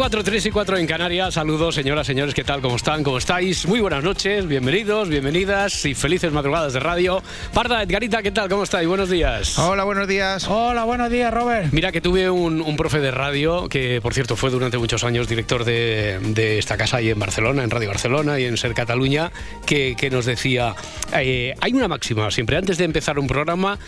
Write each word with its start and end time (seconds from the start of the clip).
Cuatro 0.00 0.20
y 0.20 0.22
cuatro, 0.22 0.32
tres 0.32 0.46
y 0.46 0.50
cuatro 0.50 0.78
en 0.78 0.86
Canarias. 0.86 1.34
Saludos, 1.34 1.74
señoras, 1.74 2.06
señores, 2.06 2.34
¿qué 2.34 2.42
tal? 2.42 2.62
¿Cómo 2.62 2.76
están? 2.76 3.02
¿Cómo 3.04 3.18
estáis? 3.18 3.66
Muy 3.66 3.80
buenas 3.80 4.02
noches, 4.02 4.46
bienvenidos, 4.46 5.10
bienvenidas 5.10 5.84
y 5.84 5.94
felices 5.94 6.32
madrugadas 6.32 6.72
de 6.72 6.80
radio. 6.80 7.22
Parda, 7.52 7.82
Edgarita, 7.82 8.22
¿qué 8.22 8.30
tal? 8.30 8.48
¿Cómo 8.48 8.62
estáis? 8.62 8.88
Buenos 8.88 9.10
días. 9.10 9.58
Hola, 9.58 9.84
buenos 9.84 10.08
días. 10.08 10.48
Hola, 10.48 10.84
buenos 10.84 11.10
días, 11.10 11.34
Robert. 11.34 11.70
Mira 11.72 11.92
que 11.92 12.00
tuve 12.00 12.30
un, 12.30 12.62
un 12.62 12.76
profe 12.78 12.98
de 13.00 13.10
radio 13.10 13.68
que, 13.68 14.00
por 14.00 14.14
cierto, 14.14 14.36
fue 14.36 14.48
durante 14.48 14.78
muchos 14.78 15.04
años 15.04 15.28
director 15.28 15.64
de, 15.66 16.18
de 16.18 16.58
esta 16.58 16.78
casa 16.78 16.96
ahí 16.96 17.10
en 17.10 17.18
Barcelona, 17.18 17.62
en 17.62 17.68
Radio 17.68 17.88
Barcelona 17.88 18.40
y 18.40 18.46
en 18.46 18.56
Ser 18.56 18.72
Cataluña, 18.72 19.30
que, 19.66 19.96
que 19.98 20.08
nos 20.08 20.24
decía, 20.24 20.74
eh, 21.12 21.54
hay 21.60 21.74
una 21.74 21.88
máxima, 21.88 22.30
siempre 22.30 22.56
antes 22.56 22.78
de 22.78 22.84
empezar 22.84 23.18
un 23.18 23.26
programa, 23.26 23.78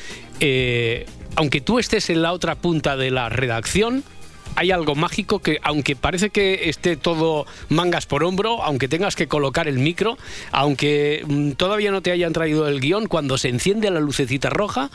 eh, 0.41 1.07
aunque 1.37 1.63
tú 1.63 1.79
estés 1.79 2.11
en 2.11 2.21
la 2.21 2.33
otra 2.33 2.55
punta 2.57 2.99
de 2.99 3.11
la 3.11 3.31
redacción, 3.31 4.05
hay 4.57 4.71
algo 4.71 4.95
mágico 4.95 5.41
que, 5.41 5.59
aunque 5.63 5.97
parece 5.97 6.31
que 6.31 6.69
esté 6.69 6.97
todo 6.97 7.47
mangas 7.69 8.07
por 8.07 8.25
hombro, 8.25 8.63
aunque 8.63 8.89
tengas 8.89 9.17
que 9.17 9.29
colocar 9.29 9.69
el 9.69 9.79
micro, 9.79 10.19
aunque 10.51 11.25
mm, 11.27 11.53
todavía 11.53 11.91
no 11.91 12.03
te 12.03 12.11
hayan 12.11 12.33
traído 12.33 12.69
el 12.69 12.81
guion, 12.81 13.07
cuando 13.07 13.39
se 13.39 13.49
enciende 13.49 13.91
la 13.91 14.01
lucecita 14.01 14.51
roja, 14.51 14.91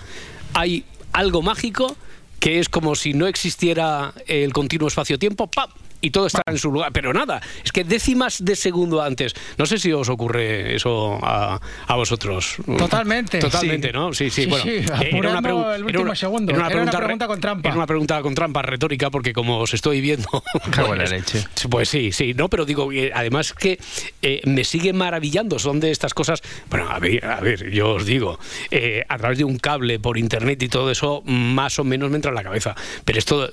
hay 0.54 0.86
algo 1.14 1.42
mágico 1.42 1.96
que 2.40 2.60
es 2.60 2.70
como 2.70 2.96
si 2.96 3.14
no 3.14 3.28
existiera 3.28 4.14
el 4.28 4.54
continuo 4.54 4.88
espacio-tiempo, 4.88 5.48
¡pam! 5.48 5.70
Y 6.02 6.12
todo 6.12 6.28
está 6.28 6.42
en 6.46 6.58
su 6.58 6.72
lugar. 6.72 6.92
Pero 6.92 7.14
nada, 7.14 7.42
es 7.64 7.72
que 7.72 7.84
décimas 7.84 8.44
de 8.44 8.56
segundo 8.56 9.02
antes. 9.02 9.34
No 9.58 9.66
sé 9.66 9.78
si 9.80 9.92
os 9.92 10.10
ocurre 10.10 10.76
eso 10.76 11.20
a, 11.24 11.60
a 11.88 11.96
vosotros. 11.96 12.56
Totalmente. 12.78 13.40
Totalmente, 13.40 13.88
sí. 13.90 13.94
¿no? 13.94 14.14
Sí, 14.14 14.30
sí. 14.30 14.44
Sí, 14.44 14.50
bueno, 14.50 14.64
sí, 14.66 14.72
eh, 14.72 15.10
apurando 15.14 15.74
el 15.74 15.84
último 15.84 16.16
segundo. 16.16 16.52
Era 16.52 16.60
una 16.62 16.70
pregunta 16.70 17.00
re- 17.00 17.28
con 17.28 17.42
trampa. 17.42 17.70
Era 17.70 17.78
una 17.78 17.88
pregunta 17.88 18.22
con 18.22 18.36
trampa 18.36 18.62
retórica 18.62 19.10
porque 19.10 19.34
como 19.34 19.60
os 19.60 19.74
estoy 19.74 20.02
viendo... 20.02 20.28
Cago 20.72 20.94
en 20.94 21.00
la 21.00 21.06
pues- 21.06 21.12
leche. 21.12 21.48
Pues 21.70 21.90
sí, 21.90 22.12
sí. 22.12 22.34
No, 22.34 22.50
pero 22.50 22.66
digo, 22.66 22.92
eh, 22.92 23.12
además 23.14 23.54
que 23.54 23.80
eh, 24.22 24.42
me 24.46 24.64
sigue 24.64 24.94
maravillando. 24.94 25.60
Son 25.60 25.80
de 25.80 25.92
estas 25.92 26.14
cosas... 26.14 26.42
Bueno, 26.70 26.90
a 26.90 27.00
ver, 27.00 27.26
a 27.26 27.40
ver 27.42 27.72
yo 27.72 27.92
os 27.96 28.06
digo, 28.06 28.40
eh, 28.72 29.04
a 29.08 29.18
través 29.18 29.38
de 29.38 29.44
un 29.44 29.58
cable 29.58 30.00
por 30.00 30.18
internet 30.18 30.62
y 30.64 30.70
todo 30.70 30.92
eso, 30.92 31.22
más 31.26 31.80
o 31.80 31.84
menos 31.84 32.10
me 32.10 32.16
entra 32.18 32.30
en 32.30 32.36
la 32.36 32.44
cabeza. 32.44 32.76
Pero 33.06 33.20
esto, 33.20 33.50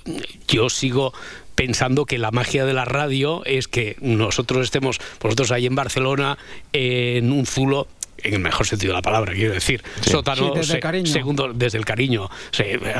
yo 0.48 0.68
sigo 0.68 1.12
pensando 1.54 2.04
que 2.04 2.18
la 2.18 2.30
magia 2.30 2.64
de 2.64 2.72
la 2.72 2.84
radio 2.84 3.44
es 3.44 3.68
que 3.68 3.96
nosotros 4.00 4.64
estemos, 4.64 5.00
vosotros 5.20 5.50
ahí 5.50 5.66
en 5.66 5.74
Barcelona, 5.74 6.38
en 6.72 7.32
un 7.32 7.46
zulo 7.46 7.86
en 8.24 8.34
el 8.34 8.40
mejor 8.40 8.66
sentido 8.66 8.92
de 8.92 8.98
la 8.98 9.02
palabra, 9.02 9.32
quiero 9.34 9.52
decir. 9.54 9.82
Sótano, 10.00 10.48
Sí, 10.48 10.50
desde 10.54 10.60
el 10.60 10.66
se- 10.66 10.80
cariño. 10.80 11.06
segundo, 11.12 11.52
desde 11.54 11.78
el 11.78 11.84
cariño. 11.84 12.28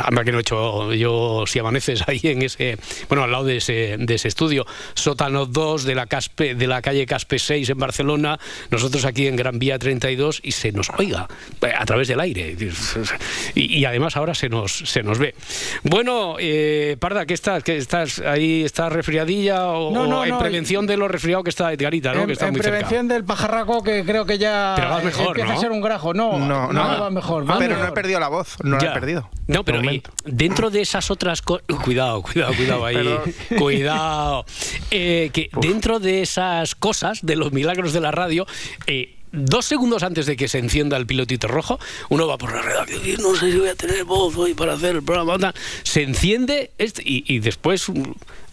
Anda 0.05 0.25
que 0.25 0.33
no 0.33 0.39
he 0.39 0.41
hecho 0.43 0.93
yo 0.93 1.45
si 1.47 1.59
amaneces 1.59 2.03
ahí 2.07 2.21
en 2.25 2.43
ese, 2.43 2.79
bueno, 3.09 3.25
al 3.25 3.33
lado 3.33 3.45
de 3.45 3.57
ese, 3.57 3.97
de 3.99 4.15
ese 4.15 4.29
estudio. 4.29 4.67
Sótano 4.95 5.47
2 5.47 5.85
de 5.85 5.95
la, 5.95 6.07
Caspe, 6.07 6.55
de 6.55 6.67
la 6.67 6.83
calle 6.83 7.07
Caspe 7.07 7.39
6 7.39 7.71
en 7.71 7.79
Barcelona, 7.79 8.39
nosotros 8.71 9.05
aquí 9.05 9.27
en 9.27 9.37
Gran 9.37 9.59
Vía 9.59 9.79
32 9.79 10.41
y 10.43 10.53
se 10.53 10.73
nos 10.73 10.91
oiga 10.99 11.29
eh, 11.63 11.73
a 11.77 11.85
través 11.85 12.09
del 12.09 12.21
aire. 12.21 12.57
Y, 13.55 13.79
y 13.79 13.85
además 13.85 14.17
ahora 14.17 14.35
se 14.35 14.49
nos, 14.49 14.73
se 14.73 15.03
nos 15.03 15.19
ve. 15.19 15.35
Bueno, 15.83 16.37
eh, 16.39 16.97
Parda, 16.99 17.27
¿qué 17.27 17.35
estás? 17.35 17.63
¿Qué 17.63 17.77
estás 17.77 18.19
ahí? 18.21 18.63
¿Estás 18.65 18.93
resfriadilla 18.93 19.69
o, 19.69 19.93
No, 19.93 20.07
no, 20.07 20.21
o 20.21 20.25
en 20.25 20.31
no, 20.31 20.39
prevención 20.39 20.87
de 20.87 20.97
lo 20.97 21.09
resfriado 21.09 21.43
que 21.43 21.51
está 21.51 21.73
Edgarita, 21.73 22.13
¿no? 22.15 22.21
en 22.23 22.27
que 22.27 22.33
está 22.35 22.47
en 22.47 22.53
muy 22.53 22.61
cerca? 22.61 22.79
prevención 22.79 23.09
del 23.09 23.25
pajarraco 23.25 23.83
que 23.83 24.05
creo 24.05 24.27
que 24.27 24.39
ya 24.39 24.75
Pero 24.77 24.91
vas 24.91 25.05
mejor, 25.19 25.27
empieza 25.39 25.53
¿no? 25.53 25.59
a 25.59 25.61
ser 25.61 25.71
un 25.73 25.81
grajo. 25.81 26.15
No, 26.15 26.39
No, 26.39 26.73
no, 26.73 26.73
no. 26.73 27.01
va 27.01 27.11
mejor. 27.11 27.49
Va 27.49 27.59
Pero 27.59 27.77
no 27.79 27.87
he 27.87 27.93
perdido 27.93 28.21
la 28.21 28.29
voz, 28.29 28.57
no 28.63 28.79
Ya. 28.79 28.87
la 28.87 28.91
he 28.91 28.95
perdido. 29.01 29.31
No, 29.47 29.65
pero 29.65 29.81
De 29.81 30.03
dentro 30.25 30.71
de 30.71 30.81
esas 30.81 31.11
otras 31.11 31.43
cosas. 31.43 31.65
Cuidado, 31.85 32.23
cuidado, 32.23 32.55
cuidado 32.55 32.85
ahí. 32.87 32.95
Perdón. 32.97 33.21
cuidado. 33.59 34.45
Eh, 34.91 35.31
que 35.33 35.51
dentro 35.61 36.01
de 36.01 36.23
esas 36.23 36.75
cosas, 36.75 37.21
de 37.23 37.37
los 37.37 37.53
milagros 37.53 37.93
de 37.93 38.01
la 38.01 38.11
radio. 38.11 38.47
eh, 38.87 39.17
Dos 39.37 39.65
segundos 39.65 40.05
antes 40.05 40.27
de 40.27 40.37
que 40.37 40.47
se 40.47 40.59
encienda 40.61 40.97
el 40.97 41.07
pilotito 41.07 41.49
rojo, 41.49 41.81
uno 42.09 42.29
va 42.29 42.39
por 42.39 42.55
la 42.55 42.63
redacción 42.63 43.03
y 43.05 43.17
no 43.21 43.35
sé 43.35 43.51
si 43.51 43.59
voy 43.59 43.69
a 43.69 43.75
tener 43.75 44.05
voz 44.05 44.37
hoy 44.37 44.55
para 44.55 44.75
hacer 44.75 44.95
el 44.95 45.03
programa. 45.03 45.53
Se 45.83 46.05
enciende 46.05 46.71
este- 46.79 47.03
y, 47.05 47.25
y 47.27 47.41
después, 47.41 47.91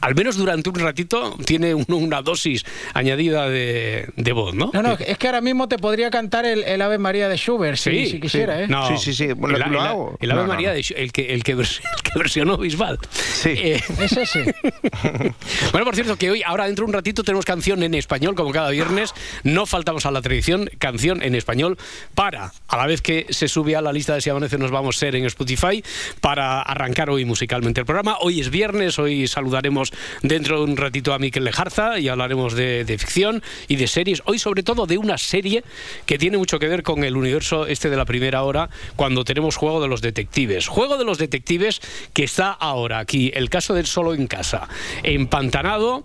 al 0.02 0.16
menos 0.16 0.36
durante 0.38 0.70
un 0.70 0.76
ratito, 0.76 1.38
tiene 1.46 1.74
uno 1.74 1.98
una 1.98 2.22
dosis 2.22 2.66
añadida 2.94 3.48
de, 3.50 4.10
de 4.16 4.32
voz, 4.32 4.54
¿no? 4.56 4.72
No, 4.74 4.82
no, 4.82 4.94
es 4.94 5.18
que 5.18 5.28
ahora 5.28 5.42
mismo 5.42 5.68
te 5.68 5.78
podría 5.78 6.10
cantar 6.10 6.46
el, 6.46 6.64
el 6.64 6.82
Ave 6.82 6.98
María 6.98 7.30
de 7.30 7.38
Schubert, 7.38 7.78
si, 7.78 8.08
si 8.08 8.20
quisiera, 8.20 8.58
sí. 8.58 8.64
¿eh? 8.64 8.68
No. 8.68 8.88
Sí, 8.88 8.98
sí, 8.98 9.14
sí, 9.14 9.34
bueno, 9.34 9.56
el, 9.58 9.72
lo 9.72 9.80
el- 9.80 9.86
hago. 9.88 10.18
el 10.20 10.32
Ave 10.32 10.42
No, 10.42 10.48
María, 10.48 10.70
no. 10.70 10.76
de 10.76 10.82
el, 10.98 11.12
que, 11.12 11.34
el, 11.34 11.44
que 11.44 11.56
que 12.04 12.20
versionó 12.20 12.58
Bisbal. 12.58 12.98
Sí. 13.12 13.50
Eh, 13.56 13.82
Es 14.02 14.18
ese. 14.18 14.56
bueno, 15.72 15.86
por 15.86 15.96
cierto, 15.96 16.16
que 16.18 16.32
hoy, 16.32 16.42
ahora 16.46 16.66
dentro 16.66 16.86
de 16.86 16.90
un 16.90 16.94
ratito, 16.94 17.24
tenemos 17.24 17.46
canción 17.46 17.84
en 17.84 17.94
español, 17.94 18.36
como 18.36 18.52
cada 18.52 18.70
viernes. 18.72 19.14
No 19.44 19.66
faltamos 19.66 20.06
a 20.06 20.12
la 20.12 20.22
tradición, 20.22 20.70
canción 20.80 21.22
en 21.22 21.36
español, 21.36 21.78
para, 22.16 22.52
a 22.68 22.78
la 22.78 22.88
vez 22.88 23.02
que 23.02 23.28
se 23.30 23.48
sube 23.48 23.76
a 23.76 23.82
la 23.82 23.94
lista 23.94 24.16
de 24.16 24.22
Si 24.22 24.30
Amanece 24.30 24.58
Nos 24.58 24.72
Vamos 24.72 24.96
a 24.98 25.00
ser 25.00 25.16
en 25.16 25.26
Spotify, 25.26 25.84
para 26.20 26.62
arrancar 26.62 27.10
hoy 27.10 27.26
musicalmente 27.26 27.80
el 27.82 27.86
programa. 27.86 28.18
Hoy 28.22 28.40
es 28.42 28.50
viernes, 28.50 28.98
hoy 29.00 29.28
saludaremos 29.28 29.91
dentro 30.22 30.58
de 30.58 30.64
un 30.64 30.78
ratito 30.78 31.14
a 31.14 31.20
Miquel 31.20 31.44
Lejarza 31.44 32.00
y 32.00 32.08
hablaremos 32.08 32.54
de, 32.54 32.86
de 32.86 32.98
ficción 32.98 33.42
y 33.68 33.76
de 33.76 33.88
series. 33.88 34.22
Hoy, 34.26 34.40
sobre 34.40 34.64
todo, 34.64 34.86
de 34.86 34.98
una 34.98 35.18
serie 35.18 35.64
que 36.06 36.18
tiene 36.18 36.38
mucho 36.38 36.60
que 36.60 36.68
ver 36.68 36.84
con 36.84 37.04
el 37.04 37.16
universo 37.18 37.66
este 37.68 37.90
de 37.90 37.98
la 37.98 38.06
primera 38.06 38.44
hora, 38.44 38.70
cuando 38.96 39.24
tenemos 39.24 39.56
Juego 39.56 39.82
de 39.82 39.88
los 39.88 40.02
Detectives. 40.02 40.68
Juego 40.68 40.98
de 40.98 41.06
los 41.06 41.18
Detectives 41.18 41.82
que 42.14 42.24
está 42.24 42.52
ahora 42.52 43.00
aquí, 43.00 43.32
el 43.34 43.50
caso 43.50 43.74
del 43.74 43.86
solo 43.86 44.14
en 44.14 44.28
casa, 44.28 44.68
empantanado 45.04 46.04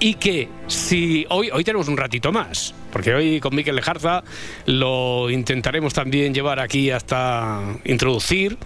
y 0.00 0.14
que 0.14 0.48
si 0.66 1.26
hoy, 1.28 1.50
hoy 1.52 1.64
tenemos 1.64 1.88
un 1.88 1.96
ratito 1.96 2.32
más, 2.32 2.74
porque 2.92 3.14
hoy 3.14 3.40
con 3.40 3.54
Miquel 3.54 3.76
Lejarza 3.76 4.24
lo 4.66 5.30
intentaremos 5.30 5.94
también 5.94 6.34
llevar 6.34 6.58
aquí 6.58 6.90
hasta 6.90 7.76
introducir, 7.84 8.58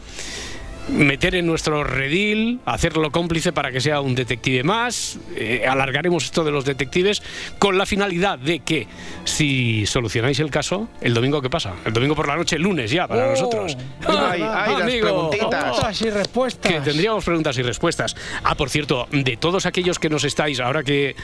meter 0.88 1.34
en 1.34 1.47
nuestro 1.47 1.82
redil, 1.84 2.60
hacerlo 2.64 3.10
cómplice 3.10 3.52
para 3.52 3.72
que 3.72 3.80
sea 3.80 4.00
un 4.00 4.14
detective 4.14 4.62
más, 4.62 5.19
eh, 5.34 5.64
alargaremos 5.69 6.24
esto 6.24 6.44
de 6.44 6.50
los 6.52 6.64
detectives 6.64 7.22
con 7.58 7.76
la 7.76 7.86
finalidad 7.86 8.38
de 8.38 8.60
que 8.60 8.86
si 9.24 9.84
solucionáis 9.86 10.38
el 10.41 10.50
caso, 10.50 10.88
el 11.00 11.12
domingo 11.14 11.42
qué 11.42 11.50
pasa, 11.50 11.74
el 11.84 11.92
domingo 11.92 12.14
por 12.14 12.28
la 12.28 12.36
noche, 12.36 12.56
el 12.56 12.62
lunes 12.62 12.91
ya 12.91 13.08
para 13.08 13.26
Oh, 13.26 13.30
nosotros. 13.30 13.76
ay, 14.06 14.42
ay, 14.42 14.72
las 14.78 14.91
preguntitas. 14.91 15.48
Preguntas 15.64 16.02
y 16.02 16.10
respuestas. 16.10 16.72
Que 16.72 16.80
tendríamos 16.80 17.24
preguntas 17.24 17.58
y 17.58 17.62
respuestas. 17.62 18.16
Ah, 18.44 18.54
por 18.54 18.70
cierto, 18.70 19.08
de 19.10 19.36
todos 19.36 19.66
aquellos 19.66 19.98
que 19.98 20.08
nos 20.08 20.24
estáis, 20.24 20.60
ahora 20.60 20.82
que, 20.84 21.16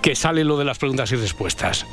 que 0.00 0.14
sale 0.14 0.44
lo 0.44 0.56
de 0.56 0.64
las 0.64 0.78
preguntas 0.78 1.12
y 1.12 1.16
respuestas, 1.16 1.86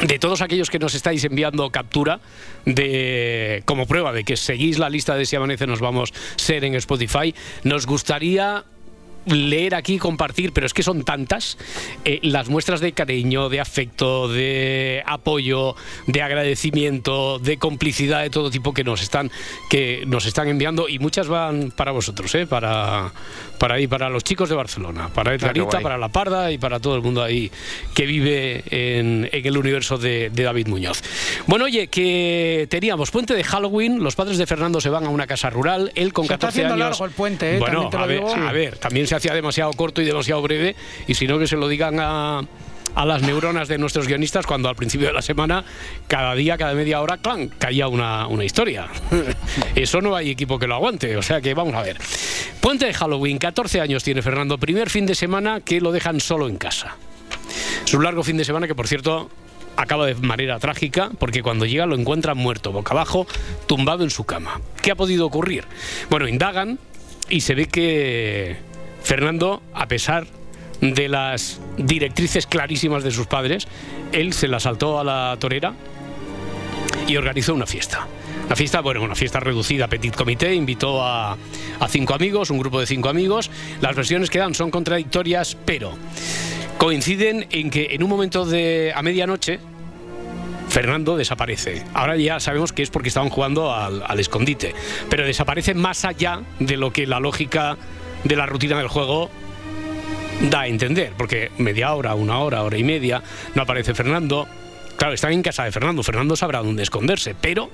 de 0.00 0.18
todos 0.18 0.42
aquellos 0.42 0.70
que 0.70 0.78
nos 0.78 0.94
estáis 0.94 1.24
enviando 1.24 1.70
captura 1.70 2.20
de 2.64 3.62
como 3.64 3.86
prueba 3.86 4.12
de 4.12 4.24
que 4.24 4.36
seguís 4.36 4.78
la 4.78 4.90
lista 4.90 5.14
de 5.14 5.24
si 5.24 5.36
amanece 5.36 5.66
nos 5.66 5.80
vamos 5.80 6.12
ser 6.36 6.64
en 6.64 6.74
Spotify, 6.74 7.34
nos 7.64 7.86
gustaría 7.86 8.64
leer 9.26 9.74
aquí, 9.74 9.98
compartir, 9.98 10.52
pero 10.52 10.66
es 10.66 10.74
que 10.74 10.82
son 10.82 11.02
tantas 11.04 11.58
eh, 12.04 12.20
las 12.22 12.48
muestras 12.48 12.80
de 12.80 12.92
cariño, 12.92 13.48
de 13.48 13.60
afecto, 13.60 14.28
de 14.28 15.02
apoyo, 15.06 15.74
de 16.06 16.22
agradecimiento, 16.22 17.38
de 17.38 17.58
complicidad 17.58 18.22
de 18.22 18.30
todo 18.30 18.50
tipo 18.50 18.72
que 18.72 18.84
nos 18.84 19.02
están 19.02 19.30
que 19.68 20.04
nos 20.06 20.26
están 20.26 20.48
enviando 20.48 20.88
y 20.88 20.98
muchas 20.98 21.28
van 21.28 21.72
para 21.74 21.92
vosotros, 21.92 22.34
¿eh? 22.34 22.46
para 22.46 23.12
para 23.58 23.74
ahí, 23.76 23.86
para 23.86 24.08
los 24.10 24.22
chicos 24.22 24.48
de 24.48 24.54
Barcelona, 24.54 25.08
para 25.08 25.34
Edgarita, 25.34 25.80
para 25.80 25.96
La 25.96 26.08
Parda 26.08 26.52
y 26.52 26.58
para 26.58 26.78
todo 26.78 26.94
el 26.94 27.02
mundo 27.02 27.22
ahí 27.22 27.50
que 27.94 28.06
vive 28.06 28.62
en, 28.70 29.28
en 29.32 29.46
el 29.46 29.56
universo 29.56 29.98
de, 29.98 30.30
de 30.30 30.42
David 30.42 30.68
Muñoz. 30.68 31.02
Bueno, 31.46 31.64
oye, 31.64 31.88
que 31.88 32.66
teníamos 32.70 33.10
puente 33.10 33.34
de 33.34 33.42
Halloween, 33.44 34.02
los 34.02 34.14
padres 34.14 34.38
de 34.38 34.46
Fernando 34.46 34.80
se 34.80 34.90
van 34.90 35.06
a 35.06 35.08
una 35.08 35.26
casa 35.26 35.50
rural, 35.50 35.90
él 35.94 36.12
con 36.12 36.26
Se 36.26 36.34
está 36.34 36.46
14 36.46 36.48
haciendo 36.48 36.74
años. 36.74 36.90
largo 36.90 37.04
el 37.06 37.10
puente, 37.12 37.56
¿eh? 37.56 37.58
Bueno, 37.58 37.90
ver, 38.06 38.22
a 38.22 38.52
ver, 38.52 38.78
también 38.78 39.06
se 39.06 39.15
hacía 39.16 39.34
demasiado 39.34 39.72
corto 39.72 40.02
y 40.02 40.04
demasiado 40.04 40.42
breve, 40.42 40.76
y 41.06 41.14
si 41.14 41.26
no 41.26 41.38
que 41.38 41.46
se 41.46 41.56
lo 41.56 41.68
digan 41.68 41.98
a 42.00 42.42
a 42.96 43.04
las 43.04 43.22
neuronas 43.22 43.68
de 43.68 43.76
nuestros 43.76 44.08
guionistas 44.08 44.46
cuando 44.46 44.70
al 44.70 44.74
principio 44.74 45.06
de 45.06 45.12
la 45.12 45.20
semana, 45.20 45.64
cada 46.08 46.34
día, 46.34 46.56
cada 46.56 46.72
media 46.72 47.02
hora, 47.02 47.18
clan, 47.18 47.48
caía 47.48 47.88
una, 47.88 48.26
una 48.26 48.42
historia. 48.42 48.88
Eso 49.74 50.00
no 50.00 50.16
hay 50.16 50.30
equipo 50.30 50.58
que 50.58 50.66
lo 50.66 50.74
aguante, 50.76 51.14
o 51.16 51.22
sea 51.22 51.42
que 51.42 51.52
vamos 51.52 51.74
a 51.74 51.82
ver. 51.82 51.98
Puente 52.60 52.86
de 52.86 52.94
Halloween, 52.94 53.36
14 53.36 53.82
años 53.82 54.02
tiene 54.02 54.22
Fernando, 54.22 54.56
primer 54.56 54.88
fin 54.88 55.04
de 55.04 55.14
semana 55.14 55.60
que 55.60 55.80
lo 55.80 55.92
dejan 55.92 56.20
solo 56.20 56.48
en 56.48 56.56
casa. 56.56 56.96
Es 57.84 57.92
un 57.92 58.02
largo 58.02 58.24
fin 58.24 58.38
de 58.38 58.46
semana 58.46 58.66
que, 58.66 58.74
por 58.74 58.88
cierto, 58.88 59.30
acaba 59.76 60.06
de 60.06 60.14
manera 60.14 60.58
trágica 60.58 61.10
porque 61.18 61.42
cuando 61.42 61.66
llega 61.66 61.84
lo 61.84 61.96
encuentran 61.96 62.38
muerto, 62.38 62.72
boca 62.72 62.92
abajo, 62.92 63.26
tumbado 63.66 64.04
en 64.04 64.10
su 64.10 64.24
cama. 64.24 64.62
¿Qué 64.80 64.90
ha 64.90 64.96
podido 64.96 65.26
ocurrir? 65.26 65.64
Bueno, 66.08 66.26
indagan 66.26 66.78
y 67.28 67.42
se 67.42 67.54
ve 67.54 67.66
que 67.66 68.56
Fernando, 69.06 69.62
a 69.72 69.86
pesar 69.86 70.26
de 70.80 71.08
las 71.08 71.60
directrices 71.78 72.44
clarísimas 72.44 73.04
de 73.04 73.12
sus 73.12 73.28
padres, 73.28 73.68
él 74.10 74.32
se 74.32 74.48
la 74.48 74.58
saltó 74.58 74.98
a 74.98 75.04
la 75.04 75.36
torera 75.38 75.74
y 77.06 77.16
organizó 77.16 77.54
una 77.54 77.66
fiesta. 77.66 78.08
Una 78.46 78.56
fiesta, 78.56 78.80
bueno, 78.80 79.04
una 79.04 79.14
fiesta 79.14 79.38
reducida, 79.38 79.86
petit 79.86 80.12
comité, 80.12 80.52
invitó 80.52 81.04
a, 81.04 81.36
cinco 81.88 82.14
amigos, 82.14 82.50
un 82.50 82.58
grupo 82.58 82.80
de 82.80 82.86
cinco 82.86 83.08
amigos. 83.08 83.48
Las 83.80 83.94
versiones 83.94 84.28
que 84.28 84.40
dan 84.40 84.56
son 84.56 84.72
contradictorias, 84.72 85.56
pero 85.64 85.92
coinciden 86.76 87.46
en 87.52 87.70
que 87.70 87.90
en 87.92 88.02
un 88.02 88.10
momento 88.10 88.44
de 88.44 88.92
a 88.92 89.02
medianoche 89.02 89.60
Fernando 90.68 91.16
desaparece. 91.16 91.84
Ahora 91.94 92.16
ya 92.16 92.40
sabemos 92.40 92.72
que 92.72 92.82
es 92.82 92.90
porque 92.90 93.10
estaban 93.10 93.30
jugando 93.30 93.72
al, 93.72 94.18
escondite, 94.18 94.74
pero 95.08 95.24
desaparece 95.24 95.74
más 95.74 96.04
allá 96.04 96.40
de 96.58 96.76
lo 96.76 96.92
que 96.92 97.06
la 97.06 97.20
lógica 97.20 97.76
de 98.26 98.36
la 98.36 98.46
rutina 98.46 98.78
del 98.78 98.88
juego 98.88 99.30
da 100.50 100.62
a 100.62 100.66
entender, 100.66 101.12
porque 101.16 101.50
media 101.58 101.94
hora, 101.94 102.14
una 102.14 102.38
hora, 102.38 102.62
hora 102.62 102.76
y 102.76 102.84
media, 102.84 103.22
no 103.54 103.62
aparece 103.62 103.94
Fernando. 103.94 104.46
Claro, 104.96 105.14
están 105.14 105.32
en 105.32 105.42
casa 105.42 105.64
de 105.64 105.72
Fernando, 105.72 106.02
Fernando 106.02 106.36
sabrá 106.36 106.62
dónde 106.62 106.82
esconderse, 106.82 107.34
pero 107.38 107.70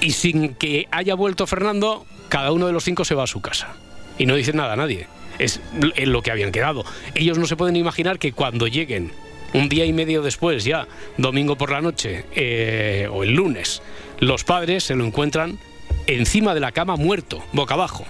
y 0.00 0.12
sin 0.12 0.54
que 0.54 0.88
haya 0.90 1.14
vuelto 1.14 1.46
Fernando, 1.46 2.04
cada 2.28 2.52
uno 2.52 2.66
de 2.66 2.72
los 2.72 2.84
cinco 2.84 3.04
se 3.04 3.14
va 3.14 3.24
a 3.24 3.28
su 3.28 3.40
casa 3.40 3.74
y 4.18 4.26
no 4.26 4.34
dice 4.34 4.52
nada 4.52 4.72
a 4.72 4.76
nadie 4.76 5.06
es 5.38 5.60
en 5.72 6.12
lo 6.12 6.22
que 6.22 6.30
habían 6.30 6.52
quedado. 6.52 6.84
Ellos 7.14 7.38
no 7.38 7.46
se 7.46 7.56
pueden 7.56 7.76
imaginar 7.76 8.18
que 8.18 8.32
cuando 8.32 8.66
lleguen 8.66 9.12
un 9.54 9.68
día 9.68 9.84
y 9.84 9.92
medio 9.92 10.22
después, 10.22 10.64
ya 10.64 10.86
domingo 11.18 11.56
por 11.56 11.70
la 11.70 11.80
noche 11.80 12.24
eh, 12.34 13.08
o 13.10 13.22
el 13.22 13.34
lunes, 13.34 13.82
los 14.20 14.44
padres 14.44 14.84
se 14.84 14.94
lo 14.94 15.04
encuentran 15.04 15.58
encima 16.06 16.54
de 16.54 16.60
la 16.60 16.72
cama 16.72 16.96
muerto, 16.96 17.44
boca 17.52 17.74
abajo. 17.74 18.06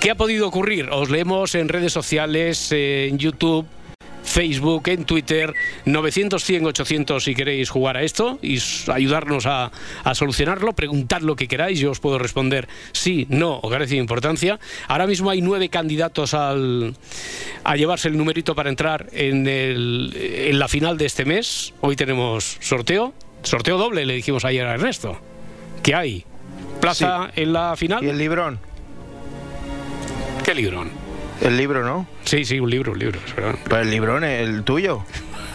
¿Qué 0.00 0.10
ha 0.10 0.14
podido 0.14 0.46
ocurrir? 0.46 0.88
Os 0.90 1.10
leemos 1.10 1.54
en 1.54 1.68
redes 1.68 1.92
sociales, 1.92 2.70
en 2.72 3.18
YouTube, 3.18 3.66
Facebook, 4.26 4.88
en 4.88 5.04
Twitter, 5.04 5.54
900, 5.86 6.44
100, 6.44 6.66
800 6.66 7.24
si 7.24 7.34
queréis 7.34 7.70
jugar 7.70 7.96
a 7.96 8.02
esto 8.02 8.38
y 8.42 8.58
ayudarnos 8.92 9.46
a, 9.46 9.70
a, 10.04 10.14
solucionarlo, 10.14 10.74
preguntad 10.74 11.22
lo 11.22 11.36
que 11.36 11.48
queráis, 11.48 11.78
yo 11.78 11.90
os 11.90 12.00
puedo 12.00 12.18
responder 12.18 12.68
sí, 12.92 13.26
no 13.30 13.54
o 13.54 13.70
carece 13.70 13.94
de 13.94 14.00
importancia. 14.00 14.58
Ahora 14.88 15.06
mismo 15.06 15.30
hay 15.30 15.40
nueve 15.40 15.70
candidatos 15.70 16.34
al, 16.34 16.94
a 17.64 17.76
llevarse 17.76 18.08
el 18.08 18.18
numerito 18.18 18.54
para 18.54 18.68
entrar 18.68 19.06
en, 19.12 19.46
el, 19.46 20.12
en 20.14 20.58
la 20.58 20.68
final 20.68 20.98
de 20.98 21.06
este 21.06 21.24
mes. 21.24 21.72
Hoy 21.80 21.96
tenemos 21.96 22.58
sorteo, 22.60 23.14
sorteo 23.42 23.78
doble, 23.78 24.04
le 24.04 24.14
dijimos 24.14 24.44
ayer 24.44 24.66
a 24.66 24.74
Ernesto. 24.74 25.18
¿Qué 25.82 25.94
hay? 25.94 26.24
¿Plaza 26.80 27.30
sí. 27.34 27.40
en 27.40 27.52
la 27.52 27.74
final? 27.76 28.04
¿Y 28.04 28.08
el 28.08 28.18
librón? 28.18 28.65
¿Qué 30.46 30.54
librón? 30.54 30.92
El 31.40 31.56
libro, 31.56 31.84
¿no? 31.84 32.06
Sí, 32.24 32.44
sí, 32.44 32.60
un 32.60 32.70
libro, 32.70 32.92
un 32.92 33.00
libro. 33.00 33.18
Pues 33.68 33.82
el 33.82 33.90
librón, 33.90 34.22
el 34.22 34.62
tuyo. 34.62 35.04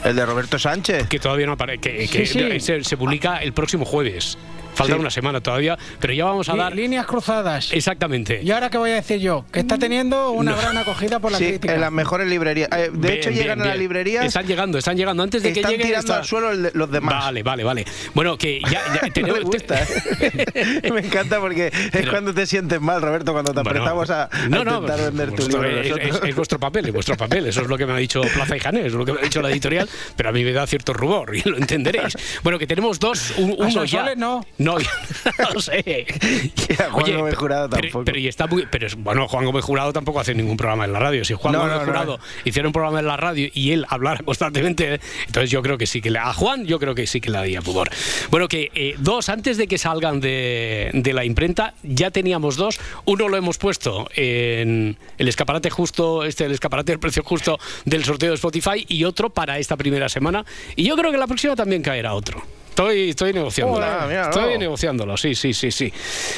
El 0.04 0.18
de 0.18 0.26
Roberto 0.26 0.60
Sánchez. 0.60 1.08
Que 1.08 1.18
todavía 1.18 1.46
no 1.46 1.54
aparece. 1.54 1.80
Que, 1.80 2.10
que 2.10 2.26
sí, 2.26 2.40
sí. 2.42 2.60
Se, 2.60 2.84
se, 2.84 2.98
publica 2.98 3.38
el 3.38 3.54
próximo 3.54 3.86
jueves. 3.86 4.38
Falta 4.73 4.94
sí. 4.95 5.00
una 5.00 5.09
semana 5.09 5.41
todavía, 5.41 5.77
pero 6.00 6.13
ya 6.13 6.25
vamos 6.25 6.47
a 6.50 6.56
dar. 6.56 6.75
Líneas 6.75 7.06
cruzadas. 7.06 7.71
Exactamente. 7.73 8.41
¿Y 8.44 8.51
ahora 8.51 8.69
qué 8.69 8.77
voy 8.77 8.91
a 8.91 8.95
decir 8.95 9.19
yo? 9.19 9.45
Que 9.51 9.59
está 9.59 9.77
teniendo 9.77 10.31
una 10.31 10.51
no. 10.51 10.57
gran 10.57 10.77
acogida 10.77 11.19
por 11.19 11.31
la 11.31 11.38
sí, 11.38 11.45
crítica. 11.47 11.73
en 11.75 11.81
las 11.81 11.91
mejores 11.91 12.27
librerías. 12.27 12.69
Eh, 12.71 12.89
de 12.91 12.97
Bien, 12.97 13.13
hecho, 13.13 13.29
bien, 13.29 13.41
llegan 13.41 13.59
a 13.59 13.63
bien. 13.63 13.69
las 13.69 13.77
librerías. 13.79 14.25
Están 14.25 14.47
llegando, 14.47 14.77
están 14.77 14.97
llegando. 14.97 15.23
Antes 15.23 15.44
de 15.44 15.50
están 15.50 15.63
que 15.63 15.69
lleguen. 15.71 15.88
tirando 15.88 16.06
está- 16.13 16.19
al 16.19 16.25
suelo 16.25 16.51
el 16.51 16.71
los 16.73 16.89
demás. 16.91 17.25
Vale, 17.25 17.44
vale, 17.44 17.63
vale. 17.63 17.85
Bueno, 18.13 18.38
que 18.38 18.59
ya, 18.62 18.81
ya 18.94 19.01
No 19.07 19.13
tenemos. 19.13 19.38
me 19.39 19.44
gusta, 19.45 19.81
¿eh? 19.83 20.81
Me 20.91 21.00
encanta 21.01 21.39
porque 21.39 21.68
es 21.68 21.73
Pero- 21.91 22.12
cuando 22.12 22.33
te 22.33 22.45
sientes 22.45 22.79
mal, 22.81 23.01
Roberto, 23.01 23.31
cuando 23.33 23.51
te 23.53 23.62
Bueno, 23.62 23.69
apretamos 23.81 24.09
a, 24.09 24.23
a 24.25 24.50
no, 24.50 24.63
no, 24.63 24.79
intentar 24.81 25.12
vender 25.12 25.31
tu 25.33 25.47
libro. 25.47 25.62
a 25.63 25.68
es, 25.81 25.88
es- 26.15 26.21
es 26.23 26.35
vuestro 26.35 26.59
papel, 26.59 26.85
es 26.88 26.94
vuestro 26.94 27.18
papel. 27.18 27.47
Eso 27.47 27.62
es 27.62 27.68
lo 27.68 27.77
que 27.77 27.85
me 27.85 27.94
ha 27.94 27.97
dicho 27.97 28.21
Plaza 28.33 28.56
y 28.56 28.59
Janés, 28.59 28.85
es 28.88 28.94
lo 28.94 29.06
que 29.06 29.13
me 29.13 29.19
ha 29.19 29.23
dicho 29.23 29.41
la 29.41 29.50
editorial, 29.51 29.88
pero 30.15 30.29
a 30.29 30.31
mí 30.31 30.44
me 30.44 30.51
da 30.53 30.65
cierto 30.68 30.94
rubor 30.94 31.35
y 31.35 31.41
lo 31.47 31.57
entenderéis. 31.57 32.15
Bueno, 32.44 32.57
que 32.59 32.68
tenemos 32.68 33.00
dos, 33.00 33.33
un- 33.38 33.51
A 33.51 33.53
uno 33.56 33.85
ya. 33.85 34.00
Sonsoles 34.01 34.18
no. 34.63 34.72
No, 34.72 34.78
no 35.40 35.50
lo 35.54 35.60
sé. 35.62 35.84
Y 35.86 36.81
a 36.81 36.90
Juan 36.92 37.18
Gómez 37.18 37.36
Jurado 37.36 37.69
tampoco. 37.69 38.06
pero 38.06 38.19
y 38.19 38.28
está 38.28 38.48
muy, 38.48 38.66
pero 38.72 38.88
bueno, 39.00 39.28
Juan 39.28 39.46
Gómez 39.46 39.66
Jurado 39.66 39.92
tampoco 39.92 40.19
hace 40.19 40.34
ningún 40.34 40.56
programa 40.58 40.86
en 40.86 40.94
la 40.94 41.00
radio. 41.00 41.25
Si 41.25 41.34
Juan 41.34 41.54
No, 41.54 41.60
Gómez 41.60 41.78
no. 41.80 41.86
Jurado 41.86 42.19
hiciera 42.46 42.68
un 42.68 42.74
programa 42.74 43.00
en 43.00 43.08
la 43.08 43.18
radio 43.18 43.50
y 43.54 43.72
él 43.72 43.86
hablara 43.90 44.22
constantemente, 44.25 45.00
entonces 45.28 45.50
yo 45.50 45.62
creo 45.62 45.78
que 45.78 45.88
sí 45.88 46.02
que 46.02 46.10
le, 46.10 46.19
a 46.19 46.34
Juan 46.34 46.66
yo 46.66 46.80
creo 46.80 46.96
que 46.96 47.06
sí 47.08 47.19
que 47.19 47.30
le 47.30 47.38
daría 47.38 47.62
pudor. 47.62 47.90
Bueno, 48.30 48.48
que 48.48 48.72
eh, 48.74 48.96
dos 48.98 49.30
antes 49.30 49.58
de 49.58 49.68
que 49.68 49.78
salgan 49.78 50.19
de, 50.22 50.90
de 50.94 51.14
la 51.14 51.25
imprenta 51.25 51.74
ya 51.84 52.12
teníamos 52.12 52.56
dos. 52.56 52.80
Uno 53.06 53.28
lo 53.30 53.38
hemos 53.38 53.57
puesto 53.57 54.10
en 54.16 54.98
el 55.18 55.28
escaparate 55.28 55.69
justo, 55.69 56.24
este 56.24 56.46
el 56.46 56.52
escaparate 56.52 56.92
del 56.94 57.00
precio 57.00 57.24
justo 57.24 57.60
del 57.86 58.04
sorteo 58.06 58.30
de 58.30 58.36
Spotify 58.36 58.86
y 58.88 59.04
otro 59.04 59.30
para 59.30 59.60
esta 59.60 59.75
primera 59.75 60.07
semana. 60.10 60.46
Y 60.75 60.84
yo 60.86 60.96
creo 60.96 61.12
que 61.12 61.18
la 61.18 61.28
próxima 61.28 61.56
también 61.56 61.81
caerá 61.81 62.14
otro. 62.14 62.42
Estoy, 62.71 63.09
estoy 63.09 63.33
negociándolo. 63.33 63.85
Hola. 63.85 64.23
Estoy 64.23 64.57
negociándolo, 64.57 65.18
sí, 65.18 65.35
sí, 65.35 65.53
sí, 65.53 65.71
sí. 65.71 65.94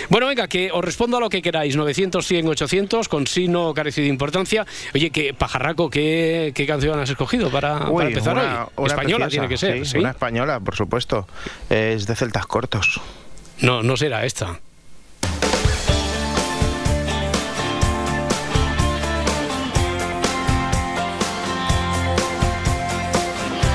Bueno, 0.09 0.25
venga, 0.25 0.47
que 0.47 0.71
os 0.71 0.83
respondo 0.83 1.17
a 1.17 1.19
lo 1.19 1.29
que 1.29 1.43
queráis. 1.43 1.75
900, 1.75 2.25
100, 2.25 2.47
800, 2.47 3.07
con 3.07 3.27
sí 3.27 3.47
no 3.47 3.71
carecido 3.75 4.05
de 4.05 4.09
importancia. 4.09 4.65
Oye, 4.95 5.11
que 5.11 5.35
pajarraco, 5.35 5.91
¿qué, 5.91 6.51
qué 6.55 6.65
canción 6.65 6.99
has 6.99 7.09
escogido 7.11 7.51
para, 7.51 7.87
Uy, 7.87 7.97
para 7.97 8.09
empezar 8.09 8.33
una, 8.33 8.63
hoy? 8.63 8.71
una 8.77 8.87
Española 8.87 9.25
preciosa, 9.25 9.29
tiene 9.29 9.47
que 9.47 9.57
ser, 9.57 9.85
sí, 9.85 9.91
¿sí? 9.91 9.97
Una 9.99 10.09
española, 10.09 10.59
por 10.59 10.75
supuesto. 10.75 11.27
Es 11.69 12.07
de 12.07 12.15
celtas 12.15 12.47
cortos. 12.47 12.99
No, 13.61 13.83
no 13.83 13.95
será 13.95 14.25
esta. 14.25 14.59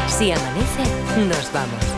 Si 0.09 0.33
amanece, 0.33 0.83
nos 1.29 1.53
vamos. 1.53 1.98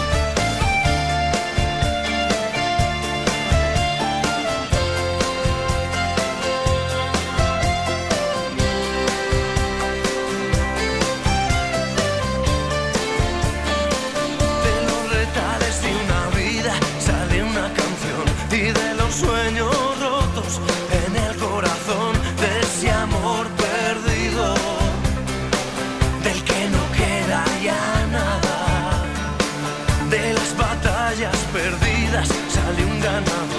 Sale 33.11 33.50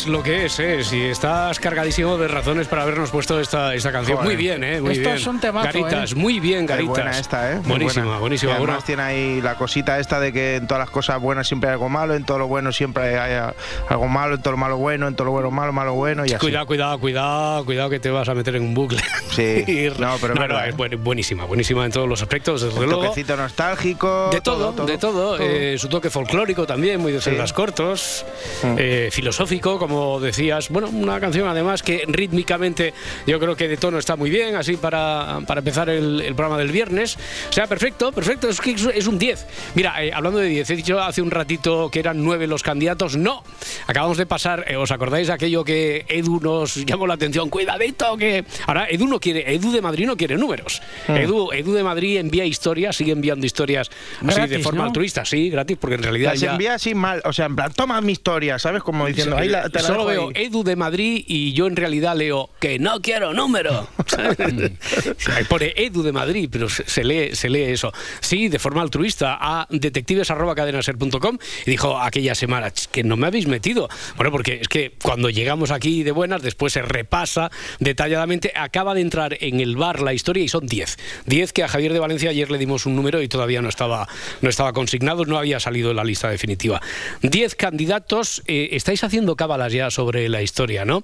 es, 0.00 0.06
lo 0.06 0.22
que 0.22 0.44
es, 0.46 0.58
es. 0.58 0.92
Y 0.92 1.02
estás 1.06 1.58
cargadísimo 1.60 2.16
de 2.16 2.28
razones 2.28 2.66
para 2.68 2.82
habernos 2.82 3.10
puesto 3.10 3.40
esta, 3.40 3.74
esta 3.74 3.92
canción. 3.92 4.16
Joder. 4.18 4.28
Muy 4.28 4.36
bien, 4.36 4.64
¿eh? 4.64 4.80
Muy 4.80 4.92
Esto 4.92 5.04
bien. 5.04 5.16
es 5.16 5.26
un 5.26 5.40
temazo, 5.40 5.66
Garitas, 5.66 6.12
¿eh? 6.12 6.14
muy 6.14 6.40
bien, 6.40 6.66
Garitas. 6.66 6.88
buena 6.96 7.18
esta, 7.18 7.52
¿eh? 7.52 7.56
Muy 7.56 7.68
Buenísima, 7.68 8.04
buena. 8.04 8.20
buenísima. 8.20 8.52
Y 8.52 8.54
además 8.54 8.68
Bueno, 8.76 8.82
tiene 8.86 9.02
ahí 9.02 9.40
la 9.40 9.54
cosita 9.56 9.98
esta 9.98 10.20
de 10.20 10.32
que 10.32 10.56
en 10.56 10.66
todas 10.66 10.80
las 10.80 10.90
cosas 10.90 11.20
buenas 11.20 11.46
siempre 11.46 11.68
hay 11.70 11.74
algo 11.74 11.88
malo, 11.88 12.14
en 12.14 12.24
todo 12.24 12.38
lo 12.38 12.48
bueno 12.48 12.72
siempre 12.72 13.18
hay 13.18 13.50
algo 13.88 14.08
malo, 14.08 14.36
en 14.36 14.42
todo 14.42 14.52
lo 14.52 14.56
malo 14.58 14.76
bueno, 14.76 15.08
en 15.08 15.14
todo 15.14 15.26
lo 15.26 15.32
bueno 15.32 15.50
malo, 15.50 15.72
malo 15.72 15.94
bueno 15.94 16.24
y 16.24 16.30
así. 16.32 16.38
Cuidado, 16.40 16.66
cuidado, 16.66 16.98
cuidado, 16.98 17.64
cuidado 17.64 17.90
que 17.90 18.00
te 18.00 18.10
vas 18.10 18.28
a 18.28 18.34
meter 18.34 18.56
en 18.56 18.62
un 18.62 18.74
bucle. 18.74 19.00
Sí. 19.30 19.88
No, 19.98 20.16
pero 20.20 20.34
es 20.34 20.40
verdad, 20.40 20.66
es 20.68 20.74
¿eh? 20.74 20.76
buen- 20.76 21.02
buenísima, 21.04 21.44
buenísima 21.44 21.84
en 21.86 21.92
todos 21.92 22.08
los 22.08 22.20
aspectos, 22.20 22.62
desde 22.62 22.78
Un 22.80 22.86
luego. 22.86 23.02
toquecito 23.04 23.36
nostálgico. 23.36 24.28
De 24.32 24.40
todo, 24.40 24.72
de 24.84 24.98
todo. 24.98 25.38
eh, 25.40 25.76
su 25.78 25.88
toque 25.88 26.10
folclórico 26.10 26.66
también, 26.66 27.00
muy 27.00 27.12
de 27.12 27.20
Sí. 27.20 27.30
celdas 27.30 27.52
cortos, 27.52 28.26
Mm. 28.64 28.74
eh, 28.76 29.08
filosófico, 29.12 29.78
como 29.78 29.89
decías. 30.20 30.68
Bueno, 30.68 30.88
una 30.88 31.18
canción 31.20 31.48
además 31.48 31.82
que 31.82 32.04
rítmicamente 32.06 32.94
yo 33.26 33.38
creo 33.40 33.56
que 33.56 33.68
de 33.68 33.76
tono 33.76 33.98
está 33.98 34.16
muy 34.16 34.30
bien, 34.30 34.54
así 34.56 34.76
para, 34.76 35.40
para 35.46 35.58
empezar 35.60 35.88
el, 35.90 36.20
el 36.20 36.34
programa 36.34 36.58
del 36.58 36.70
viernes. 36.72 37.16
O 37.48 37.52
sea, 37.52 37.66
perfecto, 37.66 38.12
perfecto, 38.12 38.48
es 38.48 38.60
que 38.60 38.72
es- 38.72 39.06
un 39.06 39.18
10. 39.18 39.46
Mira, 39.74 40.04
eh, 40.04 40.12
hablando 40.14 40.38
de 40.38 40.46
10, 40.48 40.70
he 40.70 40.76
dicho 40.76 41.00
hace 41.00 41.20
un 41.22 41.30
ratito 41.30 41.90
que 41.90 41.98
eran 41.98 42.22
9 42.22 42.46
los 42.46 42.62
candidatos. 42.62 43.16
No, 43.16 43.42
acabamos 43.86 44.16
de 44.18 44.26
pasar, 44.26 44.64
eh, 44.68 44.76
¿os 44.76 44.90
acordáis 44.92 45.26
de 45.26 45.32
aquello 45.32 45.64
que 45.64 46.04
Edu 46.08 46.38
nos 46.40 46.76
llamó 46.86 47.06
la 47.06 47.14
atención? 47.14 47.48
Cuidadito, 47.50 48.16
que 48.16 48.44
ahora 48.66 48.86
Edu 48.88 49.06
no 49.08 49.18
quiere, 49.18 49.52
Edu 49.54 49.72
de 49.72 49.80
Madrid 49.82 50.06
no 50.06 50.16
quiere 50.16 50.36
números. 50.36 50.80
Mm. 51.08 51.16
Edu, 51.16 51.52
Edu 51.52 51.72
de 51.72 51.82
Madrid 51.82 52.18
envía 52.18 52.44
historias, 52.44 52.96
sigue 52.96 53.12
enviando 53.12 53.44
historias 53.46 53.90
así 54.20 54.26
de 54.40 54.46
Gratis, 54.46 54.62
forma 54.64 54.82
¿no? 54.82 54.86
altruista, 54.88 55.24
sí, 55.24 55.50
gratis, 55.50 55.76
porque 55.80 55.96
en 55.96 56.02
realidad 56.02 56.30
Las 56.32 56.40
ya... 56.40 56.52
envía 56.52 56.74
así 56.74 56.94
mal, 56.94 57.20
o 57.24 57.32
sea, 57.32 57.46
en 57.46 57.56
plan, 57.56 57.72
toma 57.72 58.00
mi 58.00 58.12
historia, 58.12 58.58
¿sabes? 58.58 58.82
Como 58.82 59.06
diciendo, 59.06 59.36
ahí 59.36 59.48
la, 59.48 59.68
te 59.68 59.79
la 59.82 59.88
Solo 59.88 60.04
veo 60.04 60.28
ahí. 60.28 60.46
Edu 60.46 60.62
de 60.64 60.76
Madrid 60.76 61.24
y 61.26 61.52
yo 61.52 61.66
en 61.66 61.76
realidad 61.76 62.16
leo 62.16 62.50
que 62.58 62.78
no 62.78 63.00
quiero 63.00 63.32
número. 63.32 63.88
Pone 65.48 65.72
Edu 65.76 66.02
de 66.02 66.12
Madrid, 66.12 66.48
pero 66.50 66.68
se, 66.68 67.04
lee, 67.04 67.34
se 67.34 67.48
lee 67.48 67.62
eso. 67.62 67.92
Sí, 68.20 68.48
de 68.48 68.58
forma 68.58 68.82
altruista 68.82 69.38
a 69.40 69.66
detectives.cadenaser.com 69.70 71.38
y 71.66 71.70
dijo 71.70 71.98
aquella 71.98 72.34
semana 72.34 72.70
"Ch, 72.70 72.86
que 72.86 73.02
no 73.02 73.16
me 73.16 73.26
habéis 73.26 73.46
metido. 73.46 73.88
Bueno, 74.16 74.30
porque 74.30 74.60
es 74.62 74.68
que 74.68 74.94
cuando 75.02 75.30
llegamos 75.30 75.70
aquí 75.70 76.02
de 76.02 76.12
buenas, 76.12 76.42
después 76.42 76.72
se 76.72 76.82
repasa 76.82 77.50
detalladamente, 77.78 78.52
acaba 78.54 78.94
de 78.94 79.00
entrar 79.00 79.36
en 79.40 79.60
el 79.60 79.76
bar 79.76 80.00
la 80.00 80.12
historia 80.12 80.44
y 80.44 80.48
son 80.48 80.66
10. 80.66 80.96
10 81.26 81.52
que 81.52 81.62
a 81.62 81.68
Javier 81.68 81.92
de 81.92 81.98
Valencia 81.98 82.30
ayer 82.30 82.50
le 82.50 82.58
dimos 82.58 82.86
un 82.86 82.96
número 82.96 83.22
y 83.22 83.28
todavía 83.28 83.62
no 83.62 83.68
estaba, 83.68 84.08
no 84.40 84.48
estaba 84.48 84.72
consignado, 84.72 85.24
no 85.24 85.38
había 85.38 85.60
salido 85.60 85.90
en 85.90 85.96
la 85.96 86.04
lista 86.04 86.28
definitiva. 86.28 86.80
10 87.22 87.54
candidatos, 87.54 88.42
eh, 88.46 88.70
estáis 88.72 89.02
haciendo 89.04 89.36
cábalas 89.36 89.69
ya 89.72 89.90
sobre 89.90 90.28
la 90.28 90.42
historia, 90.42 90.84
¿no? 90.84 91.02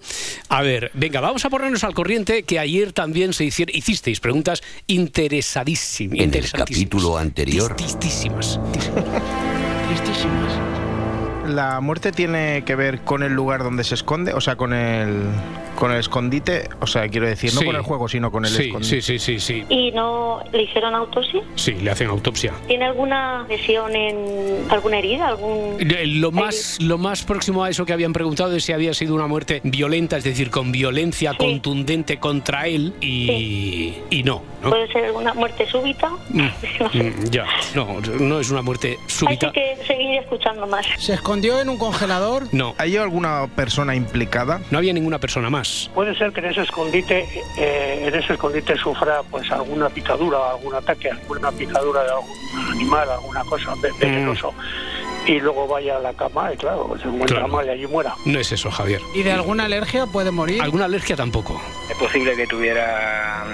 A 0.48 0.62
ver, 0.62 0.90
venga, 0.94 1.20
vamos 1.20 1.44
a 1.44 1.50
ponernos 1.50 1.84
al 1.84 1.94
corriente 1.94 2.42
que 2.42 2.58
ayer 2.58 2.92
también 2.92 3.32
se 3.32 3.44
hicieron, 3.44 3.74
hicisteis 3.74 4.20
preguntas 4.20 4.62
interesadísimas. 4.86 6.20
En 6.20 6.34
el 6.34 6.50
capítulo 6.50 7.18
anterior. 7.18 7.76
Tristísimas. 7.76 8.60
Tristísimas. 9.88 10.60
La 11.48 11.80
muerte 11.80 12.12
tiene 12.12 12.62
que 12.64 12.74
ver 12.74 13.00
con 13.00 13.22
el 13.22 13.32
lugar 13.32 13.62
donde 13.62 13.84
se 13.84 13.94
esconde, 13.94 14.32
o 14.32 14.40
sea, 14.40 14.56
con 14.56 14.72
el, 14.72 15.22
con 15.76 15.92
el 15.92 15.98
escondite, 16.00 16.68
o 16.80 16.86
sea, 16.86 17.08
quiero 17.08 17.26
decir, 17.26 17.52
no 17.54 17.60
Sí. 17.60 17.66
con 17.66 17.76
el 17.76 17.82
juego, 17.82 18.08
sino 18.08 18.30
con 18.30 18.44
el 18.44 18.50
sí, 18.50 18.64
escondite. 18.64 19.02
sí, 19.02 19.18
sí, 19.18 19.38
sí, 19.38 19.40
sí. 19.40 19.64
¿Y 19.68 19.90
no 19.92 20.40
le 20.52 20.62
hicieron 20.62 20.94
autopsia? 20.94 21.42
Sí, 21.54 21.72
le 21.74 21.90
hacen 21.90 22.08
autopsia. 22.08 22.52
¿Tiene 22.66 22.84
alguna 22.86 23.44
lesión 23.48 23.94
en 23.94 24.64
alguna 24.70 24.98
herida? 24.98 25.28
algún 25.28 25.76
Lo 26.20 26.30
más, 26.32 26.78
lo 26.80 26.98
más 26.98 27.22
próximo 27.24 27.64
a 27.64 27.70
eso 27.70 27.84
que 27.86 27.92
habían 27.92 28.12
preguntado 28.12 28.54
es 28.56 28.64
si 28.64 28.72
había 28.72 28.94
sido 28.94 29.14
una 29.14 29.26
muerte 29.26 29.60
violenta, 29.64 30.16
es 30.16 30.24
decir, 30.24 30.50
con 30.50 30.72
violencia 30.72 31.32
Sí. 31.32 31.36
contundente 31.38 32.18
contra 32.18 32.66
él 32.66 32.94
y, 33.00 33.94
y 34.10 34.22
no. 34.22 34.42
¿no? 34.62 34.70
¿Puede 34.70 34.90
ser 34.92 35.04
alguna 35.06 35.34
muerte 35.34 35.66
súbita? 35.66 36.10
Mm, 36.30 36.46
No 36.80 36.90
sé. 36.90 37.02
mm, 37.04 37.24
ya, 37.30 37.44
no, 37.74 38.00
no 38.20 38.40
es 38.40 38.50
una 38.50 38.62
muerte 38.62 38.98
súbita. 39.06 39.48
Así 39.48 39.54
que 39.60 39.76
seguir 39.86 40.18
escuchando 40.20 40.66
más. 40.66 40.86
Se 40.98 41.12
escondió 41.36 41.60
en 41.60 41.68
un 41.68 41.76
congelador. 41.76 42.44
No, 42.52 42.74
¿Hay 42.78 42.96
alguna 42.96 43.46
persona 43.54 43.94
implicada? 43.94 44.60
no 44.70 44.78
había 44.78 44.94
ninguna 44.94 45.18
persona 45.18 45.50
más. 45.50 45.90
Puede 45.94 46.16
ser 46.16 46.32
que 46.32 46.40
en 46.40 46.46
ese 46.46 46.62
escondite, 46.62 47.28
eh, 47.58 48.04
en 48.08 48.14
ese 48.14 48.32
escondite 48.32 48.74
sufra 48.78 49.22
pues 49.30 49.50
alguna 49.52 49.90
picadura, 49.90 50.38
algún 50.52 50.74
ataque, 50.74 51.10
alguna 51.10 51.52
picadura 51.52 52.04
de 52.04 52.10
algún 52.10 52.70
animal, 52.72 53.10
alguna 53.10 53.44
cosa 53.44 53.74
ve- 53.82 53.90
venenoso, 54.00 54.54
y 55.26 55.38
luego 55.40 55.66
vaya 55.68 55.96
a 55.96 56.00
la 56.00 56.14
cama 56.14 56.54
y 56.54 56.56
claro, 56.56 56.94
se 57.02 57.04
encuentra 57.06 57.36
Claro. 57.40 57.48
mal 57.48 57.66
y 57.66 57.70
allí 57.70 57.86
muera. 57.86 58.14
No 58.24 58.38
es 58.40 58.50
eso, 58.52 58.70
Javier. 58.70 59.02
¿Y 59.14 59.22
de 59.22 59.32
alguna 59.32 59.66
alergia 59.66 60.06
puede 60.06 60.30
morir? 60.30 60.62
¿Alguna 60.62 60.86
alergia 60.86 61.16
tampoco? 61.16 61.60
Es 61.90 61.96
posible 61.98 62.34
que 62.34 62.46
tuviera 62.46 63.44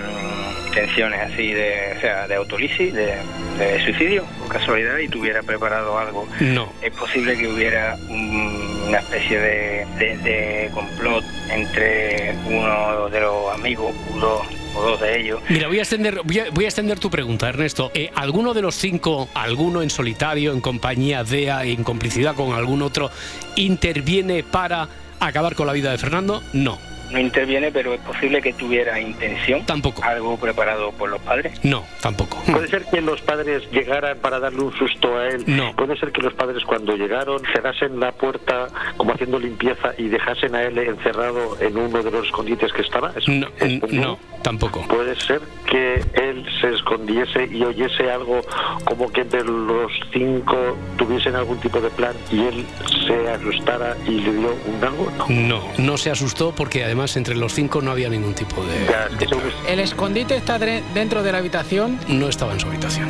tensiones 0.73 1.21
así 1.21 1.53
de, 1.53 1.95
o 1.97 2.01
sea, 2.01 2.27
de 2.27 2.35
autolisis, 2.35 2.93
de, 2.93 3.15
de 3.59 3.85
suicidio, 3.85 4.25
por 4.39 4.49
casualidad, 4.49 4.99
y 4.99 5.09
tuviera 5.09 5.43
preparado 5.43 5.99
algo. 5.99 6.27
No. 6.41 6.73
Es 6.83 6.93
posible 6.93 7.37
que 7.37 7.47
hubiera 7.49 7.97
un- 8.09 8.83
una 8.89 8.99
especie 8.99 9.39
de, 9.39 9.87
de- 9.99 10.17
de 10.19 10.71
complot 10.75 11.25
entre 11.51 12.35
uno 12.47 13.09
de 13.09 13.21
los 13.21 13.55
amigos, 13.55 13.95
uno 14.15 14.41
o 14.75 14.83
dos 14.83 15.01
de 15.01 15.21
ellos. 15.21 15.41
Mira, 15.51 15.69
voy 15.69 15.79
a 15.79 15.83
extender, 15.83 16.21
voy 16.25 16.39
a, 16.41 16.45
voy 16.51 16.65
a 16.65 16.69
extender 16.69 16.99
tu 16.99 17.11
pregunta, 17.11 17.49
Ernesto. 17.49 17.91
Eh, 17.95 18.11
¿Alguno 18.15 18.55
de 18.55 18.63
los 18.63 18.75
cinco, 18.75 19.29
alguno 19.35 19.83
en 19.83 19.91
solitario, 19.91 20.53
en 20.53 20.61
compañía 20.63 21.25
de, 21.25 21.49
en 21.49 21.85
complicidad 21.85 22.35
con 22.35 22.55
algún 22.55 22.81
otro, 22.83 23.11
interviene 23.57 24.43
para 24.43 24.89
acabar 25.21 25.55
con 25.55 25.67
la 25.67 25.73
vida 25.73 25.91
de 25.91 25.99
Fernando? 25.99 26.43
No. 26.53 26.79
No 27.13 27.19
interviene, 27.19 27.71
pero 27.71 27.95
es 27.95 28.01
posible 28.01 28.41
que 28.41 28.53
tuviera 28.55 28.99
intención. 29.01 29.65
Tampoco. 29.67 30.03
Algo 30.05 30.37
preparado 30.39 30.91
por 30.93 31.11
los 31.11 31.21
padres. 31.21 31.59
No, 31.65 31.85
tampoco. 32.01 32.43
Puede 32.51 32.69
ser 32.69 32.85
que 32.87 33.01
los 33.01 33.21
padres 33.21 33.63
llegaran 33.71 34.19
para 34.19 34.41
darle 34.41 34.63
un 34.63 34.73
susto 34.77 35.17
a 35.19 35.29
él. 35.29 35.45
No. 35.47 35.75
Puede 35.77 35.97
ser 35.99 36.11
que 36.13 36.23
los 36.23 36.33
padres 36.35 36.65
cuando 36.65 36.97
llegaron 36.97 37.41
cerrasen 37.53 38.01
la 38.01 38.13
puerta 38.13 38.69
como 38.97 39.13
haciendo 39.13 39.39
limpieza 39.39 39.93
y 39.99 40.09
dejasen 40.09 40.55
a 40.55 40.63
él 40.63 40.79
encerrado 40.79 41.57
en 41.61 41.77
uno 41.77 42.03
de 42.03 42.11
los 42.11 42.27
escondites 42.27 42.73
que 42.73 42.83
estaba. 42.83 43.13
¿Es- 43.17 43.29
No, 43.29 43.49
es 43.59 43.93
no, 43.93 44.19
tampoco. 44.43 44.83
Puede 44.89 45.15
ser 45.21 45.41
que 45.71 45.95
él 46.15 46.47
se 46.61 46.71
escondiese 46.75 47.47
y 47.51 47.63
oyese 47.65 48.11
algo 48.11 48.41
como 48.85 49.11
que 49.13 49.23
entre 49.23 49.45
los 49.45 49.91
cinco 50.13 50.57
tuviesen 50.97 51.35
algún 51.37 51.59
tipo 51.61 51.81
de 51.81 51.91
plan 51.91 52.15
y 52.31 52.41
él 52.41 52.67
se 53.07 53.29
asustara 53.31 53.97
y 54.07 54.21
le 54.21 54.33
dio 54.33 54.55
un 54.67 54.85
algo. 54.85 55.11
No. 55.19 55.27
No, 55.29 55.63
no 55.79 55.97
se 55.97 56.11
asustó 56.11 56.53
porque 56.55 56.85
además 56.85 57.02
además 57.03 57.17
entre 57.17 57.35
los 57.35 57.53
cinco 57.53 57.83
no 57.83 57.91
había 57.91 58.09
ningún 58.09 58.33
tipo 58.35 58.65
de... 58.65 58.79
de. 59.19 59.29
¿El 59.69 59.81
escondite 59.81 60.37
está 60.37 60.59
dentro 60.59 61.25
de 61.25 61.33
la 61.33 61.39
habitación? 61.39 61.99
No 62.07 62.29
estaba 62.29 62.53
en 62.53 62.61
su 62.61 62.69
habitación. 62.69 63.09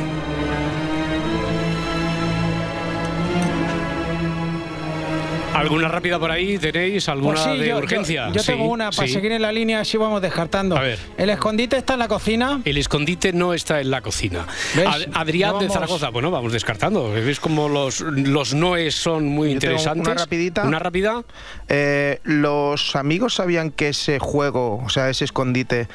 ¿Alguna 5.53 5.87
rápida 5.87 6.19
por 6.19 6.31
ahí 6.31 6.57
tenéis? 6.57 7.07
¿Alguna 7.09 7.35
Pues 7.41 7.53
sí, 7.53 7.59
de 7.59 7.67
yo, 7.69 7.77
urgencia? 7.77 8.27
Yo, 8.29 8.33
yo 8.35 8.41
Sí, 8.41 8.51
tengo 8.51 8.65
una 8.65 8.91
para 8.91 9.07
sí. 9.07 9.13
seguir 9.13 9.31
en 9.31 9.41
la 9.41 9.51
línea, 9.51 9.79
así 9.81 9.97
vamos 9.97 10.21
descartando. 10.21 10.75
A 10.77 10.81
ver. 10.81 10.99
¿El 11.17 11.29
escondite 11.29 11.77
está 11.77 11.93
en 11.93 11.99
la 11.99 12.07
cocina? 12.07 12.61
El 12.65 12.77
escondite 12.77 13.33
no 13.33 13.53
está 13.53 13.79
en 13.79 13.91
la 13.91 14.01
cocina. 14.01 14.45
¿Ves? 14.75 14.87
Ad- 14.87 15.01
Adrián 15.13 15.51
de 15.59 15.67
vamos- 15.67 15.73
Zaragoza, 15.73 16.09
bueno, 16.09 16.31
vamos 16.31 16.51
descartando. 16.53 17.11
¿Ves 17.11 17.39
como 17.39 17.69
los, 17.69 18.01
los 18.01 18.53
noes 18.53 18.95
son 18.95 19.27
muy 19.27 19.53
Yo 19.53 19.59
tengo 19.59 19.73
interesantes? 19.73 20.07
una 20.11 20.21
rapidita. 20.21 20.63
Una 20.63 20.79
rápida. 20.79 21.23
Eh, 21.69 22.19
¿Los 22.23 22.95
amigos 22.95 23.35
sabían 23.35 23.71
que 23.71 23.89
ese 23.89 24.19
juego, 24.19 24.81
o 24.83 24.89
sea, 24.89 25.09
ese 25.09 25.25
escondite, 25.25 25.87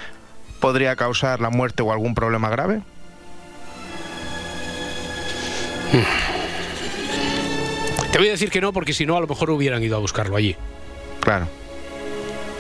podría 0.61 0.97
causar 0.97 1.41
la 1.41 1.51
muerte 1.51 1.83
o 1.83 1.93
algún 1.93 2.15
problema 2.15 2.49
grave? 2.49 2.81
Te 8.19 8.23
voy 8.23 8.31
a 8.31 8.33
decir 8.33 8.51
que 8.51 8.61
no, 8.61 8.73
porque 8.73 8.93
si 8.93 9.07
no, 9.07 9.17
a 9.17 9.21
lo 9.21 9.29
mejor 9.29 9.49
hubieran 9.51 9.81
ido 9.81 9.95
a 9.95 10.01
buscarlo 10.01 10.35
allí. 10.35 10.57
Claro. 11.21 11.47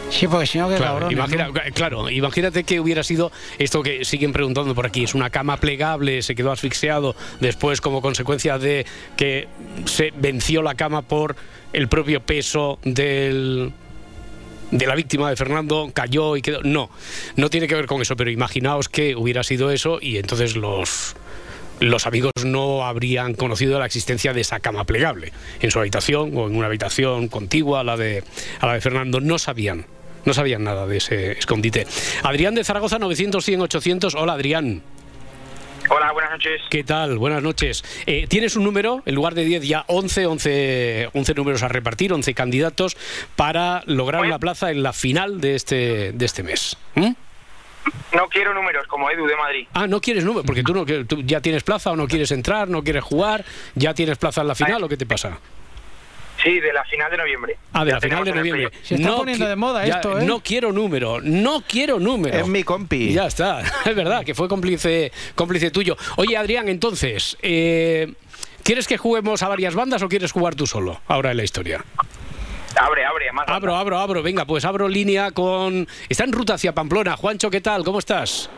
Sí, 0.09 0.29
porque 0.29 0.47
si 0.47 0.57
no, 0.57 0.69
qué 0.69 0.77
Claro, 0.77 0.93
cabrones, 1.01 1.19
imagina- 1.19 1.49
¿no? 1.49 1.53
claro, 1.75 2.09
imagínate 2.11 2.63
que 2.63 2.79
hubiera 2.79 3.03
sido 3.03 3.33
esto 3.59 3.83
que 3.83 4.05
siguen 4.05 4.33
preguntando 4.33 4.73
por 4.77 4.87
aquí. 4.87 5.03
Es 5.03 5.17
una 5.17 5.31
cama 5.31 5.57
plegable, 5.57 6.23
se 6.23 6.37
quedó 6.37 6.53
asfixiado 6.53 7.17
después 7.41 7.81
como 7.81 8.01
consecuencia 8.01 8.57
de 8.57 8.87
que 9.17 9.49
se 9.87 10.13
venció 10.17 10.63
la 10.63 10.77
cama 10.77 11.03
por 11.03 11.35
el 11.73 11.89
propio 11.89 12.21
peso 12.21 12.79
del 12.85 13.73
de 14.71 14.87
la 14.87 14.95
víctima 14.95 15.29
de 15.29 15.35
Fernando 15.35 15.91
cayó 15.93 16.37
y 16.37 16.41
quedó. 16.43 16.63
No, 16.63 16.89
no 17.35 17.51
tiene 17.51 17.67
que 17.67 17.75
ver 17.75 17.87
con 17.87 18.01
eso, 18.01 18.15
pero 18.15 18.31
imaginaos 18.31 18.89
que 18.89 19.17
hubiera 19.17 19.43
sido 19.43 19.73
eso 19.73 19.99
y 20.01 20.19
entonces 20.19 20.55
los 20.55 21.17
los 21.81 22.07
amigos 22.07 22.33
no 22.45 22.85
habrían 22.85 23.35
conocido 23.35 23.79
la 23.79 23.87
existencia 23.87 24.33
de 24.33 24.41
esa 24.41 24.61
cama 24.61 24.85
plegable 24.85 25.33
en 25.61 25.71
su 25.71 25.79
habitación 25.79 26.37
o 26.37 26.47
en 26.47 26.57
una 26.57 26.67
habitación 26.67 27.29
contigua 27.29 27.81
a 27.81 27.85
la 27.85 27.97
de, 27.97 28.25
a 28.61 28.67
la 28.67 28.75
de 28.75 28.81
Fernando. 28.81 29.21
No 29.21 29.39
sabían, 29.39 29.87
no 30.25 30.35
sabían 30.35 30.65
nada 30.65 30.87
de 30.87 30.97
ese 30.97 31.33
escondite. 31.33 31.87
Adrián 32.23 32.55
de 32.55 32.65
Zaragoza, 32.65 32.99
900, 32.99 33.45
100, 33.45 33.61
800. 33.63 34.15
Hola, 34.15 34.35
Adrián. 34.35 34.83
Hola, 35.91 36.13
buenas 36.13 36.33
noches. 36.33 36.61
¿Qué 36.69 36.85
tal? 36.85 37.17
Buenas 37.17 37.43
noches. 37.43 37.83
Eh, 38.05 38.27
Tienes 38.29 38.57
un 38.57 38.65
número, 38.65 39.03
en 39.07 39.15
lugar 39.15 39.35
de 39.35 39.45
10 39.45 39.67
ya 39.67 39.85
11, 39.87 40.27
11, 40.27 41.09
11 41.15 41.35
números 41.35 41.63
a 41.63 41.69
repartir, 41.69 42.13
11 42.13 42.35
candidatos 42.35 42.97
para 43.37 43.83
lograr 43.87 44.23
una 44.23 44.39
plaza 44.39 44.71
en 44.71 44.83
la 44.83 44.93
final 44.93 45.41
de 45.41 45.55
este, 45.55 46.13
de 46.13 46.27
este 46.27 46.43
mes. 46.43 46.77
¿Mm? 46.95 47.13
No 48.15 48.29
quiero 48.29 48.55
números 48.55 48.87
como 48.87 49.11
Edu 49.11 49.27
de 49.27 49.37
Madrid. 49.37 49.67
Ah, 49.75 49.87
no 49.87 50.01
quieres 50.01 50.25
número, 50.25 50.45
porque 50.45 50.63
tú, 50.63 50.75
no, 50.75 50.85
que- 50.85 51.05
tú 51.05 51.23
ya 51.23 51.41
tienes 51.41 51.63
plaza 51.63 51.91
o 51.93 51.97
no 51.97 52.07
quieres 52.07 52.31
entrar, 52.33 52.69
no 52.69 52.83
quieres 52.83 53.05
jugar, 53.05 53.45
ya 53.75 53.95
tienes 53.95 54.19
plaza 54.19 54.41
en 54.43 54.49
la 54.49 54.55
final 54.55 54.83
o 54.85 54.89
qué 54.89 54.97
te 54.97 55.07
pasa? 55.07 55.39
Sí, 56.43 56.61
de 56.61 56.73
la 56.73 56.85
final 56.85 57.11
de 57.11 57.17
noviembre. 57.17 57.57
Ah, 57.73 57.85
de 57.85 57.91
Ya 57.91 57.95
la 57.97 58.01
final 58.01 58.25
de 58.25 58.33
noviembre. 58.33 58.71
Se 58.83 58.95
está 58.95 59.17
poniendo 59.17 59.49
de 59.49 59.57
moda 59.57 59.85
ya, 59.87 59.97
esto, 59.97 60.19
¿eh? 60.21 60.25
No 60.25 60.41
quiero 60.41 60.73
número, 60.73 61.21
no 61.21 61.63
quiero 61.67 61.99
número. 61.99 62.37
Es 62.39 62.47
mi 62.47 62.63
compi. 62.63 63.13
Ya 63.13 63.27
está, 63.27 63.61
es 63.85 63.97
verdad, 63.97 64.25
que 64.25 64.35
fue 64.35 64.49
cómplice, 64.49 65.11
cómplice 65.35 65.71
tuyo. 65.73 65.97
Oye, 66.17 66.37
Adrián, 66.37 66.69
entonces, 66.69 67.37
eh, 67.43 68.13
¿quieres 68.63 68.87
que 68.87 68.99
juguemos 68.99 69.43
a 69.43 69.49
varias 69.49 69.75
bandas 69.75 70.01
o 70.03 70.09
quieres 70.09 70.31
jugar 70.31 70.55
tú 70.55 70.67
solo 70.67 71.01
ahora 71.09 71.33
en 71.33 71.39
la 71.39 71.43
historia? 71.45 71.85
Abre, 72.77 73.05
abre, 73.05 73.33
más. 73.33 73.49
Abro, 73.49 73.77
abro, 73.77 73.99
abro, 73.99 74.23
venga, 74.23 74.45
pues 74.45 74.65
abro 74.65 74.89
línea 74.89 75.31
con... 75.31 75.87
Está 76.09 76.25
en 76.25 76.33
ruta 76.33 76.55
hacia 76.55 76.75
Pamplona. 76.75 77.17
Juancho, 77.17 77.51
¿qué 77.51 77.61
tal? 77.61 77.85
¿Cómo 77.85 77.99
estás? 77.99 78.51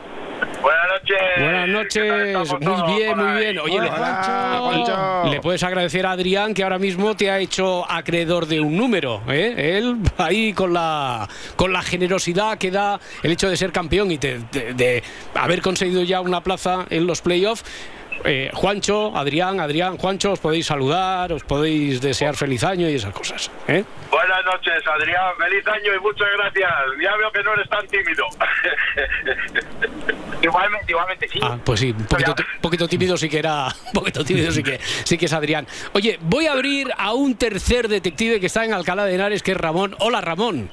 Buenas 0.61 0.87
noches. 0.87 1.19
Buenas 1.37 1.67
noches, 1.69 2.37
muy 2.61 2.95
bien, 2.95 3.17
muy 3.17 3.39
bien. 3.39 3.59
Oye, 3.59 3.79
le, 3.79 3.89
Juancho. 3.89 5.23
le 5.29 5.39
puedes 5.39 5.63
agradecer 5.63 6.05
a 6.05 6.11
Adrián 6.11 6.53
que 6.53 6.63
ahora 6.63 6.79
mismo 6.79 7.15
te 7.15 7.29
ha 7.29 7.39
hecho 7.39 7.89
acreedor 7.89 8.47
de 8.47 8.59
un 8.59 8.75
número. 8.75 9.21
¿eh? 9.27 9.77
Él 9.77 9.97
ahí 10.17 10.53
con 10.53 10.73
la, 10.73 11.27
con 11.55 11.71
la 11.73 11.81
generosidad 11.81 12.57
que 12.57 12.71
da 12.71 12.99
el 13.23 13.31
hecho 13.31 13.49
de 13.49 13.57
ser 13.57 13.71
campeón 13.71 14.11
y 14.11 14.17
de 14.17 15.03
haber 15.35 15.61
conseguido 15.61 16.03
ya 16.03 16.21
una 16.21 16.41
plaza 16.41 16.85
en 16.89 17.07
los 17.07 17.21
playoffs. 17.21 17.63
Eh, 18.25 18.51
Juancho, 18.53 19.15
Adrián, 19.15 19.59
Adrián, 19.59 19.97
Juancho, 19.97 20.33
os 20.33 20.39
podéis 20.39 20.65
saludar, 20.65 21.31
os 21.33 21.43
podéis 21.43 22.01
desear 22.01 22.35
feliz 22.35 22.63
año 22.63 22.89
y 22.89 22.95
esas 22.95 23.13
cosas. 23.13 23.51
¿eh? 23.67 23.83
Buenas 24.09 24.45
noches, 24.45 24.83
Adrián. 24.87 25.31
Feliz 25.37 25.67
año 25.67 25.95
y 25.95 25.99
muchas 25.99 26.27
gracias. 26.37 26.71
Ya 27.01 27.15
veo 27.17 27.31
que 27.31 27.43
no 27.43 27.53
eres 27.53 27.69
tan 27.69 27.87
tímido. 27.87 28.25
Igualmente, 30.41 30.91
igualmente, 30.91 31.27
sí. 31.27 31.39
Ah, 31.41 31.57
pues 31.63 31.79
sí, 31.79 31.91
un 31.91 32.05
poquito, 32.05 32.35
poquito 32.61 32.87
tímido 32.87 33.15
sí 33.15 33.29
que 33.29 33.37
era, 33.37 33.67
un 33.87 33.93
poquito 33.93 34.25
tímido 34.25 34.51
sí 34.51 34.63
que, 34.63 34.79
sí 35.03 35.17
que 35.17 35.25
es 35.25 35.33
Adrián. 35.33 35.67
Oye, 35.93 36.17
voy 36.21 36.47
a 36.47 36.53
abrir 36.53 36.91
a 36.97 37.13
un 37.13 37.35
tercer 37.35 37.87
detective 37.87 38.39
que 38.39 38.47
está 38.47 38.65
en 38.65 38.73
Alcalá 38.73 39.05
de 39.05 39.13
Henares, 39.13 39.43
que 39.43 39.51
es 39.51 39.57
Ramón. 39.57 39.95
Hola, 39.99 40.19
Ramón. 40.19 40.69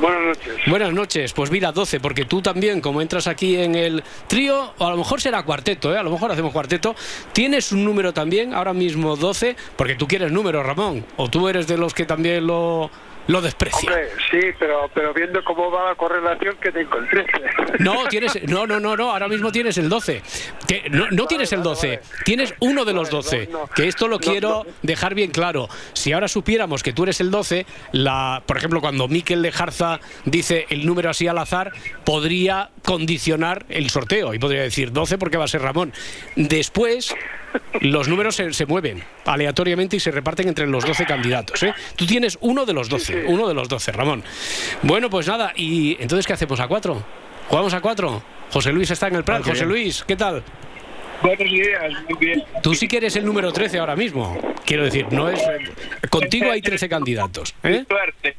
Buenas 0.00 0.22
noches. 0.22 0.54
Buenas 0.66 0.92
noches. 0.92 1.32
Pues 1.34 1.50
mira, 1.50 1.72
12, 1.72 2.00
porque 2.00 2.24
tú 2.24 2.40
también, 2.40 2.80
como 2.80 3.02
entras 3.02 3.26
aquí 3.26 3.56
en 3.56 3.74
el 3.74 4.02
trío, 4.28 4.72
o 4.78 4.86
a 4.86 4.90
lo 4.90 4.96
mejor 4.96 5.20
será 5.20 5.42
cuarteto, 5.42 5.94
¿eh? 5.94 5.98
a 5.98 6.02
lo 6.02 6.10
mejor 6.10 6.32
hacemos 6.32 6.52
cuarteto, 6.52 6.94
tienes 7.32 7.70
un 7.72 7.84
número 7.84 8.14
también, 8.14 8.54
ahora 8.54 8.72
mismo 8.72 9.16
12, 9.16 9.56
porque 9.76 9.96
tú 9.96 10.06
quieres 10.08 10.32
número, 10.32 10.62
Ramón, 10.62 11.04
o 11.16 11.28
tú 11.28 11.48
eres 11.48 11.66
de 11.66 11.76
los 11.76 11.92
que 11.92 12.06
también 12.06 12.46
lo, 12.46 12.90
lo 13.26 13.40
desprecia. 13.40 13.88
Hombre, 13.90 14.08
sí, 14.30 14.40
pero, 14.58 14.90
pero 14.94 15.14
viendo 15.14 15.42
cómo 15.44 15.70
va 15.70 15.90
la 15.90 15.94
correlación 15.94 16.56
que 16.56 16.72
te 16.72 16.80
encontré. 16.82 17.26
No, 17.78 18.06
tienes, 18.08 18.42
no, 18.48 18.66
no, 18.66 18.80
no, 18.80 18.96
no, 18.96 19.10
ahora 19.10 19.28
mismo 19.28 19.52
tienes 19.52 19.78
el 19.78 19.88
12. 19.88 20.22
Que 20.66 20.90
no, 20.90 21.10
no 21.10 21.26
tienes 21.26 21.52
el 21.52 21.62
12, 21.62 22.00
tienes 22.24 22.54
uno 22.60 22.84
de 22.84 22.92
los 22.92 23.10
12. 23.10 23.48
Que 23.74 23.88
esto 23.88 24.08
lo 24.08 24.18
quiero 24.18 24.66
dejar 24.82 25.14
bien 25.14 25.30
claro. 25.30 25.68
Si 25.92 26.12
ahora 26.12 26.28
supiéramos 26.28 26.82
que 26.82 26.92
tú 26.92 27.04
eres 27.04 27.20
el 27.20 27.30
12, 27.30 27.66
la, 27.92 28.42
por 28.46 28.56
ejemplo, 28.56 28.80
cuando 28.80 29.08
Miquel 29.08 29.42
Lejarza 29.42 30.00
dice 30.24 30.66
el 30.70 30.86
número 30.86 31.10
así 31.10 31.26
al 31.26 31.38
azar, 31.38 31.72
podría 32.04 32.70
condicionar 32.84 33.64
el 33.68 33.90
sorteo 33.90 34.34
y 34.34 34.38
podría 34.38 34.62
decir 34.62 34.92
12 34.92 35.18
porque 35.18 35.36
va 35.36 35.44
a 35.44 35.48
ser 35.48 35.62
Ramón. 35.62 35.92
Después, 36.36 37.14
los 37.80 38.08
números 38.08 38.36
se, 38.36 38.52
se 38.52 38.66
mueven 38.66 39.02
aleatoriamente 39.24 39.96
y 39.96 40.00
se 40.00 40.10
reparten 40.10 40.48
entre 40.48 40.66
los 40.66 40.84
12 40.84 41.04
candidatos. 41.06 41.62
¿eh? 41.62 41.74
Tú 41.96 42.06
tienes 42.06 42.38
uno 42.40 42.66
de 42.66 42.72
los 42.72 42.88
12, 42.88 43.24
uno 43.26 43.48
de 43.48 43.54
los 43.54 43.68
12, 43.68 43.92
Ramón. 43.92 44.24
Bueno, 44.82 45.10
pues 45.10 45.26
nada, 45.26 45.52
¿y 45.56 45.96
entonces 46.00 46.26
qué 46.26 46.32
hacemos 46.32 46.60
a 46.60 46.68
cuatro? 46.68 47.04
¿Jugamos 47.48 47.74
a 47.74 47.80
cuatro? 47.80 48.22
José 48.52 48.72
Luis 48.72 48.90
está 48.90 49.08
en 49.08 49.16
el 49.16 49.24
plan. 49.24 49.42
Ah, 49.42 49.48
José 49.48 49.64
bien. 49.64 49.68
Luis, 49.68 50.04
¿qué 50.06 50.16
tal? 50.16 50.42
Buenos 51.22 51.50
días, 51.50 51.92
muy 52.08 52.18
bien. 52.18 52.42
Tú 52.62 52.74
sí 52.74 52.88
que 52.88 52.96
eres 52.96 53.14
el 53.16 53.26
número 53.26 53.52
13 53.52 53.78
ahora 53.78 53.94
mismo. 53.94 54.38
Quiero 54.64 54.84
decir, 54.84 55.06
no 55.10 55.28
es. 55.28 55.40
Contigo 56.08 56.50
hay 56.50 56.62
13 56.62 56.88
candidatos. 56.88 57.54
¿eh? 57.62 57.84
Suerte. 57.86 58.36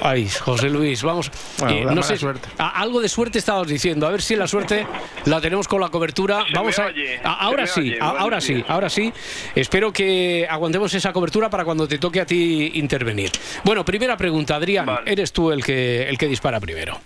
Ay, 0.00 0.28
José 0.28 0.70
Luis, 0.70 1.02
vamos. 1.02 1.30
Bueno, 1.58 1.90
eh, 1.90 1.94
no 1.94 2.02
sé, 2.02 2.16
suerte. 2.16 2.48
a- 2.58 2.80
algo 2.80 3.00
de 3.00 3.08
suerte 3.08 3.38
estabas 3.38 3.66
diciendo. 3.66 4.06
A 4.06 4.10
ver 4.10 4.22
si 4.22 4.36
la 4.36 4.46
suerte 4.46 4.86
la 5.24 5.40
tenemos 5.40 5.66
con 5.66 5.80
la 5.80 5.88
cobertura. 5.88 6.44
Se 6.46 6.54
Vamos 6.54 6.78
a. 6.78 6.86
oye, 6.86 7.20
a- 7.22 7.34
ahora 7.44 7.66
sí, 7.66 7.80
oye, 7.80 7.98
a- 8.00 8.04
buenos 8.04 8.20
ahora 8.22 8.40
sí, 8.40 8.64
ahora 8.68 8.88
sí. 8.90 9.12
Espero 9.54 9.92
que 9.92 10.46
aguantemos 10.48 10.94
esa 10.94 11.12
cobertura 11.12 11.50
para 11.50 11.64
cuando 11.64 11.86
te 11.88 11.98
toque 11.98 12.20
a 12.20 12.26
ti 12.26 12.72
intervenir. 12.74 13.30
Bueno, 13.64 13.84
primera 13.84 14.16
pregunta, 14.16 14.54
Adrián. 14.56 14.86
Vale. 14.86 15.10
Eres 15.10 15.32
tú 15.32 15.50
el 15.50 15.64
que 15.64 16.08
el 16.08 16.16
que 16.16 16.26
dispara 16.28 16.60
primero. 16.60 16.98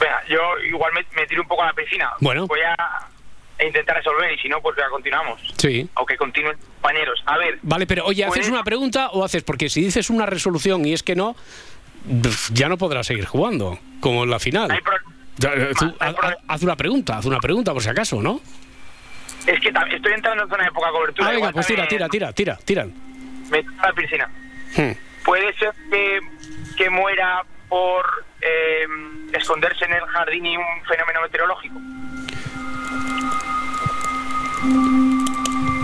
Venga, 0.00 0.22
yo 0.28 0.38
igual 0.68 0.92
me, 0.94 1.04
me 1.20 1.26
tiro 1.26 1.42
un 1.42 1.48
poco 1.48 1.62
a 1.62 1.66
la 1.66 1.72
piscina. 1.72 2.10
Bueno. 2.20 2.46
Voy 2.46 2.60
a 2.60 2.76
intentar 3.66 3.96
resolver 3.96 4.32
y 4.32 4.38
si 4.38 4.48
no, 4.48 4.60
pues 4.60 4.76
ya 4.76 4.88
continuamos. 4.88 5.40
Sí. 5.56 5.88
Aunque 5.94 6.16
continúen 6.16 6.56
compañeros. 6.58 7.22
A 7.26 7.36
ver, 7.38 7.58
Vale, 7.62 7.86
pero 7.86 8.04
oye, 8.06 8.24
¿haces 8.24 8.36
Pues- 8.38 8.48
una 8.50 8.62
pregunta 8.64 9.08
o 9.10 9.24
haces? 9.24 9.42
Porque 9.42 9.68
si 9.68 9.82
dices 9.82 10.10
una 10.10 10.26
resolución 10.26 10.84
y 10.84 10.92
es 10.92 11.02
que 11.02 11.14
no, 11.16 11.34
ya 12.52 12.68
no 12.68 12.78
podrás 12.78 13.06
seguir 13.06 13.26
jugando, 13.26 13.78
como 14.00 14.24
en 14.24 14.30
la 14.30 14.38
final. 14.38 14.70
hay 14.70 14.80
pro- 14.80 14.96
eh, 15.54 15.72
tú, 15.78 15.94
hay 16.00 16.08
haz, 16.10 16.14
pro- 16.14 16.28
haz- 16.28 16.36
haz 16.48 16.62
una 16.62 16.76
pregunta, 16.76 17.18
haz 17.18 17.26
una 17.26 17.38
pregunta 17.38 17.72
por 17.72 17.82
si 17.82 17.88
acaso, 17.88 18.20
¿no? 18.22 18.40
es 19.46 19.60
que 19.60 19.68
estoy 19.68 20.12
entrando 20.12 20.42
en 20.44 20.50
zona 20.50 20.64
de 20.64 20.72
poca 20.72 20.90
cobertura. 20.90 21.28
Ah, 21.28 21.32
venga, 21.32 21.52
pues 21.52 21.66
tira, 21.66 21.88
tira, 21.88 22.08
tira, 22.08 22.32
tira, 22.32 22.56
tira. 22.64 22.86
Me 23.50 23.64
a 23.78 23.86
la 23.86 23.92
piscina. 23.94 24.28
Hmm. 24.76 24.90
Puede 25.24 25.54
ser 25.54 25.72
que, 25.90 26.20
que 26.76 26.90
muera 26.90 27.42
por 27.68 28.04
eh, 28.42 28.86
esconderse 29.32 29.86
en 29.86 29.92
el 29.94 30.00
jardín 30.02 30.44
y 30.44 30.56
un 30.56 30.64
fenómeno 30.86 31.22
meteorológico. 31.22 31.78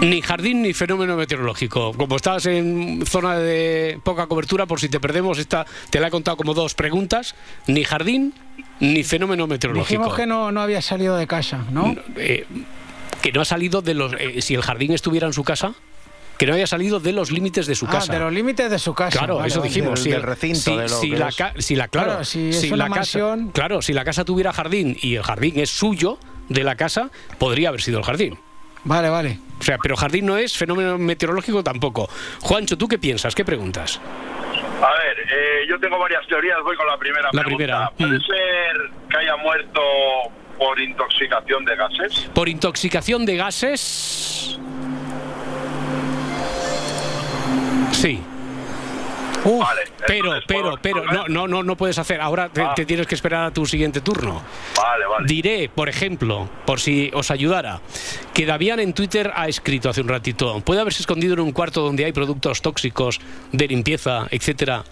Ni 0.01 0.21
jardín 0.21 0.63
ni 0.63 0.73
fenómeno 0.75 1.17
meteorológico. 1.17 1.93
Como 1.95 2.17
estás 2.17 2.45
en 2.47 3.05
zona 3.07 3.39
de 3.39 3.99
poca 4.03 4.27
cobertura, 4.27 4.67
por 4.67 4.81
si 4.81 4.89
te 4.89 5.01
perdemos, 5.01 5.39
esta 5.39 5.65
te 5.91 6.01
la 6.01 6.09
he 6.09 6.11
contado 6.11 6.37
como 6.37 6.53
dos 6.55 6.75
preguntas. 6.75 7.35
Ni 7.67 7.85
jardín 7.85 8.35
ni 8.81 9.03
fenómeno 9.03 9.47
meteorológico. 9.47 9.89
Dijimos 10.03 10.17
que 10.17 10.27
no, 10.27 10.53
no 10.53 10.61
había 10.61 10.83
salido 10.83 11.17
de 11.17 11.27
casa, 11.27 11.65
¿no? 11.71 11.95
Eh, 12.17 12.45
que 13.23 13.33
no 13.33 13.41
ha 13.41 13.45
salido 13.45 13.81
de 13.81 13.95
los. 13.95 14.13
eh, 14.19 14.43
si 14.43 14.55
el 14.55 14.63
jardín 14.63 14.93
estuviera 14.93 15.27
en 15.27 15.33
su 15.33 15.43
casa, 15.45 15.73
que 16.37 16.47
no 16.47 16.53
haya 16.55 16.67
salido 16.67 17.01
de 17.01 17.13
los 17.13 17.31
límites 17.31 17.67
de 17.67 17.75
su 17.75 17.87
Ah, 17.87 17.91
casa. 17.93 18.13
de 18.13 18.19
los 18.19 18.33
límites 18.33 18.71
de 18.71 18.79
su 18.79 18.93
casa. 18.93 19.17
Claro, 19.17 19.37
Vale, 19.37 19.49
eso 19.49 19.63
dijimos. 19.63 20.03
Del- 20.03 20.13
si 20.13 20.17
el- 20.17 20.23
recinto, 20.23 20.59
si, 20.61 20.77
de 20.77 20.83
lo 20.83 20.89
si 20.89 21.11
que 21.11 21.17
la, 21.19 21.29
es. 21.29 21.65
si 21.65 21.77
la- 21.77 21.89
claro, 21.89 22.09
Claro, 22.11 22.25
si 22.25 22.49
es 22.51 22.61
si 22.61 22.69
una 22.69 22.77
la 22.89 22.95
casa, 22.95 23.19
mansión- 23.21 23.53
claro, 23.53 23.81
si 23.81 23.93
la 23.95 24.05
casa 24.05 24.25
tuviera 24.27 24.53
jardín 24.53 24.97
y 25.01 25.15
el 25.15 25.23
jardín 25.23 25.59
es 25.61 25.71
suyo 25.71 26.19
de 26.51 26.63
la 26.65 26.75
casa, 26.77 27.11
podría 27.39 27.71
haber 27.71 27.81
sido 27.81 27.99
el 28.01 28.05
jardín. 28.05 28.39
Vale, 28.85 29.09
vale. 29.09 29.39
O 29.59 29.63
sea, 29.63 29.79
pero 29.79 29.97
jardín 29.97 30.27
no 30.27 30.37
es 30.37 30.57
fenómeno 30.57 30.99
meteorológico 30.99 31.63
tampoco. 31.65 32.09
Juancho, 32.41 32.77
¿tú 32.77 32.87
qué 32.87 32.99
piensas? 32.99 33.35
¿Qué 33.35 33.45
preguntas? 33.45 34.01
A 34.83 34.93
ver, 34.93 35.19
eh, 35.21 35.67
yo 35.69 35.79
tengo 35.81 35.99
varias 35.99 36.27
teorías, 36.27 36.59
voy 36.63 36.77
con 36.77 36.87
la 36.87 36.99
primera 36.99 37.29
La 37.33 37.43
pregunta. 37.43 37.57
primera, 37.57 37.91
¿Puede 37.97 38.19
mm. 38.19 38.23
ser 38.23 38.91
que 39.09 39.17
haya 39.17 39.37
muerto 39.37 39.81
por 40.59 40.79
intoxicación 40.79 41.65
de 41.65 41.77
gases? 41.77 42.31
Por 42.35 42.49
intoxicación 42.49 43.25
de 43.25 43.37
gases. 43.37 44.59
Sí. 47.93 48.23
Vale. 49.45 49.83
Pero, 50.07 50.33
pero, 50.47 50.75
pero, 50.81 51.05
no, 51.05 51.29
no, 51.29 51.47
no, 51.49 51.63
no 51.63 51.77
puedes 51.77 51.99
hacer. 51.99 52.21
Ahora 52.21 52.49
te, 52.49 52.63
Ah. 52.63 52.73
te 52.75 52.85
tienes 52.87 53.07
que 53.07 53.15
esperar 53.15 53.45
a 53.47 53.51
tu 53.51 53.67
siguiente 53.67 54.01
turno. 54.01 54.43
Vale, 54.77 55.07
vale. 55.07 55.27
Diré, 55.27 55.71
por 55.75 55.89
ejemplo, 55.89 56.49
por 56.67 56.81
si 56.81 57.11
os 57.15 57.31
ayudara, 57.31 57.81
que 58.33 58.47
Davián 58.47 58.81
en 58.81 58.93
Twitter 58.95 59.31
ha 59.35 59.49
escrito 59.49 59.89
hace 59.91 60.01
un 60.01 60.09
ratito, 60.09 60.61
puede 60.61 60.81
haberse 60.81 61.03
escondido 61.03 61.35
en 61.35 61.41
un 61.41 61.53
cuarto 61.53 61.83
donde 61.83 62.05
hay 62.05 62.13
productos 62.13 62.63
tóxicos 62.63 63.21
de 63.53 63.69
limpieza, 63.69 64.27
etcétera, 64.31 64.85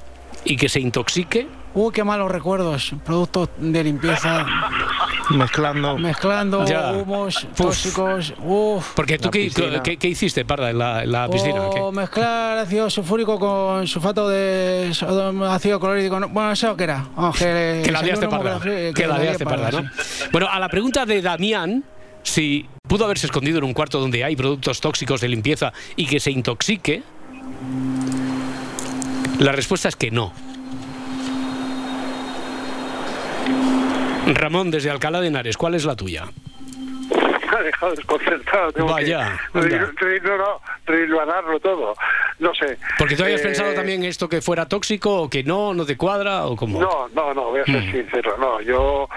y 0.44 0.56
que 0.56 0.68
se 0.68 0.80
intoxique. 0.80 1.46
Uy, 1.74 1.92
qué 1.92 2.04
malos 2.04 2.30
recuerdos. 2.30 2.92
Productos 3.04 3.48
de 3.58 3.82
limpieza 3.84 4.44
Mezclando. 5.30 5.96
mezclando 5.96 6.64
Ya. 6.66 6.92
humos 6.92 7.44
Uf. 7.44 7.56
tóxicos. 7.56 8.34
Uf. 8.44 8.92
Porque 8.94 9.18
tú, 9.18 9.30
qué, 9.30 9.50
qué- 9.82 9.96
qué 9.96 10.08
hiciste, 10.08 10.44
Parda, 10.44 10.70
en 10.70 10.78
la, 10.78 11.02
en 11.04 11.12
la 11.12 11.28
piscina? 11.30 11.62
O 11.62 11.90
¿Qué? 11.90 11.96
mezclar 11.96 12.58
ácido 12.58 12.90
sulfúrico 12.90 13.38
con 13.38 13.86
sulfato 13.86 14.28
de 14.28 14.92
ácido 15.48 15.80
clorhídrico. 15.80 16.20
No, 16.20 16.28
Bueno, 16.28 16.52
¿eso 16.52 16.76
qué 16.76 16.84
era? 16.84 17.06
Vamos, 17.16 17.36
que, 17.38 17.80
Que 17.84 17.90
la 17.92 18.02
liaste 18.02 18.28
parda. 18.28 18.60
que 18.60 19.06
la 19.06 19.16
Que 19.16 19.22
liaste 19.22 19.44
parda, 19.44 19.70
¿no? 19.70 19.80
sí. 20.02 20.24
Bueno, 20.30 20.48
a 20.50 20.58
la 20.58 20.68
pregunta 20.68 21.06
de 21.06 21.22
Damián, 21.22 21.84
si 22.22 22.66
pudo 22.86 23.06
haberse 23.06 23.26
escondido 23.26 23.56
en 23.58 23.64
un 23.64 23.72
cuarto 23.72 23.98
donde 23.98 24.22
hay 24.24 24.36
productos 24.36 24.80
tóxicos 24.82 25.22
de 25.22 25.28
limpieza 25.28 25.72
y 25.96 26.04
que 26.06 26.20
se 26.20 26.30
intoxique, 26.30 27.02
la 29.38 29.52
respuesta 29.52 29.88
es 29.88 29.96
que 29.96 30.10
no. 30.10 30.32
Ramón, 34.26 34.70
desde 34.70 34.90
Alcalá 34.90 35.20
de 35.20 35.28
Henares, 35.28 35.56
¿cuál 35.56 35.74
es 35.74 35.84
la 35.84 35.96
tuya? 35.96 36.30
Ha 37.62 37.66
dejado 37.66 37.94
desconcertado. 37.94 38.72
Tengo 38.72 38.88
Vaya, 38.92 39.38
que 39.52 39.60
anda. 39.60 39.68
re- 39.68 39.92
re- 39.96 40.20
no, 40.20 40.36
no, 40.36 40.60
reilvanarlo 40.86 41.60
todo. 41.60 41.94
No 42.38 42.54
sé. 42.54 42.76
Porque 42.98 43.16
tú 43.16 43.22
habías 43.24 43.40
Eh, 43.40 43.44
pensado 43.44 43.72
también 43.74 44.04
esto 44.04 44.28
que 44.28 44.40
fuera 44.42 44.66
tóxico 44.66 45.22
o 45.22 45.30
que 45.30 45.42
no, 45.44 45.72
no 45.74 45.84
te 45.86 45.96
cuadra 45.96 46.46
o 46.46 46.56
cómo. 46.56 46.80
No, 46.80 47.08
no, 47.14 47.32
no, 47.34 47.44
voy 47.50 47.60
a 47.60 47.64
ser 47.64 47.82
Mm. 47.82 47.92
sincero. 47.92 48.36
No, 48.38 48.60
yo 48.60 49.08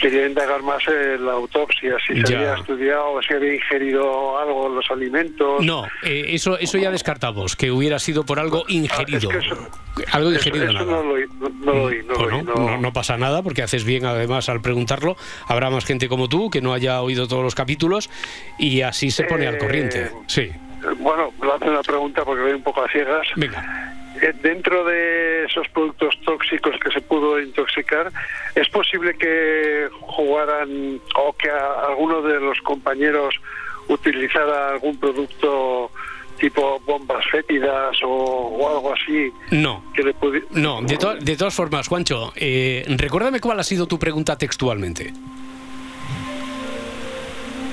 quería 0.00 0.26
indagar 0.26 0.62
más 0.62 0.82
en 0.88 1.24
la 1.24 1.32
autopsia, 1.32 1.96
si 2.06 2.20
se 2.22 2.36
había 2.36 2.54
estudiado, 2.54 3.20
si 3.26 3.34
había 3.34 3.54
ingerido 3.54 4.38
algo 4.38 4.66
en 4.66 4.74
los 4.76 4.90
alimentos. 4.90 5.64
No, 5.64 5.86
eh, 6.02 6.26
eso, 6.28 6.58
eso 6.58 6.78
ya 6.78 6.90
descartamos, 6.90 7.56
que 7.56 7.70
hubiera 7.70 7.98
sido 7.98 8.24
por 8.24 8.38
algo 8.38 8.64
ingerido. 8.68 9.30
Ah, 9.32 9.36
es 9.38 9.44
que 9.46 9.46
eso- 9.52 9.68
algo 10.12 10.30
Eso, 10.30 10.38
ingerido 10.38 10.64
eso 10.70 10.84
nada. 10.84 11.00
oí, 11.00 12.02
no. 12.04 12.42
no, 12.54 12.76
no 12.78 12.92
pasa 12.92 13.16
nada 13.16 13.42
porque 13.42 13.62
haces 13.62 13.84
bien 13.84 14.04
además 14.06 14.48
al 14.48 14.60
preguntarlo. 14.60 15.16
Habrá 15.46 15.70
más 15.70 15.84
gente 15.84 16.08
como 16.08 16.28
tú 16.28 16.50
que 16.50 16.60
no 16.60 16.72
haya 16.72 17.00
oído 17.02 17.28
todos 17.28 17.42
los 17.42 17.54
capítulos 17.54 17.69
y 18.58 18.82
así 18.82 19.10
se 19.10 19.24
pone 19.24 19.46
al 19.46 19.58
corriente. 19.58 20.10
Sí, 20.26 20.42
Eh, 20.42 20.94
Bueno, 20.98 21.30
lo 21.42 21.54
hace 21.54 21.68
una 21.68 21.82
pregunta 21.82 22.24
porque 22.24 22.42
voy 22.42 22.52
un 22.52 22.62
poco 22.62 22.82
a 22.82 22.88
ciegas. 22.90 23.26
venga. 23.36 23.86
Eh, 24.22 24.32
Dentro 24.42 24.84
de 24.84 25.44
esos 25.44 25.68
productos 25.68 26.14
tóxicos 26.24 26.72
que 26.82 26.90
se 26.90 27.00
pudo 27.02 27.38
intoxicar, 27.40 28.10
¿es 28.54 28.68
posible 28.70 29.14
que 29.16 29.88
jugaran 30.00 31.00
o 31.16 31.32
que 31.34 31.50
a- 31.50 31.86
alguno 31.88 32.20
de 32.22 32.40
los 32.40 32.58
compañeros 32.62 33.34
utilizara 33.88 34.70
algún 34.70 34.98
producto 34.98 35.90
tipo 36.38 36.80
bombas 36.86 37.24
fétidas 37.30 37.96
o, 38.02 38.08
o 38.08 38.68
algo 38.76 38.94
así 38.94 39.30
No. 39.50 39.84
que 39.94 40.02
le. 40.02 40.14
No, 40.52 40.80
de, 40.82 40.96
to- 40.96 41.16
de 41.16 41.36
todas 41.36 41.54
formas, 41.54 41.86
Juancho, 41.88 42.32
eh, 42.36 42.84
recuérdame 42.96 43.40
cuál 43.40 43.60
ha 43.60 43.64
sido 43.64 43.86
tu 43.86 43.98
pregunta 43.98 44.36
textualmente. 44.38 45.12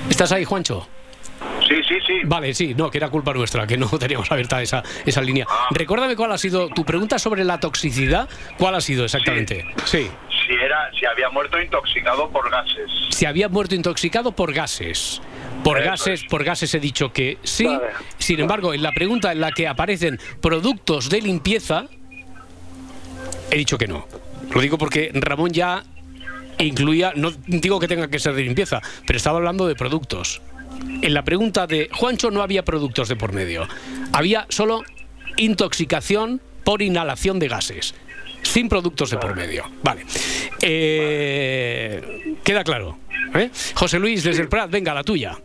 ¿Estás 0.10 0.32
ahí, 0.32 0.46
Juancho? 0.46 0.88
Sí, 1.68 1.76
sí, 1.88 1.96
sí. 2.06 2.14
Vale, 2.24 2.54
sí, 2.54 2.74
no, 2.74 2.90
que 2.90 2.98
era 2.98 3.10
culpa 3.10 3.34
nuestra, 3.34 3.68
que 3.68 3.78
no 3.78 3.88
teníamos 4.00 4.32
abierta 4.32 4.62
esa, 4.62 4.84
esa 5.06 5.22
línea. 5.22 5.46
Recuérdame 5.72 6.16
cuál 6.16 6.32
ha 6.32 6.38
sido 6.38 6.70
tu 6.70 6.86
pregunta 6.86 7.20
sobre 7.20 7.44
la 7.44 7.60
toxicidad. 7.60 8.30
¿Cuál 8.58 8.76
ha 8.76 8.82
sido 8.82 9.06
exactamente? 9.06 9.66
Sí. 9.86 10.10
Si, 10.48 10.54
era, 10.54 10.90
si 10.98 11.06
había 11.06 11.30
muerto 11.30 11.62
intoxicado 11.62 12.30
por 12.30 12.50
gases. 12.50 12.90
Si 13.10 13.26
había 13.26 13.50
muerto 13.50 13.76
intoxicado 13.76 14.32
por 14.32 14.54
gases. 14.54 15.22
Por 15.64 15.80
Eso 15.80 15.90
gases, 15.90 16.24
por 16.24 16.44
gases 16.44 16.74
he 16.74 16.80
dicho 16.80 17.12
que 17.12 17.38
sí. 17.44 17.66
Vale. 17.66 17.88
Sin 18.18 18.40
embargo, 18.40 18.74
en 18.74 18.82
la 18.82 18.94
pregunta 18.94 19.32
en 19.32 19.42
la 19.42 19.52
que 19.52 19.68
aparecen 19.68 20.20
productos 20.42 21.10
de 21.10 21.22
limpieza, 21.22 21.86
he 23.52 23.58
dicho 23.58 23.78
que 23.78 23.88
no. 23.88 24.08
Lo 24.54 24.62
digo 24.62 24.78
porque 24.78 25.12
Ramón 25.14 25.52
ya 25.52 25.84
incluía, 26.66 27.14
no 27.16 27.32
digo 27.46 27.80
que 27.80 27.88
tenga 27.88 28.10
que 28.10 28.20
ser 28.20 28.34
de 28.34 28.44
limpieza, 28.44 28.82
pero 29.06 29.18
estaba 29.18 29.38
hablando 29.38 29.68
de 29.68 29.76
productos. 29.76 30.42
En 31.02 31.14
la 31.14 31.24
pregunta 31.24 31.68
de 31.68 31.90
Juancho 31.92 32.32
no 32.32 32.42
había 32.42 32.64
productos 32.64 33.08
de 33.10 33.16
por 33.16 33.34
medio. 33.34 33.68
Había 34.14 34.46
solo 34.50 34.84
intoxicación 35.38 36.42
por 36.64 36.82
inhalación 36.82 37.40
de 37.40 37.48
gases. 37.48 37.96
Sin 38.42 38.70
productos 38.70 39.10
de 39.10 39.18
por 39.18 39.36
medio. 39.36 39.66
Vale. 39.84 40.06
Eh, 40.62 42.36
queda 42.44 42.64
claro. 42.64 42.98
¿eh? 43.34 43.50
José 43.74 44.00
Luis, 44.00 44.24
desde 44.24 44.42
el 44.42 44.50
Prat, 44.50 44.70
venga, 44.70 44.94
la 44.94 45.04
tuya. 45.04 45.38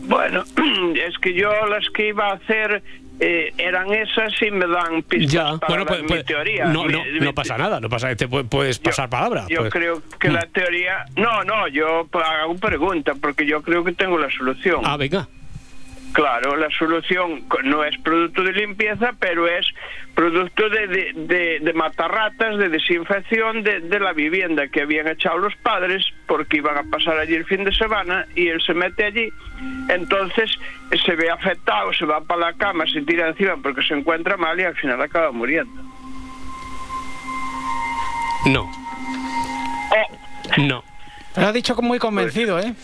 Bueno, 0.00 0.44
es 0.94 1.18
que 1.18 1.34
yo 1.34 1.50
las 1.66 1.88
que 1.90 2.08
iba 2.08 2.30
a 2.30 2.34
hacer 2.34 2.82
eh, 3.20 3.52
eran 3.58 3.92
esas 3.92 4.32
y 4.42 4.50
me 4.50 4.66
dan 4.66 5.02
pistas 5.02 5.32
Ya, 5.32 5.44
para 5.58 5.68
bueno, 5.68 5.84
la- 5.84 5.86
pues, 5.88 6.02
mi 6.02 6.08
pues, 6.08 6.24
teoría. 6.24 6.64
no, 6.66 6.84
Mi- 6.84 6.92
no, 6.92 7.04
mi- 7.04 7.20
no 7.20 7.32
pasa 7.34 7.56
nada, 7.56 7.80
no 7.80 7.88
pasa, 7.88 8.14
te 8.16 8.28
pu- 8.28 8.48
puedes 8.48 8.78
pasar 8.78 9.08
palabra. 9.08 9.46
Yo 9.48 9.60
pues. 9.60 9.72
creo 9.72 10.02
que 10.18 10.28
la 10.30 10.42
teoría... 10.46 11.04
No, 11.16 11.44
no, 11.44 11.68
yo 11.68 12.06
pues, 12.10 12.24
hago 12.26 12.56
pregunta 12.56 13.12
porque 13.20 13.46
yo 13.46 13.62
creo 13.62 13.84
que 13.84 13.92
tengo 13.92 14.18
la 14.18 14.30
solución. 14.30 14.80
Ah, 14.84 14.96
venga. 14.96 15.28
Claro, 16.12 16.54
la 16.56 16.68
solución 16.70 17.42
no 17.64 17.82
es 17.82 17.98
producto 17.98 18.44
de 18.44 18.52
limpieza, 18.52 19.14
pero 19.18 19.48
es 19.48 19.66
producto 20.14 20.68
de, 20.70 20.86
de, 20.86 21.12
de, 21.12 21.58
de 21.60 21.72
matarratas, 21.72 22.56
de 22.56 22.68
desinfección 22.68 23.64
de, 23.64 23.80
de 23.80 23.98
la 23.98 24.12
vivienda 24.12 24.68
que 24.68 24.82
habían 24.82 25.08
echado 25.08 25.38
los 25.38 25.56
padres 25.56 26.06
porque 26.28 26.58
iban 26.58 26.78
a 26.78 26.84
pasar 26.84 27.18
allí 27.18 27.34
el 27.34 27.44
fin 27.46 27.64
de 27.64 27.74
semana 27.74 28.26
y 28.36 28.46
él 28.46 28.62
se 28.64 28.74
mete 28.74 29.06
allí. 29.06 29.28
Entonces 29.88 30.52
se 30.98 31.16
ve 31.16 31.30
afectado, 31.30 31.92
se 31.92 32.04
va 32.04 32.20
para 32.20 32.50
la 32.50 32.52
cama, 32.54 32.84
se 32.86 33.02
tira 33.02 33.28
encima 33.28 33.56
porque 33.62 33.82
se 33.82 33.94
encuentra 33.94 34.36
mal 34.36 34.58
y 34.58 34.64
al 34.64 34.76
final 34.76 35.00
acaba 35.00 35.32
muriendo. 35.32 35.82
No. 38.46 38.70
No. 40.58 40.84
Lo 41.36 41.48
ha 41.48 41.52
dicho 41.52 41.74
muy 41.82 41.98
convencido, 41.98 42.60
¿eh? 42.60 42.74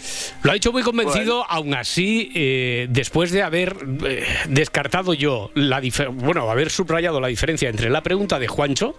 Lo 0.43 0.51
ha 0.51 0.55
dicho 0.55 0.73
muy 0.73 0.83
convencido, 0.83 1.49
aún 1.49 1.75
así, 1.75 2.33
eh, 2.35 2.87
después 2.91 3.31
de 3.31 3.43
haber 3.43 3.77
eh, 4.05 4.27
descartado 4.49 5.15
yo, 5.15 5.53
la 5.55 5.81
bueno, 6.13 6.51
haber 6.51 6.71
subrayado 6.71 7.21
la 7.21 7.29
diferencia 7.29 7.69
entre 7.69 7.91
la 7.91 8.03
pregunta 8.03 8.41
de 8.41 8.49
Juancho 8.49 8.97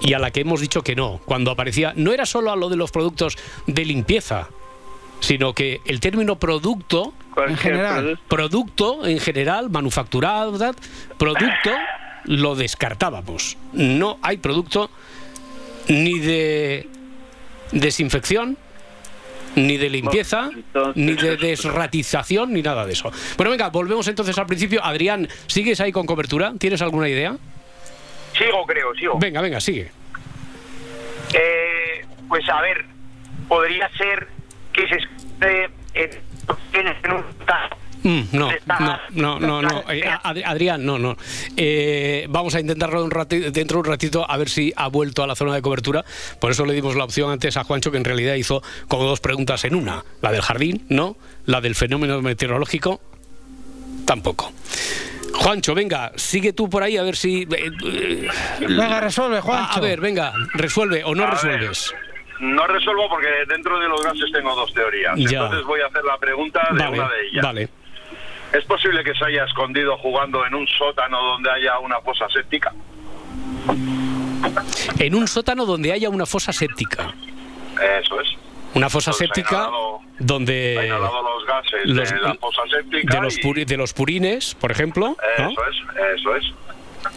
y 0.00 0.12
a 0.12 0.20
la 0.20 0.30
que 0.30 0.42
hemos 0.42 0.60
dicho 0.60 0.82
que 0.82 0.94
no, 0.94 1.20
cuando 1.24 1.50
aparecía, 1.50 1.92
no 1.96 2.12
era 2.12 2.24
solo 2.24 2.52
a 2.52 2.56
lo 2.56 2.68
de 2.68 2.76
los 2.76 2.92
productos 2.92 3.36
de 3.66 3.84
limpieza, 3.84 4.48
sino 5.20 5.52
que 5.52 5.80
el 5.84 6.00
término 6.00 6.38
producto, 6.38 7.12
Cualquier 7.34 7.58
general. 7.58 8.02
producto. 8.04 8.28
producto 8.28 9.06
en 9.06 9.18
general, 9.20 9.70
manufacturado, 9.70 10.52
¿verdad? 10.52 10.74
producto, 11.18 11.70
lo 12.24 12.54
descartábamos. 12.54 13.56
No 13.72 14.18
hay 14.22 14.36
producto 14.38 14.90
ni 15.88 16.18
de 16.18 16.88
desinfección, 17.72 18.56
ni 19.56 19.76
de 19.76 19.88
limpieza, 19.90 20.50
entonces 20.54 20.96
ni 20.96 21.14
de 21.14 21.36
desratización, 21.36 22.52
ni 22.52 22.62
nada 22.62 22.86
de 22.86 22.92
eso. 22.92 23.10
Bueno, 23.36 23.50
venga, 23.50 23.70
volvemos 23.70 24.06
entonces 24.08 24.36
al 24.38 24.46
principio. 24.46 24.84
Adrián, 24.84 25.28
¿sigues 25.46 25.80
ahí 25.80 25.90
con 25.90 26.06
cobertura? 26.06 26.52
¿Tienes 26.58 26.82
alguna 26.82 27.08
idea? 27.08 27.36
Sigo, 28.36 28.64
creo, 28.66 28.94
sigo. 28.94 29.18
Venga, 29.18 29.40
venga, 29.40 29.60
sigue. 29.60 29.90
Eh, 31.34 32.06
pues 32.28 32.48
a 32.48 32.60
ver, 32.60 32.84
podría 33.48 33.88
ser 33.96 34.28
que 34.78 34.88
se 34.88 34.96
esté 34.96 35.64
en, 35.94 36.86
en 36.86 37.12
un 37.12 37.24
Mm, 38.04 38.20
no, 38.30 38.48
no, 38.78 39.00
no, 39.10 39.40
no, 39.40 39.60
no. 39.62 39.82
Eh, 39.90 40.04
Ad- 40.22 40.38
Adrián, 40.44 40.86
no, 40.86 41.00
no. 41.00 41.16
Eh, 41.56 42.26
vamos 42.30 42.54
a 42.54 42.60
intentarlo 42.60 43.02
dentro 43.08 43.74
de 43.76 43.80
un 43.80 43.84
ratito 43.84 44.24
a 44.30 44.36
ver 44.36 44.48
si 44.48 44.72
ha 44.76 44.86
vuelto 44.86 45.24
a 45.24 45.26
la 45.26 45.34
zona 45.34 45.52
de 45.56 45.60
cobertura. 45.62 46.04
Por 46.40 46.52
eso 46.52 46.64
le 46.64 46.74
dimos 46.74 46.94
la 46.94 47.02
opción 47.02 47.28
antes 47.32 47.56
a 47.56 47.64
Juancho, 47.64 47.90
que 47.90 47.96
en 47.96 48.04
realidad 48.04 48.34
hizo 48.34 48.62
como 48.86 49.02
dos 49.02 49.18
preguntas 49.18 49.64
en 49.64 49.74
una. 49.74 50.04
La 50.22 50.30
del 50.30 50.42
jardín, 50.42 50.86
no. 50.88 51.16
La 51.44 51.60
del 51.60 51.74
fenómeno 51.74 52.22
meteorológico, 52.22 53.00
tampoco. 54.06 54.52
Juancho, 55.34 55.74
venga, 55.74 56.12
sigue 56.14 56.52
tú 56.52 56.70
por 56.70 56.84
ahí 56.84 56.96
a 56.96 57.02
ver 57.02 57.16
si. 57.16 57.48
eh, 57.50 58.28
Venga, 58.60 59.00
resuelve, 59.00 59.40
Juancho. 59.40 59.72
a 59.76 59.80
ver, 59.80 60.00
venga, 60.00 60.32
resuelve 60.54 61.02
o 61.04 61.16
no 61.16 61.24
A 61.24 61.26
ver. 61.26 61.34
resuelves. 61.34 61.92
No 62.40 62.66
resuelvo 62.66 63.08
porque 63.08 63.28
dentro 63.48 63.78
de 63.80 63.88
los 63.88 64.02
gases 64.02 64.30
tengo 64.32 64.54
dos 64.54 64.72
teorías. 64.72 65.16
Ya. 65.18 65.40
Entonces 65.42 65.64
voy 65.64 65.80
a 65.80 65.86
hacer 65.86 66.04
la 66.04 66.16
pregunta 66.18 66.60
de 66.72 66.78
Vale, 66.78 66.98
una 67.00 67.08
de 67.08 67.26
ellas. 67.30 67.44
vale. 67.44 67.68
¿Es 68.52 68.64
posible 68.64 69.02
que 69.04 69.12
se 69.14 69.24
haya 69.26 69.44
escondido 69.44 69.98
jugando 69.98 70.46
en 70.46 70.54
un 70.54 70.66
sótano 70.66 71.22
donde 71.22 71.50
haya 71.50 71.78
una 71.80 72.00
fosa 72.00 72.28
séptica? 72.30 72.72
En 74.98 75.14
un 75.14 75.28
sótano 75.28 75.66
donde 75.66 75.92
haya 75.92 76.08
una 76.08 76.26
fosa 76.26 76.52
séptica. 76.52 77.12
Eso 78.00 78.20
es. 78.20 78.28
Una 78.74 78.88
fosa 78.90 79.10
Entonces, 79.10 79.30
ha 79.30 79.34
séptica 79.34 79.56
inhalado- 79.56 80.00
donde. 80.18 80.74
inhalado 80.86 81.22
los 81.22 81.46
gases 81.46 81.80
los- 81.86 82.10
de 82.10 82.20
la 82.20 82.34
fosa 82.34 82.62
séptica. 82.70 83.14
De 83.16 83.20
los, 83.22 83.38
y- 83.44 83.64
de 83.64 83.76
los 83.76 83.92
purines, 83.92 84.54
por 84.54 84.70
ejemplo, 84.70 85.16
¿no? 85.38 85.50
Eso 85.50 85.60
es, 85.70 85.76
eso 86.18 86.36
es. 86.36 86.44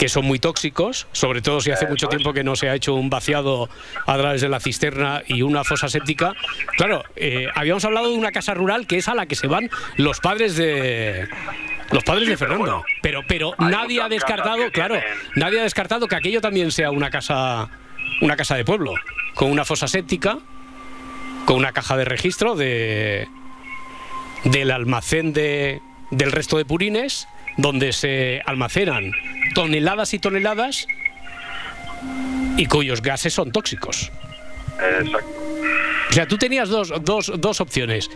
Que 0.02 0.10
son 0.10 0.26
muy 0.26 0.40
tóxicos, 0.40 1.06
sobre 1.12 1.44
todo 1.44 1.62
si 1.62 1.70
hace 1.70 1.86
mucho 1.86 2.08
tiempo 2.08 2.34
que 2.34 2.44
no 2.44 2.56
se 2.56 2.68
ha 2.68 2.74
hecho 2.74 2.96
un 2.96 3.12
vaciado 3.12 3.70
a 4.08 4.18
través 4.18 4.42
de 4.42 4.50
la 4.50 4.60
cisterna 4.60 5.22
y 5.28 5.44
una 5.44 5.64
fosa 5.64 5.90
séptica. 5.90 6.34
Claro, 6.76 7.04
eh, 7.16 7.46
habíamos 7.54 7.86
hablado 7.86 8.10
de 8.10 8.18
una 8.18 8.32
casa 8.32 8.56
rural 8.56 8.88
que 8.88 8.98
es 8.98 9.08
a 9.08 9.14
la 9.14 9.28
que 9.28 9.36
se 9.36 9.46
van 9.46 9.70
los 9.98 10.20
padres 10.20 10.56
de 10.56 11.30
los 11.92 12.04
padres 12.04 12.28
de 12.28 12.36
Fernando, 12.36 12.84
pero 13.04 13.22
pero 13.28 13.54
nadie 13.60 14.02
ha 14.02 14.10
descartado, 14.10 14.72
claro, 14.72 15.00
nadie 15.36 15.60
ha 15.60 15.64
descartado 15.64 16.08
que 16.08 16.16
aquello 16.16 16.42
también 16.42 16.72
sea 16.72 16.90
una 16.90 17.12
casa 17.12 17.70
una 18.22 18.36
casa 18.36 18.56
de 18.56 18.66
pueblo 18.66 18.96
con 19.36 19.52
una 19.52 19.66
fosa 19.66 19.88
séptica, 19.88 20.40
con 21.46 21.58
una 21.58 21.74
caja 21.74 21.96
de 21.96 22.06
registro 22.06 22.56
de 22.56 23.28
del 24.46 24.72
almacén 24.72 25.32
de, 25.32 25.80
del 26.10 26.32
resto 26.32 26.58
de 26.58 26.66
purines, 26.66 27.28
donde 27.58 27.92
se 27.94 28.42
almacenan 28.46 29.12
toneladas 29.54 30.14
y 30.14 30.20
toneladas 30.20 30.88
y 32.58 32.66
cuyos 32.66 33.02
gases 33.02 33.34
son 33.34 33.52
tóxicos. 33.52 34.12
Exacto. 34.80 35.28
O 36.10 36.14
sea, 36.14 36.28
tú 36.28 36.38
tenías 36.38 36.70
dos, 36.70 36.92
dos, 37.04 37.32
dos 37.38 37.62
opciones. 37.62 38.10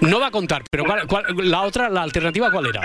No 0.00 0.20
va 0.20 0.28
a 0.28 0.30
contar, 0.30 0.62
pero 0.70 0.84
¿cuál- 0.84 1.06
cuál- 1.06 1.24
la 1.50 1.62
otra, 1.62 1.88
la 1.88 2.02
alternativa, 2.02 2.50
¿cuál 2.50 2.66
era? 2.66 2.82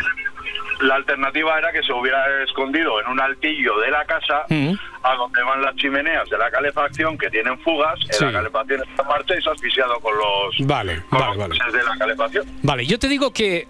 La 0.82 0.96
alternativa 0.96 1.60
era 1.60 1.72
que 1.72 1.84
se 1.84 1.94
hubiera 1.94 2.24
escondido 2.44 3.00
en 3.02 3.08
un 3.08 3.20
altillo 3.20 3.78
de 3.80 3.92
la 3.92 4.04
casa 4.06 4.46
Mm. 4.50 4.74
a 5.04 5.14
donde 5.16 5.44
van 5.44 5.62
las 5.62 5.76
chimeneas 5.76 6.28
de 6.30 6.38
la 6.40 6.50
calefacción 6.50 7.18
que 7.20 7.30
tienen 7.30 7.60
fugas, 7.60 8.00
en 8.08 8.14
Sí. 8.14 8.26
la 8.26 8.32
calefacción 8.32 8.82
está 8.90 9.04
marcha 9.04 9.36
y 9.38 9.42
se 9.44 9.50
ha 9.50 9.52
asfixiado 9.52 10.00
con 10.00 10.14
los, 10.18 10.68
Vale, 10.68 11.04
con 11.10 11.20
vale, 11.20 11.36
los 11.50 11.60
vale. 11.60 11.78
de 11.78 11.84
la 11.84 11.98
calefacción. 11.98 12.46
Vale, 12.64 12.86
yo 12.88 12.98
te 12.98 13.08
digo 13.08 13.32
que. 13.32 13.68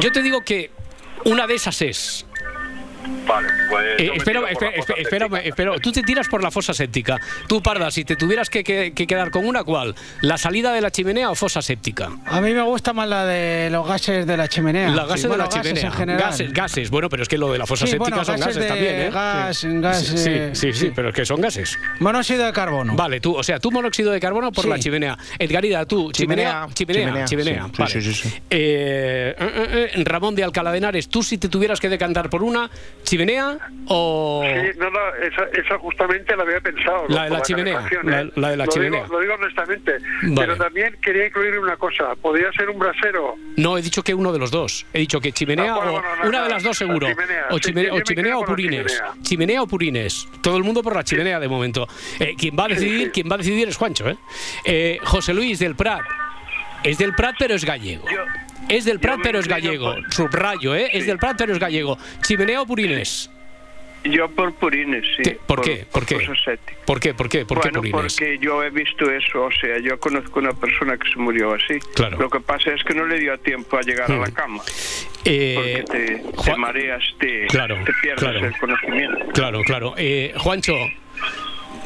Yo 0.00 0.12
te 0.12 0.22
digo 0.22 0.42
que 0.42 0.70
una 1.24 1.46
de 1.46 1.54
esas 1.54 1.80
es. 1.82 2.26
Vale, 3.26 3.48
pues. 3.70 3.84
Eh, 4.00 4.10
espera, 4.14 4.40
espera, 4.50 5.38
espera, 5.42 5.72
tú 5.80 5.92
te 5.92 6.02
tiras 6.02 6.28
por 6.28 6.42
la 6.42 6.50
fosa 6.50 6.74
séptica. 6.74 7.18
Tú, 7.48 7.62
Parda, 7.62 7.90
si 7.90 8.04
te 8.04 8.16
tuvieras 8.16 8.50
que, 8.50 8.62
que- 8.64 8.92
que 8.92 9.06
quedar 9.06 9.30
con 9.30 9.46
una, 9.46 9.64
¿cuál? 9.64 9.94
¿La 10.20 10.36
salida 10.38 10.72
de 10.72 10.80
la 10.80 10.90
chimenea 10.90 11.30
o 11.30 11.34
fosa 11.34 11.62
séptica? 11.62 12.10
A 12.26 12.40
mí 12.40 12.52
me 12.52 12.62
gusta 12.62 12.92
más 12.92 13.08
la 13.08 13.24
de 13.24 13.70
los 13.70 13.86
gases 13.86 14.26
de 14.26 14.36
la 14.36 14.48
chimenea. 14.48 14.90
Los 14.90 15.06
gases 15.08 15.22
Sí, 15.22 15.26
bueno, 15.28 15.44
de 15.44 15.48
la 15.56 15.62
chimenea. 15.62 15.86
en 15.86 15.92
general. 15.92 16.20
Gases, 16.20 16.52
gases. 16.52 16.90
Bueno, 16.90 17.08
pero 17.08 17.22
es 17.22 17.28
que 17.28 17.38
lo 17.38 17.50
de 17.52 17.58
la 17.58 17.66
fosa 17.66 17.86
Sí, 17.86 17.92
séptica 17.92 18.10
bueno, 18.16 18.24
son 18.24 18.38
gases 18.40 18.66
también, 18.68 18.94
¿eh? 19.00 19.10
gas, 19.10 19.56
sí. 19.56 19.68
gas, 19.80 19.98
Sí, 20.04 20.18
sí, 20.18 20.30
eh, 20.30 20.50
sí, 20.52 20.72
sí, 20.72 20.92
pero 20.94 21.08
es 21.10 21.14
que 21.14 21.24
son 21.24 21.40
gases. 21.40 21.78
Monóxido 22.00 22.44
de 22.46 22.52
carbono. 22.52 22.94
Vale, 22.94 23.20
tú, 23.20 23.34
o 23.36 23.42
sea, 23.42 23.58
tú 23.58 23.70
monóxido 23.70 24.12
de 24.12 24.20
carbono 24.20 24.52
por 24.52 24.64
Sí. 24.64 24.70
la 24.70 24.78
chimenea. 24.78 25.16
Edgarida, 25.38 25.84
tú, 25.86 26.12
chimenea. 26.12 26.68
Chimenea, 26.74 27.24
Chimenea, 27.24 27.24
chimenea. 27.26 27.64
sí, 27.66 27.72
vale. 27.78 27.90
sí, 27.92 28.02
sí, 28.02 28.14
sí. 28.28 28.34
Eh, 28.50 29.34
eh, 29.38 30.02
Ramón 30.04 30.34
de 30.34 30.44
Alcalá 30.44 30.72
de 30.72 30.78
Henares, 30.78 31.08
tú 31.08 31.22
si 31.22 31.38
te 31.38 31.48
tuvieras 31.48 31.80
que 31.80 31.88
decantar 31.88 32.28
por 32.30 32.42
una, 32.42 32.70
chimenea 33.02 33.58
o. 33.88 34.42
Sí, 34.44 34.78
no, 34.78 34.90
no, 34.90 34.98
esa, 35.22 35.44
esa 35.52 35.78
justamente 35.78 36.34
la 36.36 36.42
había 36.42 36.60
pensado. 36.60 37.04
La 37.08 37.24
de 37.24 37.30
la 37.30 37.36
Por 37.38 37.46
chimenea, 37.46 37.80
la- 38.02 38.30
la 38.34 38.50
de 38.50 38.56
la 38.56 38.64
lo 38.66 38.70
chimenea. 38.72 39.02
Digo, 39.02 39.14
lo 39.14 39.20
digo 39.20 39.34
honestamente. 39.34 39.92
Vale. 40.22 40.34
Pero 40.36 40.56
también 40.56 40.96
quería 41.02 41.26
incluir 41.26 41.58
una 41.58 41.76
cosa. 41.76 42.14
Podría 42.16 42.50
ser 42.52 42.70
un 42.70 42.78
brasero. 42.78 43.34
No, 43.56 43.76
he 43.76 43.82
dicho 43.82 44.02
que 44.02 44.14
uno 44.14 44.32
de 44.32 44.38
los 44.38 44.50
dos. 44.50 44.86
He 44.92 45.00
dicho 45.00 45.20
que 45.20 45.32
chimenea 45.32 45.72
Ah, 45.72 45.76
bueno, 45.76 45.90
o. 45.90 45.94
bueno, 46.00 46.08
no, 46.22 46.28
una 46.28 46.38
no, 46.38 46.44
de 46.44 46.50
las 46.50 46.62
dos 46.62 46.76
seguro. 46.78 47.08
la 47.08 47.14
chimenea. 47.14 47.46
O, 47.50 47.54
Sí, 47.56 47.60
chimenea 48.04 48.36
o 48.36 48.40
la 48.40 48.46
purines. 48.46 48.86
chimenea. 48.86 49.12
Chimenea 49.22 49.62
o 49.62 49.66
purines. 49.66 50.28
Todo 50.42 50.56
el 50.56 50.64
mundo 50.64 50.82
por 50.82 50.94
la 50.94 51.04
chimenea 51.04 51.40
de 51.40 51.48
momento. 51.48 51.86
Eh, 52.20 52.34
quien 52.38 52.56
va 52.58 52.64
a 52.64 52.68
decidir, 52.68 53.12
quien 53.12 53.28
va 53.30 53.34
a 53.34 53.38
decidir 53.38 53.68
es 53.68 53.76
Juancho, 53.76 54.08
¿eh? 54.08 54.16
Eh, 54.64 54.98
José 55.02 55.34
Luis 55.34 55.58
del 55.58 55.74
Prat. 55.74 56.00
Es 56.82 56.98
del 56.98 57.14
Prat, 57.14 57.34
pero 57.38 57.54
es 57.54 57.64
gallego. 57.64 58.04
Es 58.68 58.84
del 58.84 59.00
Prat, 59.00 59.20
pero 59.22 59.38
es 59.38 59.48
gallego. 59.48 59.94
Subrayo, 60.10 60.74
¿eh? 60.74 60.88
Es 60.92 61.06
del 61.06 61.18
Prat, 61.18 61.36
pero 61.38 61.52
es 61.52 61.58
gallego. 61.58 61.98
¿Chimenea 62.22 62.62
o 62.62 62.66
purines? 62.66 63.30
Yo 64.04 64.28
por 64.30 64.52
purines, 64.56 65.02
sí. 65.16 65.22
¿Qué? 65.22 65.38
¿Por 65.46 65.62
qué? 65.62 65.86
¿Por 65.90 66.04
qué? 66.04 66.16
¿Por 66.84 67.00
qué? 67.00 67.14
¿Por 67.14 67.28
qué? 67.30 67.46
¿Por 67.46 67.60
qué 67.60 67.70
purines? 67.70 67.92
porque 67.92 68.38
yo 68.38 68.62
he 68.62 68.68
visto 68.68 69.10
eso, 69.10 69.44
o 69.44 69.50
sea, 69.50 69.78
yo 69.78 69.98
conozco 69.98 70.40
una 70.40 70.52
persona 70.52 70.98
que 70.98 71.08
se 71.10 71.16
murió 71.18 71.54
así. 71.54 71.78
Claro. 71.94 72.18
Lo 72.18 72.28
que 72.28 72.40
pasa 72.40 72.70
es 72.74 72.84
que 72.84 72.92
no 72.94 73.06
le 73.06 73.18
dio 73.18 73.38
tiempo 73.38 73.78
a 73.78 73.80
llegar 73.80 74.12
a 74.12 74.16
la 74.16 74.26
Mm. 74.26 74.32
cama. 74.32 74.62
Eh, 75.24 75.54
porque 75.56 75.84
te, 75.90 76.14
te 76.18 76.22
Juan- 76.36 76.60
mareas, 76.60 77.02
te, 77.18 77.46
Claro, 77.46 77.76
te 77.82 77.92
pierdes 78.02 78.20
claro. 78.22 78.46
el 78.46 78.56
conocimiento. 78.58 79.18
Claro, 79.32 79.62
claro. 79.62 79.94
Eh, 79.96 80.34
Juancho, 80.36 80.74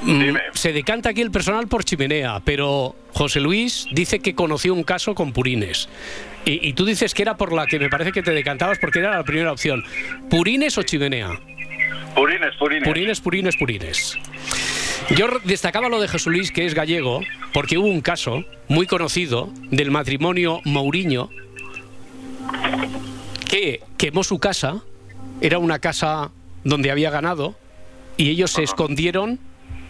mm, 0.02 0.34
se 0.54 0.72
decanta 0.72 1.10
aquí 1.10 1.20
el 1.20 1.30
personal 1.30 1.68
por 1.68 1.84
chimenea, 1.84 2.40
pero 2.44 2.96
José 3.12 3.38
Luis 3.38 3.86
dice 3.92 4.18
que 4.18 4.34
conoció 4.34 4.74
un 4.74 4.82
caso 4.82 5.14
con 5.14 5.32
purines. 5.32 5.88
Y, 6.44 6.66
y 6.66 6.72
tú 6.72 6.84
dices 6.84 7.14
que 7.14 7.22
era 7.22 7.36
por 7.36 7.52
la 7.52 7.66
que 7.66 7.78
me 7.78 7.88
parece 7.88 8.12
que 8.12 8.22
te 8.22 8.32
decantabas 8.32 8.78
porque 8.78 9.00
era 9.00 9.16
la 9.16 9.24
primera 9.24 9.52
opción. 9.52 9.84
¿Purines 10.30 10.78
o 10.78 10.82
chimenea? 10.82 11.38
Purines, 12.14 12.54
purines. 12.56 12.88
Purines, 12.88 13.20
purines, 13.20 13.56
purines. 13.56 14.18
Yo 15.16 15.26
destacaba 15.44 15.88
lo 15.88 16.00
de 16.00 16.08
José 16.08 16.30
Luis, 16.30 16.52
que 16.52 16.66
es 16.66 16.74
gallego, 16.74 17.22
porque 17.52 17.78
hubo 17.78 17.86
un 17.86 18.00
caso 18.00 18.44
muy 18.68 18.86
conocido 18.86 19.50
del 19.70 19.90
matrimonio 19.90 20.60
Mourinho 20.64 21.30
que 23.48 23.80
quemó 23.96 24.24
su 24.24 24.38
casa, 24.38 24.82
era 25.40 25.58
una 25.58 25.78
casa 25.78 26.30
donde 26.64 26.90
había 26.90 27.10
ganado, 27.10 27.56
y 28.16 28.28
ellos 28.30 28.50
se 28.50 28.62
escondieron 28.62 29.38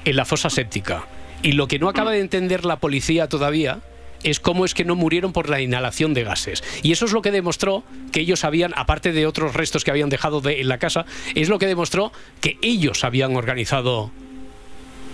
en 0.05 0.17
la 0.17 0.25
fosa 0.25 0.51
séptica. 0.51 1.07
Y 1.43 1.53
lo 1.53 1.67
que 1.67 1.79
no 1.79 1.89
acaba 1.89 2.13
de 2.13 2.21
entender 2.21 2.65
la 2.65 2.77
policía 2.77 3.29
todavía 3.29 3.81
es 4.23 4.41
cómo 4.41 4.65
es 4.65 4.75
que 4.75 4.85
no 4.85 4.95
murieron 4.97 5.33
por 5.33 5.49
la 5.49 5.61
inhalación 5.61 6.15
de 6.15 6.25
gases. 6.25 6.63
Y 6.83 6.93
eso 6.93 7.05
es 7.05 7.13
lo 7.13 7.23
que 7.23 7.31
demostró 7.31 7.85
que 8.13 8.21
ellos 8.21 8.45
habían, 8.45 8.73
aparte 8.77 9.13
de 9.13 9.27
otros 9.27 9.55
restos 9.55 9.85
que 9.85 9.91
habían 9.91 10.09
dejado 10.09 10.41
de- 10.41 10.61
en 10.61 10.69
la 10.69 10.79
casa, 10.79 11.07
es 11.35 11.49
lo 11.49 11.59
que 11.59 11.67
demostró 11.67 12.13
que 12.41 12.59
ellos 12.63 13.05
habían 13.05 13.37
organizado 13.37 14.11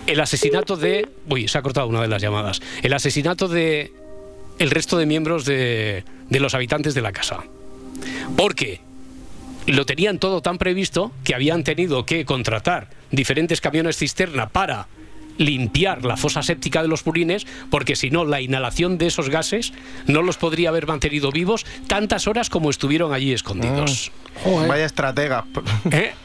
el 0.07 0.21
asesinato 0.21 0.77
de... 0.77 1.09
Uy, 1.29 1.49
se 1.49 1.59
ha 1.59 1.63
cortado 1.63 1.87
una 1.87 2.01
de 2.03 2.09
las 2.09 2.21
llamadas. 2.23 2.61
El 2.83 2.93
asesinato 2.93 3.49
de 3.49 3.93
el 4.59 4.71
resto 4.71 4.97
de 4.99 5.07
miembros 5.07 5.45
de, 5.45 6.05
de 6.29 6.41
los 6.41 6.55
habitantes 6.55 6.95
de 6.95 7.01
la 7.03 7.11
casa. 7.13 7.43
Porque 8.37 8.81
lo 9.67 9.87
tenían 9.87 10.19
todo 10.19 10.43
tan 10.43 10.59
previsto 10.59 11.11
que 11.25 11.35
habían 11.35 11.65
tenido 11.65 12.05
que 12.07 12.25
contratar 12.25 12.91
diferentes 13.11 13.61
camiones 13.61 13.97
cisterna 13.97 14.49
para 14.51 14.87
limpiar 15.39 16.05
la 16.05 16.17
fosa 16.17 16.43
séptica 16.43 16.83
de 16.83 16.89
los 16.89 17.03
purines, 17.03 17.47
porque 17.71 17.97
si 17.97 18.11
no, 18.11 18.25
la 18.25 18.41
inhalación 18.41 18.99
de 18.99 19.07
esos 19.07 19.29
gases 19.29 19.73
no 20.07 20.23
los 20.23 20.37
podría 20.37 20.69
haber 20.71 20.87
mantenido 20.87 21.31
vivos 21.31 21.65
tantas 21.87 22.27
horas 22.27 22.51
como 22.51 22.71
estuvieron 22.71 23.13
allí 23.13 23.33
escondidos. 23.33 24.13
Vaya 24.69 24.85
estratega. 24.85 25.45
¿Eh? 25.91 26.13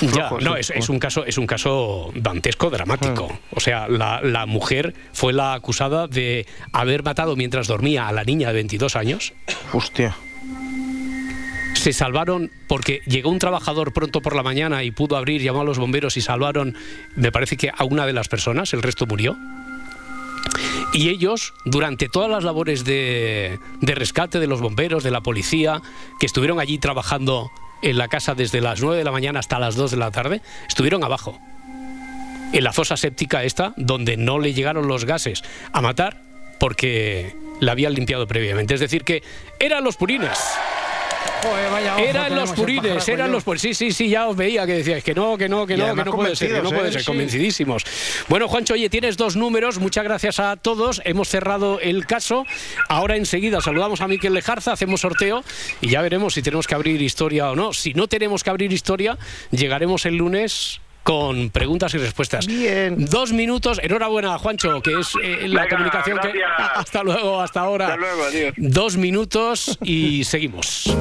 Ya, 0.00 0.30
no, 0.40 0.54
sí. 0.54 0.60
es, 0.60 0.70
es 0.70 0.88
un 0.88 0.98
caso, 0.98 1.24
es 1.24 1.38
un 1.38 1.46
caso 1.46 2.10
dantesco, 2.16 2.68
dramático. 2.68 3.38
O 3.52 3.60
sea, 3.60 3.86
la, 3.88 4.20
la 4.20 4.44
mujer 4.44 4.94
fue 5.12 5.32
la 5.32 5.54
acusada 5.54 6.08
de 6.08 6.46
haber 6.72 7.04
matado 7.04 7.36
mientras 7.36 7.68
dormía 7.68 8.08
a 8.08 8.12
la 8.12 8.24
niña 8.24 8.48
de 8.48 8.54
22 8.54 8.96
años. 8.96 9.34
Hostia. 9.72 10.16
Se 11.76 11.92
salvaron 11.92 12.50
porque 12.66 13.02
llegó 13.06 13.30
un 13.30 13.38
trabajador 13.38 13.92
pronto 13.92 14.22
por 14.22 14.34
la 14.34 14.42
mañana 14.42 14.82
y 14.82 14.90
pudo 14.90 15.16
abrir, 15.16 15.42
llamó 15.42 15.60
a 15.60 15.64
los 15.64 15.78
bomberos 15.78 16.16
y 16.16 16.20
salvaron, 16.20 16.74
me 17.14 17.30
parece 17.30 17.56
que 17.56 17.70
a 17.70 17.84
una 17.84 18.06
de 18.06 18.12
las 18.12 18.28
personas, 18.28 18.72
el 18.72 18.82
resto 18.82 19.06
murió. 19.06 19.36
Y 20.92 21.10
ellos, 21.10 21.52
durante 21.64 22.08
todas 22.08 22.30
las 22.30 22.44
labores 22.44 22.84
de, 22.84 23.60
rescate 23.82 24.40
de 24.40 24.46
los 24.46 24.60
bomberos, 24.60 25.04
de 25.04 25.10
la 25.10 25.20
policía, 25.20 25.82
que 26.18 26.26
estuvieron 26.26 26.58
allí 26.58 26.78
trabajando 26.78 27.50
en 27.82 27.98
la 27.98 28.08
casa 28.08 28.34
desde 28.34 28.60
las 28.60 28.80
9 28.80 28.96
de 28.96 29.04
la 29.04 29.12
mañana 29.12 29.38
hasta 29.40 29.58
las 29.58 29.76
2 29.76 29.90
de 29.90 29.96
la 29.98 30.10
tarde, 30.10 30.40
estuvieron 30.66 31.04
abajo. 31.04 31.38
En 32.52 32.64
la 32.64 32.72
fosa 32.72 32.96
séptica 32.96 33.44
esta, 33.44 33.74
donde 33.76 34.16
no 34.16 34.38
le 34.38 34.54
llegaron 34.54 34.88
los 34.88 35.04
gases 35.04 35.44
a 35.72 35.82
matar 35.82 36.22
porque 36.58 37.36
la 37.60 37.72
habían 37.72 37.92
limpiado 37.92 38.26
previamente. 38.26 38.74
Es 38.74 38.80
decir, 38.80 39.04
que 39.04 39.22
eran 39.60 39.84
los 39.84 39.96
purines. 39.96 40.38
Joder, 41.48 41.70
vaya 41.70 41.94
ojo 41.96 42.04
Eran 42.04 42.34
los 42.36 42.52
purines, 42.52 43.08
eran 43.08 43.26
yo. 43.28 43.32
los 43.32 43.44
purines. 43.44 43.62
Sí, 43.62 43.74
sí, 43.74 43.90
sí, 43.92 44.08
ya 44.08 44.26
os 44.28 44.36
veía 44.36 44.66
que 44.66 44.74
decíais 44.74 45.02
que 45.04 45.14
no, 45.14 45.36
que 45.38 45.48
no, 45.48 45.66
que 45.66 45.76
no, 45.76 45.94
que 45.94 46.04
no 46.04 46.12
puede 46.12 46.36
ser, 46.36 46.52
que 46.52 46.62
no 46.62 46.70
puede 46.70 46.88
¿eh? 46.88 46.92
ser, 46.92 47.00
Sí. 47.02 47.06
convencidísimos. 47.06 47.84
Bueno, 48.28 48.48
Juancho, 48.48 48.74
oye, 48.74 48.88
tienes 48.90 49.16
dos 49.16 49.36
números, 49.36 49.78
muchas 49.78 50.04
gracias 50.04 50.40
a 50.40 50.56
todos. 50.56 51.00
Hemos 51.04 51.28
cerrado 51.28 51.80
el 51.80 52.06
caso. 52.06 52.44
Ahora 52.88 53.16
enseguida 53.16 53.60
saludamos 53.60 54.00
a 54.00 54.08
Miquel 54.08 54.34
Lejarza, 54.34 54.72
hacemos 54.72 55.00
sorteo 55.00 55.42
y 55.80 55.88
ya 55.88 56.02
veremos 56.02 56.34
si 56.34 56.42
tenemos 56.42 56.66
que 56.66 56.74
abrir 56.74 57.00
historia 57.02 57.50
o 57.50 57.56
no. 57.56 57.72
Si 57.72 57.94
no 57.94 58.08
tenemos 58.08 58.42
que 58.44 58.50
abrir 58.50 58.72
historia, 58.72 59.18
llegaremos 59.50 60.06
el 60.06 60.16
lunes 60.16 60.80
con 61.06 61.50
preguntas 61.50 61.94
y 61.94 61.98
respuestas. 61.98 62.48
Bien. 62.48 63.06
Dos 63.06 63.32
minutos. 63.32 63.78
Enhorabuena, 63.80 64.36
Juancho, 64.38 64.82
que 64.82 64.98
es 64.98 65.12
eh, 65.22 65.46
la 65.46 65.62
Venga, 65.62 65.68
comunicación 65.68 66.18
que. 66.18 66.32
Hasta 66.74 67.04
luego, 67.04 67.40
hasta 67.40 67.60
ahora. 67.60 67.86
Hasta 67.86 67.96
luego, 67.96 68.24
adiós. 68.24 68.54
Dos 68.56 68.96
minutos 68.96 69.78
y 69.82 70.24
seguimos. 70.24 70.92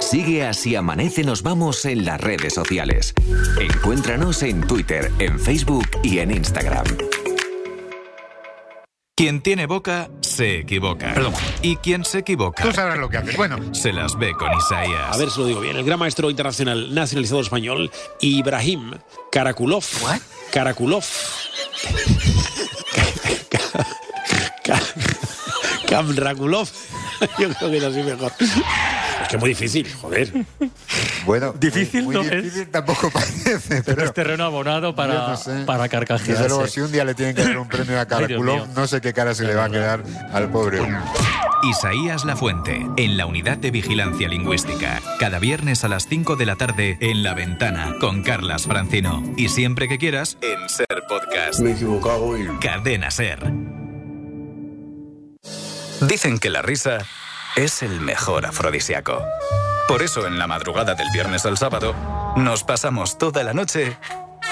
Sigue 0.00 0.44
así 0.44 0.76
amanece 0.76 1.24
nos 1.24 1.42
vamos 1.42 1.86
en 1.86 2.04
las 2.04 2.20
redes 2.20 2.52
sociales. 2.52 3.14
Encuéntranos 3.58 4.42
en 4.42 4.60
Twitter, 4.60 5.10
en 5.18 5.40
Facebook 5.40 5.88
y 6.02 6.18
en 6.18 6.30
Instagram. 6.32 6.84
Quien 9.16 9.42
tiene 9.42 9.66
boca 9.66 10.10
se 10.22 10.58
equivoca. 10.58 11.14
Perdón. 11.14 11.34
Y 11.62 11.76
quien 11.76 12.04
se 12.04 12.18
equivoca 12.18 12.64
Tú 12.64 12.72
sabrás 12.72 12.98
lo 12.98 13.08
que 13.08 13.18
haces. 13.18 13.36
Bueno, 13.36 13.72
se 13.72 13.92
las 13.92 14.18
ve 14.18 14.32
con 14.32 14.50
Isaías. 14.58 15.14
a 15.14 15.16
ver 15.16 15.30
si 15.30 15.38
lo 15.38 15.46
digo 15.46 15.60
bien. 15.60 15.76
El 15.76 15.84
gran 15.84 16.00
maestro 16.00 16.28
internacional 16.30 16.92
nacionalizado 16.92 17.40
español, 17.40 17.92
Ibrahim 18.20 18.90
Karakulov. 19.30 19.84
Karakulov. 20.52 21.04
Kamrakulov. 25.88 26.68
Yo 27.38 27.48
creo 27.54 27.70
que 27.70 27.76
es 27.76 27.84
así 27.84 28.02
mejor. 28.02 28.32
Es 29.34 29.36
que 29.36 29.36
es 29.36 29.40
muy 29.40 29.48
difícil, 29.50 29.92
joder. 30.00 30.32
Bueno, 31.26 31.54
Difícil 31.58 32.04
muy, 32.04 32.14
no 32.14 32.22
muy 32.22 32.32
es. 32.34 32.42
difícil 32.42 32.68
tampoco 32.68 33.10
parece, 33.12 33.58
pero, 33.68 33.82
Pero 33.84 34.04
es 34.04 34.12
terreno 34.14 34.44
abonado 34.44 34.94
para, 34.94 35.28
no 35.28 35.36
sé. 35.36 35.64
para 35.64 35.88
carcajearse. 35.88 36.32
Desde 36.32 36.48
luego, 36.48 36.66
si 36.66 36.80
un 36.80 36.92
día 36.92 37.04
le 37.04 37.14
tienen 37.14 37.34
que 37.34 37.42
dar 37.44 37.56
un 37.58 37.66
premio 37.68 37.98
a 38.00 38.04
mío. 38.28 38.66
no 38.74 38.86
sé 38.86 39.00
qué 39.00 39.12
cara 39.14 39.34
se 39.34 39.44
le 39.44 39.54
va 39.54 39.64
a 39.64 39.70
quedar 39.70 40.02
al 40.32 40.50
pobre. 40.50 40.80
Isaías 41.62 42.26
Lafuente, 42.26 42.86
en 42.98 43.16
la 43.16 43.24
unidad 43.24 43.56
de 43.56 43.70
vigilancia 43.70 44.28
lingüística. 44.28 45.00
Cada 45.18 45.38
viernes 45.38 45.82
a 45.84 45.88
las 45.88 46.06
5 46.08 46.36
de 46.36 46.44
la 46.46 46.56
tarde 46.56 46.98
en 47.00 47.22
La 47.22 47.32
Ventana 47.32 47.94
con 48.00 48.22
Carlas 48.22 48.64
Francino. 48.66 49.22
Y 49.38 49.48
siempre 49.48 49.88
que 49.88 49.96
quieras, 49.96 50.36
en 50.42 50.68
Ser 50.68 50.86
Podcast. 51.08 51.60
Me 51.60 51.70
he 51.70 51.72
equivocado 51.72 52.36
y... 52.36 52.46
Cadena 52.58 53.10
Ser. 53.10 53.38
Dicen 56.02 56.38
que 56.38 56.50
la 56.50 56.60
risa 56.60 56.98
es 57.56 57.82
el 57.82 58.00
mejor 58.00 58.46
afrodisíaco. 58.46 59.24
Por 59.86 60.02
eso 60.02 60.26
en 60.26 60.38
la 60.38 60.46
madrugada 60.46 60.94
del 60.94 61.06
viernes 61.12 61.46
al 61.46 61.56
sábado 61.56 61.94
nos 62.36 62.64
pasamos 62.64 63.18
toda 63.18 63.44
la 63.44 63.52
noche 63.52 63.96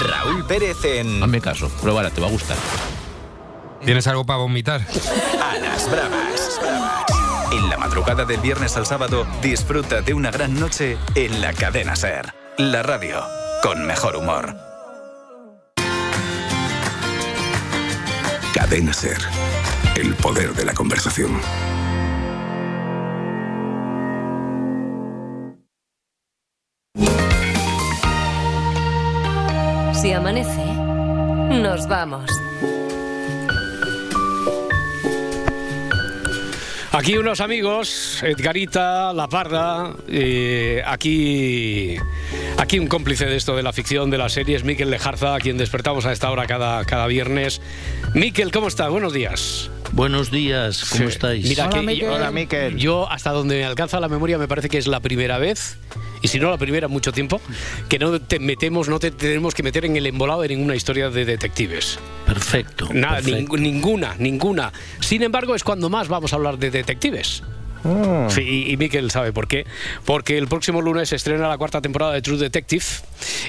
Raúl 0.00 0.44
Pérez 0.44 0.84
en 0.84 1.22
Hazme 1.22 1.40
caso, 1.40 1.68
pruébala, 1.80 2.10
te 2.10 2.20
va 2.20 2.28
a 2.28 2.30
gustar. 2.30 2.56
¿Tienes 3.84 4.06
algo 4.06 4.24
para 4.24 4.38
vomitar? 4.38 4.80
A 5.42 5.58
las 5.58 5.90
Bravas. 5.90 6.60
En 7.52 7.68
la 7.70 7.78
madrugada 7.78 8.24
del 8.24 8.40
viernes 8.40 8.76
al 8.76 8.86
sábado, 8.86 9.26
disfruta 9.40 10.02
de 10.02 10.14
una 10.14 10.30
gran 10.30 10.58
noche 10.58 10.98
en 11.14 11.40
la 11.40 11.52
cadena 11.52 11.96
Ser. 11.96 12.34
La 12.58 12.82
radio 12.82 13.22
con 13.62 13.86
mejor 13.86 14.16
humor. 14.16 14.54
Cadena 18.52 18.92
Ser. 18.92 19.18
El 19.96 20.14
poder 20.14 20.54
de 20.54 20.64
la 20.64 20.74
conversación. 20.74 21.40
Si 30.08 30.14
amanece, 30.14 30.64
nos 30.64 31.86
vamos. 31.86 32.30
Aquí 36.92 37.18
unos 37.18 37.42
amigos, 37.42 38.22
Edgarita, 38.22 39.12
La 39.12 39.28
Parda, 39.28 39.92
eh, 40.08 40.82
aquí, 40.86 41.96
aquí 42.56 42.78
un 42.78 42.86
cómplice 42.86 43.26
de 43.26 43.36
esto 43.36 43.54
de 43.54 43.62
la 43.62 43.74
ficción, 43.74 44.08
de 44.08 44.16
las 44.16 44.32
series, 44.32 44.64
Miquel 44.64 44.88
Lejarza, 44.88 45.34
a 45.34 45.40
quien 45.40 45.58
despertamos 45.58 46.06
a 46.06 46.12
esta 46.12 46.30
hora 46.30 46.46
cada, 46.46 46.86
cada 46.86 47.06
viernes. 47.06 47.60
Miquel, 48.14 48.50
¿cómo 48.50 48.68
estás? 48.68 48.88
Buenos 48.88 49.12
días. 49.12 49.68
Buenos 49.92 50.30
días, 50.30 50.86
¿cómo 50.88 51.02
Sí. 51.02 51.08
estáis? 51.10 51.46
Mira 51.46 51.68
que 51.68 51.96
yo- 51.98 52.14
Hola, 52.14 52.30
Miquel. 52.30 52.78
Yo, 52.78 53.10
hasta 53.10 53.30
donde 53.32 53.56
me 53.58 53.64
alcanza 53.66 54.00
la 54.00 54.08
memoria, 54.08 54.38
me 54.38 54.48
parece 54.48 54.70
que 54.70 54.78
es 54.78 54.86
la 54.86 55.00
primera 55.00 55.36
vez, 55.36 55.76
y 56.22 56.28
si 56.28 56.38
no 56.38 56.50
la 56.50 56.56
primera 56.58 56.88
mucho 56.88 57.12
tiempo, 57.12 57.40
que 57.88 57.98
no 57.98 58.20
te 58.20 58.38
metemos, 58.38 58.88
no 58.88 58.98
te 58.98 59.10
tenemos 59.10 59.54
que 59.54 59.62
meter 59.62 59.84
en 59.84 59.96
el 59.96 60.06
embolado 60.06 60.42
de 60.42 60.48
ninguna 60.48 60.74
historia 60.76 61.10
de 61.10 61.24
detectives. 61.24 61.98
Perfecto. 62.26 62.88
Nada, 62.92 63.16
perfecto. 63.16 63.56
ning- 63.56 63.60
ninguna, 63.60 64.14
ninguna. 64.18 64.72
Sin 65.00 65.22
embargo, 65.22 65.54
es 65.54 65.64
cuando 65.64 65.88
más 65.90 66.08
vamos 66.08 66.32
a 66.32 66.36
hablar 66.36 66.58
de 66.58 66.70
detectives. 66.70 67.42
Sí, 68.28 68.66
y, 68.68 68.76
Miquel 68.76 69.10
sabe 69.10 69.32
por 69.32 69.48
qué. 69.48 69.66
Porque 70.04 70.38
el 70.38 70.48
próximo 70.48 70.82
lunes 70.82 71.12
estrena 71.12 71.48
la 71.48 71.58
cuarta 71.58 71.80
temporada 71.80 72.12
de 72.12 72.22
True 72.22 72.38
Detective. 72.38 72.84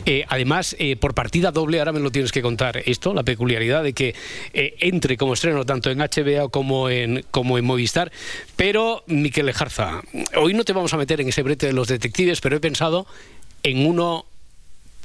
Eh, 0.06 0.26
además, 0.28 0.76
eh, 0.80 0.96
por 0.96 1.14
partida 1.14 1.52
doble, 1.52 1.80
ahora 1.80 1.92
me 1.92 2.00
lo 2.00 2.12
tienes 2.12 2.32
que 2.32 2.42
contar 2.42 2.82
esto, 2.86 3.14
la 3.14 3.24
peculiaridad 3.24 3.84
de 3.84 3.94
que 3.94 4.16
eh, 4.54 4.76
entre 4.80 5.18
como 5.18 5.34
estreno 5.34 5.66
tanto 5.66 5.90
en 5.90 6.00
HBO 6.00 6.50
como 6.50 6.90
en, 6.90 7.26
como 7.32 7.58
en 7.58 7.66
Movistar. 7.66 8.12
Pero, 8.56 9.04
Miquel 9.08 9.46
Lejarza, 9.46 10.02
hoy 10.36 10.54
no 10.54 10.64
te 10.64 10.74
vamos 10.74 10.94
a 10.94 10.98
meter 10.98 11.22
en 11.22 11.30
ese 11.30 11.44
brete 11.44 11.68
de 11.68 11.74
los 11.74 11.88
detectives, 11.88 12.42
pero 12.42 12.56
he 12.56 12.60
pensado 12.60 13.08
en 13.64 13.86
uno 13.86 14.26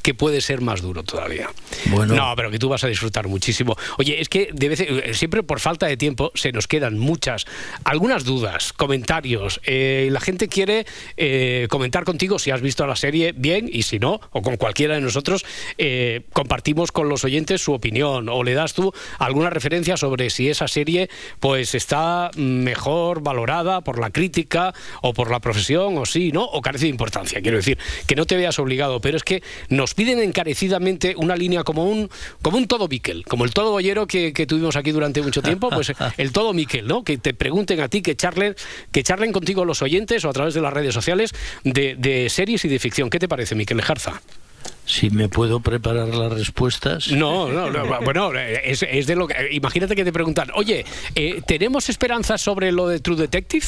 que 0.05 0.13
puede 0.13 0.43
ser 0.43 0.61
más 0.61 0.83
duro 0.83 1.03
todavía. 1.03 1.49
Bueno. 1.87 2.15
No, 2.15 2.35
pero 2.37 2.51
que 2.51 2.59
tú 2.59 2.69
vas 2.69 2.85
a 2.85 2.89
disfrutar 2.89 3.27
muchísimo. 3.27 3.75
Oye, 3.97 4.21
es 4.21 4.29
que 4.29 4.51
de 4.53 4.69
vez 4.69 4.81
en- 4.81 5.15
siempre 5.15 5.43
por 5.43 5.61
falta 5.61 5.87
de 5.87 5.97
tiempo 5.97 6.31
se 6.35 6.53
nos 6.53 6.69
quedan 6.69 6.99
muchas, 6.99 7.47
algunas 7.85 8.25
dudas, 8.25 8.75
comentarios. 8.75 9.63
Eh, 9.65 10.09
la 10.13 10.21
gente 10.21 10.49
quiere 10.49 10.85
eh, 11.17 11.69
comentar 11.71 12.05
contigo 12.05 12.39
si 12.39 12.51
has 12.51 12.61
visto 12.61 12.87
la 12.87 12.97
serie 12.97 13.33
bien 13.35 13.67
y 13.73 13.85
si 13.85 13.99
no, 13.99 14.21
o 14.33 14.43
con 14.43 14.59
cualquiera 14.59 14.95
de 14.97 15.01
nosotros, 15.01 15.43
eh, 15.79 16.21
compartimos 16.35 16.93
con 16.93 17.09
los 17.09 17.25
oyentes 17.25 17.63
su 17.63 17.73
opinión 17.73 18.29
o 18.29 18.45
le 18.45 18.53
das 18.53 18.75
tú 18.75 18.93
alguna 19.19 19.49
referencia 19.49 19.97
sobre 19.97 20.29
si 20.29 20.51
esa 20.51 20.69
serie 20.69 21.09
pues 21.41 21.75
está 21.75 22.31
mejor 22.37 23.23
valorada 23.23 23.81
por 23.81 23.99
la 23.99 24.11
crítica 24.11 24.75
o 25.01 25.15
por 25.15 25.31
la 25.31 25.41
profesión 25.41 25.97
o 25.97 26.05
sí, 26.05 26.31
¿no? 26.31 26.45
O 26.45 26.61
carece 26.61 26.85
de 26.85 26.91
importancia. 26.91 27.41
Quiero 27.41 27.57
decir, 27.57 27.79
que 28.07 28.17
no 28.17 28.27
te 28.27 28.37
veas 28.37 28.59
obligado, 28.59 29.01
pero 29.01 29.17
es 29.17 29.23
que 29.25 29.43
nos 29.71 29.94
piden 29.95 30.21
encarecidamente 30.21 31.15
una 31.17 31.37
línea 31.37 31.65
como 31.65 31.85
un 31.85 32.11
como 32.43 32.59
un 32.59 32.67
todo 32.67 32.89
Miquel, 32.89 33.25
como 33.25 33.45
el 33.45 33.53
todo 33.53 33.71
boyero 33.71 34.07
que, 34.07 34.33
que 34.33 34.47
tuvimos 34.47 34.77
aquí 34.77 34.93
durante 34.93 35.23
mucho 35.23 35.43
tiempo, 35.43 35.71
pues 35.71 35.93
el 36.17 36.33
todo 36.33 36.53
Miquel, 36.53 36.87
¿no? 36.87 37.05
Que 37.05 37.19
te 37.19 37.35
pregunten 37.35 37.81
a 37.81 37.89
ti, 37.89 38.03
que 38.03 38.17
charlen, 38.17 38.55
que 38.93 39.03
charlen 39.03 39.33
contigo 39.33 39.65
los 39.65 39.83
oyentes 39.83 40.25
o 40.25 40.31
a 40.31 40.33
través 40.33 40.55
de 40.55 40.61
las 40.61 40.73
redes 40.73 40.95
sociales 40.95 41.33
de, 41.65 41.97
de 41.97 42.29
series 42.29 42.65
y 42.65 42.69
de 42.69 42.79
ficción. 42.79 43.11
¿Qué 43.11 43.19
te 43.19 43.29
parece, 43.29 43.55
Miquel 43.55 43.77
Lejarza? 43.77 44.21
Si 44.87 45.11
me 45.11 45.29
puedo 45.29 45.61
preparar 45.61 46.09
las 46.09 46.33
respuestas. 46.33 47.11
No, 47.11 47.49
no, 47.49 47.71
no, 47.71 48.01
bueno, 48.03 48.33
es, 48.35 48.83
es 48.83 49.07
de 49.07 49.17
lo 49.17 49.27
que. 49.27 49.35
Imagínate 49.53 49.97
que 49.97 50.05
te 50.05 50.13
preguntan, 50.13 50.49
oye, 50.55 50.85
eh, 51.15 51.41
¿tenemos 51.47 51.89
esperanzas 51.89 52.41
sobre 52.41 52.71
lo 52.71 52.89
de 52.89 53.01
True 53.01 53.17
Detective? 53.17 53.65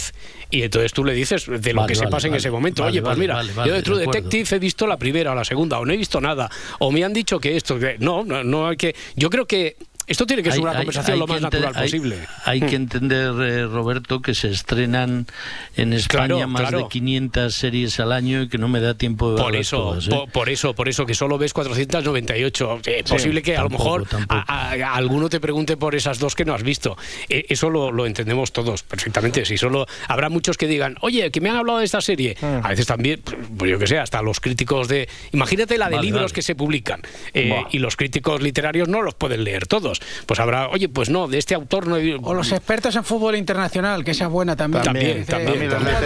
Y 0.50 0.62
entonces 0.62 0.92
tú 0.92 1.04
le 1.04 1.14
dices 1.14 1.46
de 1.46 1.72
lo 1.72 1.80
Vale, 1.80 1.92
que 1.92 1.98
vale, 1.98 2.06
sepas 2.08 2.24
en 2.24 2.34
ese 2.34 2.50
momento, 2.50 2.84
oye, 2.84 3.00
pues 3.00 3.16
mira, 3.16 3.42
yo 3.42 3.72
de 3.72 3.82
True 3.82 3.98
de. 3.98 4.06
Detective 4.06 4.56
he 4.56 4.58
visto 4.58 4.86
la 4.86 4.96
primera 4.98 5.32
o 5.32 5.34
la 5.34 5.44
segunda, 5.44 5.78
o 5.78 5.86
no 5.86 5.92
he 5.92 5.96
visto 5.96 6.20
nada, 6.20 6.50
o 6.80 6.92
me 6.92 7.02
han 7.02 7.12
dicho 7.12 7.40
que 7.40 7.56
esto, 7.56 7.78
que 7.78 7.96
no, 7.98 8.24
no, 8.24 8.44
no 8.44 8.68
hay 8.68 8.76
que. 8.76 8.94
Yo 9.16 9.30
creo 9.30 9.46
que 9.46 9.76
Esto 10.06 10.24
tiene 10.26 10.42
que 10.42 10.50
ser 10.50 10.58
Hay- 10.58 10.62
una 10.62 10.70
hay- 10.72 10.76
conversación 10.78 11.14
hay 11.14 11.18
lo 11.18 11.26
más 11.26 11.40
natural 11.40 11.74
posible. 11.74 12.18
Hay 12.44 12.60
que 12.60 12.76
entender, 12.76 13.32
eh, 13.40 13.66
Roberto, 13.66 14.22
que 14.22 14.34
se 14.34 14.48
estrenan 14.50 15.26
en 15.76 15.92
España 15.92 16.26
Claro, 16.28 16.48
más 16.48 16.62
claro. 16.62 16.78
de 16.84 16.88
500 16.88 17.54
series 17.54 17.98
al 17.98 18.12
año 18.12 18.42
y 18.42 18.48
que 18.48 18.56
no 18.58 18.68
me 18.68 18.80
da 18.80 18.94
tiempo 18.94 19.32
de 19.34 19.42
Por 19.42 19.56
eso, 19.56 19.76
todas, 19.78 20.06
¿eh? 20.06 20.10
po- 20.10 20.26
por 20.28 20.48
eso, 20.48 20.74
por 20.74 20.88
eso 20.88 21.06
que 21.06 21.14
solo 21.14 21.38
ves 21.38 21.52
498. 21.52 22.80
Es 22.84 22.96
Sí, 23.06 23.12
posible 23.12 23.42
que 23.42 23.56
a 23.56 23.62
lo 23.62 23.70
mejor 23.70 24.06
a, 24.28 24.44
a- 24.46 24.72
a 24.72 24.94
alguno 24.94 25.28
te 25.28 25.40
pregunte 25.40 25.76
por 25.76 25.94
esas 25.94 26.18
dos 26.18 26.34
que 26.34 26.44
no 26.44 26.54
has 26.54 26.62
visto. 26.62 26.96
Eh, 27.28 27.44
eso 27.48 27.70
lo, 27.70 27.90
lo 27.90 28.06
entendemos 28.06 28.52
todos 28.52 28.82
perfectamente. 28.82 29.44
Si 29.44 29.58
solo 29.58 29.86
habrá 30.08 30.28
muchos 30.28 30.56
que 30.56 30.66
digan, 30.66 30.96
oye, 31.00 31.30
que 31.30 31.40
me 31.40 31.50
han 31.50 31.56
hablado 31.56 31.80
de 31.80 31.84
esta 31.84 32.00
serie. 32.00 32.36
A 32.62 32.68
veces 32.68 32.86
también, 32.86 33.20
pues 33.58 33.70
yo 33.70 33.78
que 33.78 33.86
sé, 33.86 33.98
hasta 33.98 34.22
los 34.22 34.40
críticos 34.40 34.88
de. 34.88 35.08
Imagínate 35.32 35.78
la 35.78 35.88
de 35.88 35.96
Vale, 35.96 36.06
libros 36.06 36.22
vale. 36.24 36.34
que 36.34 36.42
se 36.42 36.54
publican 36.54 37.00
eh, 37.34 37.62
y 37.72 37.78
los 37.78 37.96
críticos 37.96 38.40
literarios 38.42 38.88
no 38.88 39.02
los 39.02 39.14
pueden 39.14 39.44
leer 39.44 39.66
todos. 39.66 39.95
Pues 40.26 40.40
habrá, 40.40 40.68
oye, 40.68 40.88
pues 40.88 41.10
no, 41.10 41.28
de 41.28 41.38
este 41.38 41.54
autor 41.54 41.86
no. 41.86 41.96
he- 41.96 42.16
O 42.22 42.34
los 42.34 42.52
expertos 42.52 42.96
en 42.96 43.04
fútbol 43.04 43.36
internacional, 43.36 44.04
que 44.04 44.10
esa 44.12 44.24
es 44.24 44.30
buena 44.30 44.56
también. 44.56 44.82
También, 44.84 45.24
también, 45.26 45.68
también. 45.70 45.96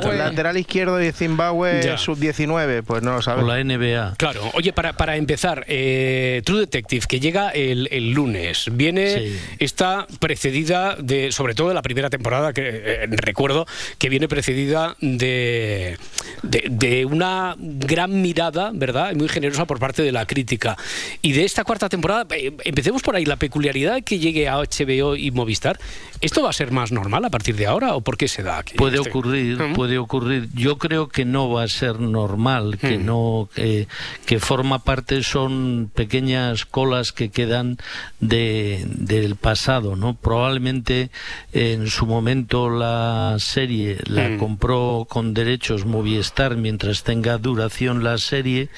Jugador 0.00 0.12
de 0.12 0.18
Zimbabue. 0.18 0.30
Lateral 0.30 0.56
izquierdo 0.58 0.96
de 0.96 1.12
Zimbabue 1.12 1.80
Ya. 1.84 1.98
sub-19, 1.98 2.82
pues 2.82 3.02
no 3.02 3.12
lo 3.14 3.22
sabes. 3.22 3.44
O 3.44 3.46
la 3.46 3.62
NBA. 3.62 4.14
Claro, 4.16 4.50
oye, 4.54 4.72
para, 4.72 4.94
para 4.94 5.16
empezar, 5.16 5.64
eh, 5.68 6.42
True 6.44 6.60
Detective, 6.60 7.06
que 7.08 7.20
llega 7.20 7.50
el, 7.50 7.88
el 7.90 8.12
lunes, 8.12 8.68
viene, 8.72 9.06
Sí. 9.18 9.38
está 9.58 10.06
precedida 10.20 10.96
de, 10.96 11.32
sobre 11.32 11.54
todo 11.54 11.68
de 11.68 11.74
la 11.74 11.82
primera 11.82 12.10
temporada, 12.10 12.52
que 12.52 12.62
eh, 12.66 13.06
recuerdo 13.10 13.66
que 13.98 14.08
viene 14.08 14.28
precedida 14.28 14.96
de, 15.00 15.96
de, 16.42 16.64
de 16.70 17.04
una 17.04 17.54
gran 17.58 18.20
mirada, 18.22 18.70
¿verdad? 18.74 19.12
Y 19.12 19.14
muy 19.16 19.28
generosa 19.28 19.64
por 19.66 19.78
parte 19.78 20.02
de 20.02 20.12
la 20.12 20.26
crítica. 20.26 20.76
Y 21.22 21.32
de 21.32 21.44
esta 21.44 21.64
cuarta 21.64 21.88
temporada, 21.88 22.26
eh, 22.34 22.52
empecemos 22.64 23.02
por 23.02 23.16
ahí, 23.16 23.24
la 23.24 23.36
peculiaridad 23.36 23.94
de 23.94 24.02
que 24.02 24.18
llegue 24.18 24.48
a 24.48 24.56
HBO 24.56 25.16
y 25.16 25.30
Movistar, 25.30 25.78
¿esto 26.20 26.42
va 26.42 26.50
a 26.50 26.52
ser 26.52 26.72
más 26.72 26.92
normal 26.92 27.24
a 27.24 27.30
partir 27.30 27.56
de 27.56 27.66
ahora 27.66 27.94
o 27.94 28.00
por 28.00 28.16
qué 28.16 28.28
se 28.28 28.42
da? 28.42 28.62
que 28.62 28.74
Puede 28.76 28.96
este- 28.96 29.10
ocurrir, 29.10 29.58
¿Mm? 29.60 29.74
puede 29.74 29.98
ocurrir. 29.98 30.48
Yo 30.54 30.78
creo 30.78 31.08
que 31.08 31.24
no 31.24 31.50
va 31.50 31.62
a 31.64 31.68
ser 31.68 32.00
normal, 32.00 32.78
que 32.78 32.98
Mm. 32.98 33.04
no, 33.06 33.48
que, 33.54 33.86
que 34.24 34.40
forma 34.40 34.78
parte 34.80 35.22
son 35.22 35.90
pequeñas 35.94 36.64
colas 36.64 37.12
que 37.12 37.30
quedan 37.30 37.78
de, 38.20 38.84
del 38.88 39.36
pasado, 39.36 39.96
¿no? 39.96 40.14
Probablemente 40.14 41.10
en 41.52 41.88
su 41.88 42.06
momento 42.06 42.70
la 42.70 43.36
serie 43.38 43.98
la 44.06 44.28
Mm. 44.30 44.38
compró 44.38 45.06
con 45.08 45.34
derechos 45.34 45.84
Movistar 45.84 46.56
mientras 46.56 47.02
tenga 47.02 47.38
duración 47.38 48.02
la 48.04 48.18
serie 48.18 48.68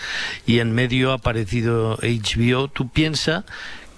y 0.46 0.58
en 0.58 0.72
medio 0.72 1.12
ha 1.12 1.14
aparecido 1.14 1.98
HBO. 2.02 2.68
Tú 2.68 2.88
piensa 2.88 3.44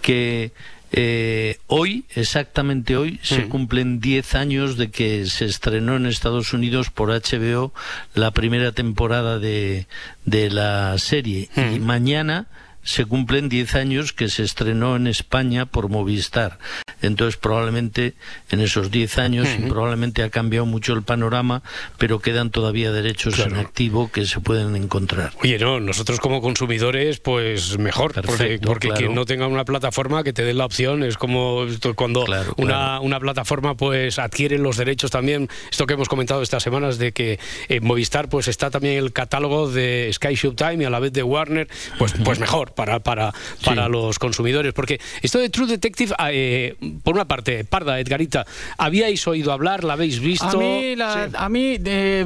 que 0.02 0.52
eh, 0.92 1.58
hoy, 1.66 2.04
exactamente 2.16 2.96
hoy, 2.96 3.20
se 3.22 3.42
Mm. 3.44 3.48
cumplen 3.48 4.00
10 4.00 4.34
años 4.34 4.76
de 4.76 4.90
que 4.90 5.26
se 5.26 5.44
estrenó 5.44 5.96
en 5.96 6.06
Estados 6.06 6.52
Unidos 6.52 6.90
por 6.90 7.10
HBO 7.10 7.72
la 8.14 8.30
primera 8.32 8.72
temporada 8.72 9.38
de, 9.38 9.86
de 10.24 10.50
la 10.50 10.96
serie. 10.98 11.48
Y 11.56 11.60
Mm. 11.78 11.84
mañana 11.84 12.46
se 12.82 13.04
cumplen 13.04 13.48
10 13.48 13.74
años 13.74 14.12
que 14.12 14.28
se 14.28 14.42
estrenó 14.42 14.96
en 14.96 15.06
España 15.06 15.66
por 15.66 15.88
Movistar. 15.88 16.58
Entonces, 17.02 17.36
probablemente 17.36 18.14
en 18.50 18.60
esos 18.60 18.90
10 18.90 19.18
años, 19.18 19.48
probablemente 19.68 20.22
ha 20.22 20.30
cambiado 20.30 20.66
mucho 20.66 20.92
el 20.92 21.02
panorama, 21.02 21.62
pero 21.98 22.20
quedan 22.20 22.50
todavía 22.50 22.92
derechos 22.92 23.38
en 23.38 23.56
activo 23.56 24.10
que 24.10 24.26
se 24.26 24.40
pueden 24.40 24.76
encontrar. 24.76 25.32
Oye, 25.42 25.58
no, 25.58 25.80
nosotros 25.80 26.20
como 26.20 26.40
consumidores, 26.40 27.20
pues 27.20 27.78
mejor, 27.78 28.12
porque, 28.12 28.28
Perfecto, 28.28 28.68
porque 28.68 28.88
claro. 28.88 29.00
quien 29.00 29.14
no 29.14 29.24
tenga 29.24 29.46
una 29.46 29.64
plataforma 29.64 30.22
que 30.22 30.32
te 30.32 30.42
dé 30.42 30.52
la 30.52 30.66
opción 30.66 31.02
es 31.02 31.16
como 31.16 31.66
cuando 31.96 32.24
una, 32.56 33.00
una 33.00 33.20
plataforma 33.20 33.76
pues 33.76 34.18
adquiere 34.18 34.58
los 34.58 34.76
derechos 34.76 35.10
también, 35.10 35.48
esto 35.70 35.86
que 35.86 35.94
hemos 35.94 36.08
comentado 36.08 36.42
estas 36.42 36.62
semanas 36.62 36.98
de 36.98 37.12
que 37.12 37.38
en 37.68 37.84
Movistar 37.84 38.28
pues 38.28 38.48
está 38.48 38.70
también 38.70 38.98
el 38.98 39.12
catálogo 39.12 39.70
de 39.70 40.10
Sky 40.12 40.34
Showtime 40.34 40.82
y 40.82 40.84
a 40.84 40.90
la 40.90 40.98
vez 40.98 41.12
de 41.12 41.22
Warner, 41.22 41.68
pues, 41.98 42.14
pues 42.24 42.38
mejor 42.38 42.69
para, 42.74 43.00
para, 43.00 43.32
para 43.64 43.88
los 43.88 44.18
consumidores, 44.18 44.72
porque 44.72 45.00
esto 45.22 45.38
de 45.38 45.48
True 45.50 45.66
Detective, 45.66 46.14
eh, 46.30 46.74
por 47.02 47.14
una 47.14 47.26
parte, 47.26 47.64
Parda, 47.64 47.98
Edgarita, 48.00 48.46
¿habíais 48.78 49.26
oído 49.26 49.52
hablar, 49.52 49.84
la 49.84 49.94
habéis 49.94 50.20
visto? 50.20 50.46
A 50.46 50.54
mí, 50.56 50.96
la- 50.96 51.28
a 51.34 51.48
mí 51.48 51.76
eh, 51.84 52.24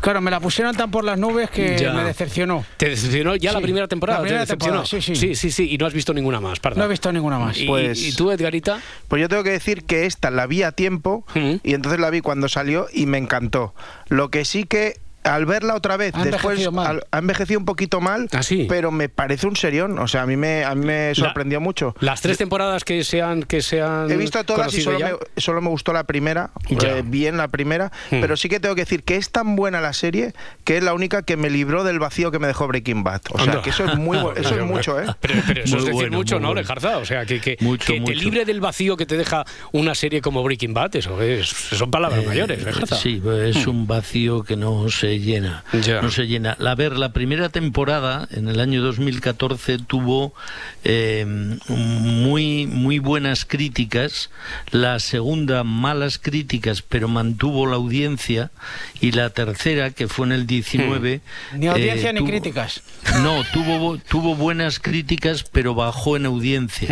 claro, 0.00 0.20
me 0.20 0.30
la 0.30 0.40
pusieron 0.40 0.74
tan 0.76 0.90
por 0.90 1.04
las 1.04 1.18
nubes 1.18 1.50
que 1.50 1.76
Ya. 1.78 1.92
me 1.92 2.04
decepcionó. 2.04 2.64
¿Te 2.76 2.88
decepcionó 2.88 3.36
ya 3.36 3.52
la 3.52 3.60
primera 3.60 3.88
temporada? 3.88 4.18
la 4.18 4.22
primera 4.24 4.40
¿Te 4.44 4.52
decepcionó? 4.52 4.82
temporada, 4.82 5.02
sí, 5.02 5.14
sí. 5.14 5.16
sí, 5.16 5.34
sí, 5.34 5.50
sí, 5.50 5.68
y 5.74 5.78
no 5.78 5.86
has 5.86 5.94
visto 5.94 6.12
ninguna 6.14 6.40
más, 6.40 6.60
Parda. 6.60 6.78
No 6.78 6.84
he 6.84 6.88
visto 6.88 7.12
ninguna 7.12 7.38
más. 7.38 7.58
¿Y, 7.58 7.66
Pues- 7.66 8.02
y 8.02 8.12
tú, 8.14 8.30
Edgarita? 8.30 8.80
Pues 9.08 9.20
yo 9.20 9.28
tengo 9.28 9.42
que 9.44 9.50
decir 9.50 9.84
que 9.84 10.06
esta 10.06 10.30
la 10.30 10.46
vi 10.46 10.62
a 10.62 10.72
tiempo 10.72 11.24
y 11.62 11.74
entonces 11.74 12.00
la 12.00 12.10
vi 12.10 12.20
cuando 12.20 12.48
salió 12.48 12.86
y 12.92 13.06
me 13.06 13.18
encantó. 13.18 13.74
Lo 14.08 14.30
que 14.30 14.44
sí 14.44 14.64
que 14.64 14.96
al 15.24 15.46
verla 15.46 15.74
otra 15.74 15.96
vez, 15.96 16.14
Ha 16.14 16.24
después 16.24 16.70
mal. 16.72 17.04
ha 17.10 17.18
envejecido 17.18 17.58
un 17.58 17.66
poquito 17.66 18.00
mal, 18.00 18.28
pero 18.68 18.90
me 18.90 19.08
parece 19.08 19.46
un 19.46 19.56
serión. 19.56 19.98
O 19.98 20.06
sea, 20.08 20.22
a 20.22 20.26
mí 20.26 20.36
me, 20.36 20.64
a 20.64 20.74
mí 20.74 20.84
me 20.86 21.14
sorprendió 21.14 21.60
mucho. 21.60 21.94
Las 22.00 22.20
tres 22.20 22.38
temporadas 22.38 22.84
que 22.84 23.02
sean 23.04 23.42
que 23.42 23.62
sean 23.62 24.10
He 24.10 24.16
visto 24.16 24.42
todas 24.44 24.72
y 24.74 24.80
solo 24.82 24.98
ya. 24.98 25.06
me, 25.12 25.12
solo 25.40 25.60
me 25.60 25.68
gustó 25.68 25.92
la 25.92 26.04
primera, 26.04 26.50
Ya. 26.68 26.98
eh, 26.98 27.02
bien 27.04 27.36
la 27.36 27.48
primera, 27.48 27.90
Hmm. 28.10 28.20
pero 28.20 28.36
sí 28.36 28.48
que 28.48 28.60
tengo 28.60 28.74
que 28.74 28.82
decir 28.82 29.02
que 29.02 29.16
es 29.16 29.30
tan 29.30 29.56
buena 29.56 29.80
la 29.80 29.92
serie 29.92 30.32
que 30.64 30.76
es 30.76 30.84
la 30.84 30.94
única 30.94 31.22
que 31.22 31.36
me 31.36 31.50
libró 31.50 31.84
del 31.84 31.98
vacío 31.98 32.30
que 32.30 32.38
me 32.38 32.46
dejó 32.46 32.66
Breaking 32.68 33.02
Bad. 33.02 33.22
O 33.32 33.38
sea, 33.38 33.62
que 33.62 33.70
eso 33.70 33.84
es 33.84 33.96
muy 33.96 34.18
eso 34.36 34.54
es 34.56 34.62
mucho, 34.64 35.00
¿eh? 35.00 35.06
Pero, 35.20 35.34
pero 35.46 35.62
eso 35.64 35.76
Muy 35.76 35.78
es 35.78 35.84
decir 35.86 35.92
bueno, 35.92 36.16
mucho, 36.18 36.34
¿no, 36.40 36.48
bueno. 36.48 36.60
Lejarza? 36.60 36.98
O 36.98 37.04
sea, 37.04 37.24
que, 37.26 37.40
que, 37.40 37.56
Mucho, 37.60 37.92
que 37.92 38.00
te 38.00 38.14
libre 38.14 38.44
del 38.44 38.60
vacío 38.60 38.96
que 38.96 39.06
te 39.06 39.16
deja 39.16 39.44
una 39.72 39.94
serie 39.94 40.20
como 40.20 40.42
Breaking 40.42 40.74
Bad, 40.74 40.96
eso 40.96 41.20
es, 41.22 41.48
son 41.48 41.90
palabras 41.90 42.22
Eh, 42.22 42.26
mayores, 42.26 42.62
Lejarza. 42.62 42.96
Sí, 42.96 43.22
es 43.46 43.66
Hmm. 43.66 43.70
un 43.70 43.86
vacío 43.86 44.42
que 44.42 44.56
no 44.56 44.88
se 44.90 45.13
llena. 45.18 45.64
No 46.02 46.10
se 46.10 46.26
llena. 46.26 46.56
A 46.64 46.74
ver, 46.74 46.96
la 46.96 47.12
primera 47.12 47.48
temporada, 47.48 48.28
en 48.32 48.48
el 48.48 48.60
año 48.60 48.82
2014, 48.82 49.78
tuvo 49.78 50.34
eh, 50.84 51.24
muy, 51.68 52.66
muy 52.66 52.98
buenas 52.98 53.44
críticas. 53.44 54.30
La 54.70 54.98
segunda, 54.98 55.64
malas 55.64 56.18
críticas, 56.18 56.82
pero 56.82 57.08
mantuvo 57.08 57.66
la 57.66 57.76
audiencia. 57.76 58.50
Y 59.00 59.12
la 59.12 59.30
tercera, 59.30 59.90
que 59.90 60.08
fue 60.08 60.26
en 60.26 60.32
el 60.32 60.46
19. 60.46 61.20
Ni 61.54 61.66
audiencia 61.66 62.10
eh, 62.10 62.12
ni 62.12 62.20
tuvo- 62.20 62.28
críticas. 62.28 62.82
No, 63.22 63.42
tuvo, 63.52 63.98
tuvo 63.98 64.34
buenas 64.34 64.78
críticas, 64.78 65.42
pero 65.44 65.74
bajó 65.74 66.16
en 66.16 66.26
audiencia. 66.26 66.88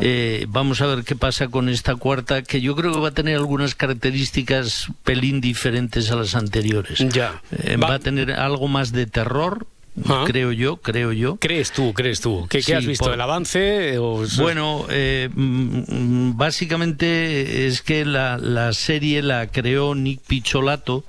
Eh, 0.00 0.46
vamos 0.48 0.80
a 0.80 0.86
ver 0.86 1.04
qué 1.04 1.16
pasa 1.16 1.48
con 1.48 1.68
esta 1.68 1.94
cuarta, 1.96 2.42
que 2.42 2.60
yo 2.60 2.74
creo 2.76 2.92
que 2.92 3.00
va 3.00 3.08
a 3.08 3.14
tener 3.14 3.36
algunas 3.36 3.74
características 3.74 4.88
pelín 5.02 5.40
diferentes 5.40 6.10
a 6.10 6.16
las 6.16 6.34
anteriores. 6.34 6.98
Ya. 7.12 7.33
Eh, 7.50 7.76
va... 7.76 7.94
a 7.94 7.98
tener 7.98 8.32
algo 8.32 8.68
más 8.68 8.92
de 8.92 9.06
terror, 9.06 9.66
Ah. 10.08 10.24
creo 10.26 10.50
yo, 10.50 10.76
creo 10.78 11.12
yo. 11.12 11.36
¿Crees 11.36 11.70
tú, 11.72 11.92
crees 11.92 12.20
tú? 12.20 12.46
¿Qué, 12.50 12.62
qué 12.62 12.74
has 12.74 12.84
visto? 12.84 13.04
por- 13.04 13.14
¿El 13.14 13.20
avance? 13.20 13.96
O... 13.98 14.24
Bueno, 14.38 14.86
eh, 14.90 15.28
mm, 15.32 16.30
mm, 16.30 16.36
básicamente 16.36 17.66
es 17.66 17.80
que 17.82 18.04
la, 18.04 18.36
la 18.38 18.72
serie 18.72 19.22
la 19.22 19.46
creó 19.46 19.94
Nick 19.94 20.20
Picholato, 20.26 21.04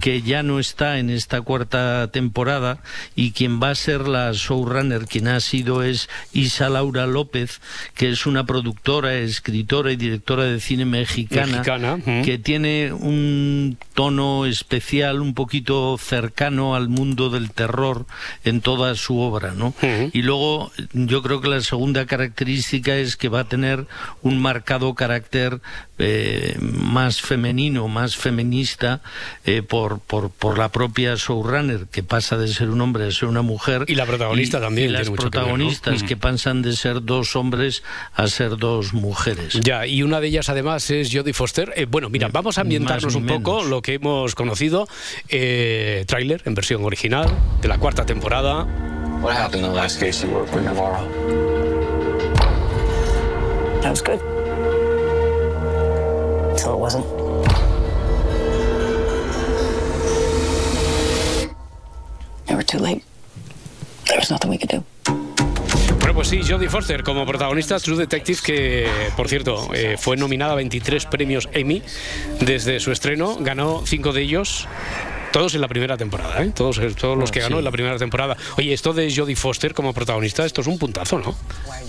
que 0.00 0.22
ya 0.22 0.42
no 0.42 0.60
está 0.60 0.98
en 0.98 1.10
esta 1.10 1.40
cuarta 1.42 2.08
temporada, 2.12 2.78
y 3.16 3.32
quien 3.32 3.60
va 3.60 3.70
a 3.70 3.74
ser 3.74 4.06
la 4.06 4.30
showrunner, 4.32 5.06
quien 5.06 5.28
ha 5.28 5.40
sido 5.40 5.82
es 5.82 6.08
Isa 6.32 6.68
Laura 6.68 7.06
López, 7.06 7.60
que 7.94 8.10
es 8.10 8.26
una 8.26 8.46
productora, 8.46 9.14
escritora 9.14 9.92
y 9.92 9.96
directora 9.96 10.44
de 10.44 10.60
cine 10.60 10.84
mexicana, 10.84 11.46
Mexicana, 11.58 11.96
mm. 11.96 12.22
que 12.22 12.38
tiene 12.38 12.92
un 12.92 13.76
tono 13.94 14.46
especial, 14.46 15.20
un 15.20 15.34
poquito 15.34 15.98
cercano 15.98 16.74
al 16.76 16.88
mundo 16.88 17.30
del 17.30 17.50
terror 17.50 18.06
en 18.44 18.60
toda 18.60 18.94
su 18.94 19.18
obra, 19.20 19.52
¿no? 19.54 19.74
Y 20.12 20.22
luego 20.22 20.70
yo 20.92 21.22
creo 21.22 21.40
que 21.40 21.48
la 21.48 21.60
segunda 21.60 22.06
característica 22.06 22.96
es 22.96 23.16
que 23.16 23.28
va 23.28 23.40
a 23.40 23.44
tener 23.48 23.86
un 24.22 24.40
marcado 24.40 24.94
carácter 24.94 25.60
eh, 25.98 26.56
más 26.60 27.20
femenino, 27.20 27.86
más 27.88 28.16
feminista 28.16 29.00
eh, 29.44 29.62
por, 29.62 30.00
por, 30.00 30.30
por 30.30 30.56
la 30.58 30.70
propia 30.70 31.14
showrunner, 31.16 31.86
que 31.90 32.02
pasa 32.02 32.36
de 32.38 32.48
ser 32.48 32.70
un 32.70 32.80
hombre 32.80 33.06
a 33.06 33.10
ser 33.12 33.28
una 33.28 33.42
mujer. 33.42 33.84
Y 33.86 33.94
la 33.94 34.06
protagonista 34.06 34.58
y- 34.58 34.60
también 34.60 34.88
Y 34.88 34.92
las 34.92 35.08
mucho 35.10 35.30
que 35.30 35.38
ver, 35.38 35.46
¿no? 35.46 35.52
protagonistas 35.54 36.02
que 36.02 36.16
pasan 36.16 36.62
de 36.62 36.72
ser 36.74 37.02
dos 37.04 37.36
hombres 37.36 37.82
a 38.14 38.26
ser 38.28 38.56
dos 38.56 38.94
mujeres. 38.94 39.54
Ya, 39.62 39.86
y 39.86 40.02
una 40.02 40.20
de 40.20 40.28
ellas 40.28 40.48
además 40.48 40.90
es 40.90 41.10
Jodie 41.12 41.32
Foster. 41.34 41.72
Eh, 41.76 41.86
bueno, 41.88 42.08
mira, 42.08 42.28
vamos 42.28 42.56
a 42.58 42.62
ambientarnos 42.62 43.14
un 43.14 43.26
poco 43.26 43.62
lo 43.64 43.82
que 43.82 43.94
hemos 43.94 44.34
conocido. 44.34 44.88
Eh, 45.28 46.04
tráiler 46.06 46.42
en 46.46 46.54
versión 46.54 46.84
original 46.84 47.28
de 47.60 47.68
la 47.68 47.78
cuarta 47.78 48.06
temporada. 48.06 48.09
What 49.22 49.34
happened 49.34 49.62
the 49.62 49.70
last 49.70 50.00
case 50.00 50.22
you 50.22 50.30
worked 50.30 50.52
with 50.54 50.64
Navarro? 50.64 51.06
That 53.82 53.90
was 53.90 54.02
good. 54.02 54.20
Until 56.50 56.74
it 56.74 56.78
wasn't. 56.78 57.06
We 62.48 62.54
were 62.56 62.62
too 62.62 62.78
late. 62.78 63.04
There 64.06 64.18
was 64.18 64.30
nothing 64.30 64.50
we 64.50 64.58
could 64.58 64.70
do. 64.70 64.84
Pues 66.20 66.28
sí, 66.28 66.42
Jodie 66.42 66.68
Foster 66.68 67.02
como 67.02 67.24
protagonista 67.24 67.78
True 67.78 67.96
Detective, 67.96 68.40
que 68.44 68.86
por 69.16 69.26
cierto 69.26 69.72
eh, 69.72 69.96
fue 69.98 70.18
nominada 70.18 70.52
a 70.52 70.56
23 70.56 71.06
premios 71.06 71.48
Emmy 71.52 71.82
desde 72.40 72.78
su 72.78 72.92
estreno, 72.92 73.38
ganó 73.40 73.86
cinco 73.86 74.12
de 74.12 74.20
ellos. 74.20 74.68
Todos 75.32 75.54
en 75.54 75.60
la 75.60 75.68
primera 75.68 75.96
temporada, 75.96 76.42
¿eh? 76.42 76.52
Todos, 76.54 76.80
todos 76.96 77.16
los 77.16 77.30
que 77.30 77.38
ganó 77.40 77.58
en 77.58 77.64
la 77.64 77.70
primera 77.70 77.96
temporada. 77.98 78.36
Oye, 78.58 78.72
esto 78.72 78.92
de 78.92 79.14
Jodie 79.14 79.36
Foster 79.36 79.74
como 79.74 79.94
protagonista, 79.94 80.44
esto 80.44 80.60
es 80.60 80.66
un 80.66 80.76
puntazo, 80.78 81.18
¿no? 81.20 81.36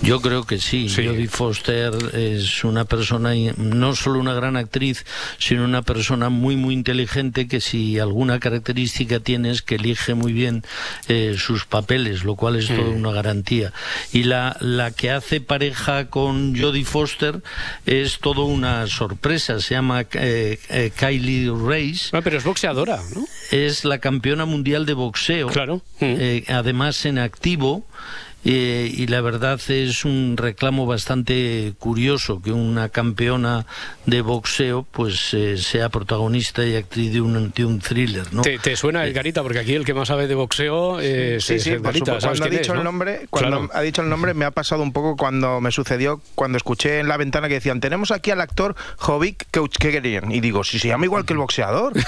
Yo 0.00 0.20
creo 0.20 0.44
que 0.44 0.58
sí. 0.58 0.88
Jodie 0.88 1.26
Foster 1.28 1.92
es 2.14 2.62
una 2.62 2.84
persona, 2.84 3.32
no 3.56 3.96
solo 3.96 4.20
una 4.20 4.34
gran 4.34 4.56
actriz, 4.56 5.04
sino 5.38 5.64
una 5.64 5.82
persona 5.82 6.28
muy, 6.28 6.54
muy 6.56 6.74
inteligente 6.74 7.48
que 7.48 7.60
si 7.60 7.98
alguna 7.98 8.38
característica 8.38 9.18
tiene 9.18 9.50
es 9.50 9.62
que 9.62 9.74
elige 9.74 10.14
muy 10.14 10.32
bien 10.32 10.62
eh, 11.08 11.34
sus 11.36 11.64
papeles, 11.66 12.22
lo 12.24 12.36
cual 12.36 12.56
es 12.56 12.68
toda 12.68 12.82
Mm. 12.82 12.96
una 12.96 13.10
garantía. 13.12 13.72
Y 14.12 14.24
la, 14.24 14.56
la 14.60 14.90
que 14.92 15.10
hace 15.10 15.40
pareja 15.40 16.06
con 16.10 16.56
Jodie 16.58 16.84
Foster 16.84 17.42
es 17.86 18.18
todo 18.20 18.44
una 18.44 18.86
sorpresa. 18.86 19.58
Se 19.60 19.74
llama 19.74 20.02
eh, 20.12 20.58
eh, 20.68 20.92
Kylie 20.96 21.50
Race. 21.50 22.10
Ah, 22.12 22.20
pero 22.22 22.38
es 22.38 22.44
boxeadora, 22.44 23.00
¿no? 23.14 23.24
Es 23.50 23.84
la 23.84 23.98
campeona 23.98 24.44
mundial 24.44 24.86
de 24.86 24.94
boxeo. 24.94 25.48
Claro. 25.48 25.82
Eh, 26.00 26.44
además 26.48 27.04
en 27.04 27.18
activo. 27.18 27.84
Eh, 28.44 28.90
y 28.92 29.06
la 29.06 29.20
verdad 29.20 29.60
es 29.68 30.04
un 30.04 30.36
reclamo 30.36 30.86
bastante 30.86 31.74
curioso 31.78 32.40
que 32.42 32.52
una 32.52 32.88
campeona 32.88 33.66
de 34.06 34.20
boxeo 34.22 34.86
pues 34.90 35.32
eh, 35.34 35.56
sea 35.58 35.88
protagonista 35.88 36.64
y 36.64 36.76
actriz 36.76 37.12
de 37.12 37.20
un, 37.20 37.52
de 37.54 37.64
un 37.64 37.78
thriller, 37.80 38.32
¿no? 38.32 38.42
¿Te, 38.42 38.58
te 38.58 38.76
suena 38.76 39.06
Edgarita? 39.06 39.42
Porque 39.42 39.60
aquí 39.60 39.74
el 39.74 39.84
que 39.84 39.94
más 39.94 40.08
sabe 40.08 40.26
de 40.26 40.34
boxeo 40.34 41.00
es, 41.00 41.44
Sí, 41.44 41.54
es 41.54 41.62
sí, 41.62 41.74
supuesto. 41.74 42.20
¿Sabes 42.20 42.24
Cuando 42.40 42.44
ha 42.44 42.48
dicho 42.48 42.62
es, 42.62 42.68
el 42.70 42.76
no? 42.76 42.84
nombre, 42.84 43.26
cuando 43.30 43.58
Claro. 43.58 43.70
ha 43.74 43.80
dicho 43.82 44.02
el 44.02 44.08
nombre, 44.08 44.34
me 44.34 44.44
ha 44.44 44.50
pasado 44.50 44.82
un 44.82 44.92
poco 44.92 45.16
cuando 45.16 45.60
me 45.60 45.70
sucedió 45.70 46.20
cuando 46.34 46.56
escuché 46.56 46.98
en 47.00 47.08
la 47.08 47.16
ventana 47.16 47.48
que 47.48 47.54
decían 47.54 47.80
tenemos 47.80 48.10
aquí 48.10 48.30
al 48.30 48.40
actor 48.40 48.74
Jovic 48.96 49.46
querían 49.78 50.32
y 50.32 50.40
digo 50.40 50.64
si 50.64 50.78
se 50.78 50.88
llama 50.88 51.04
igual 51.04 51.24
que 51.24 51.32
el 51.32 51.38
boxeador. 51.38 51.92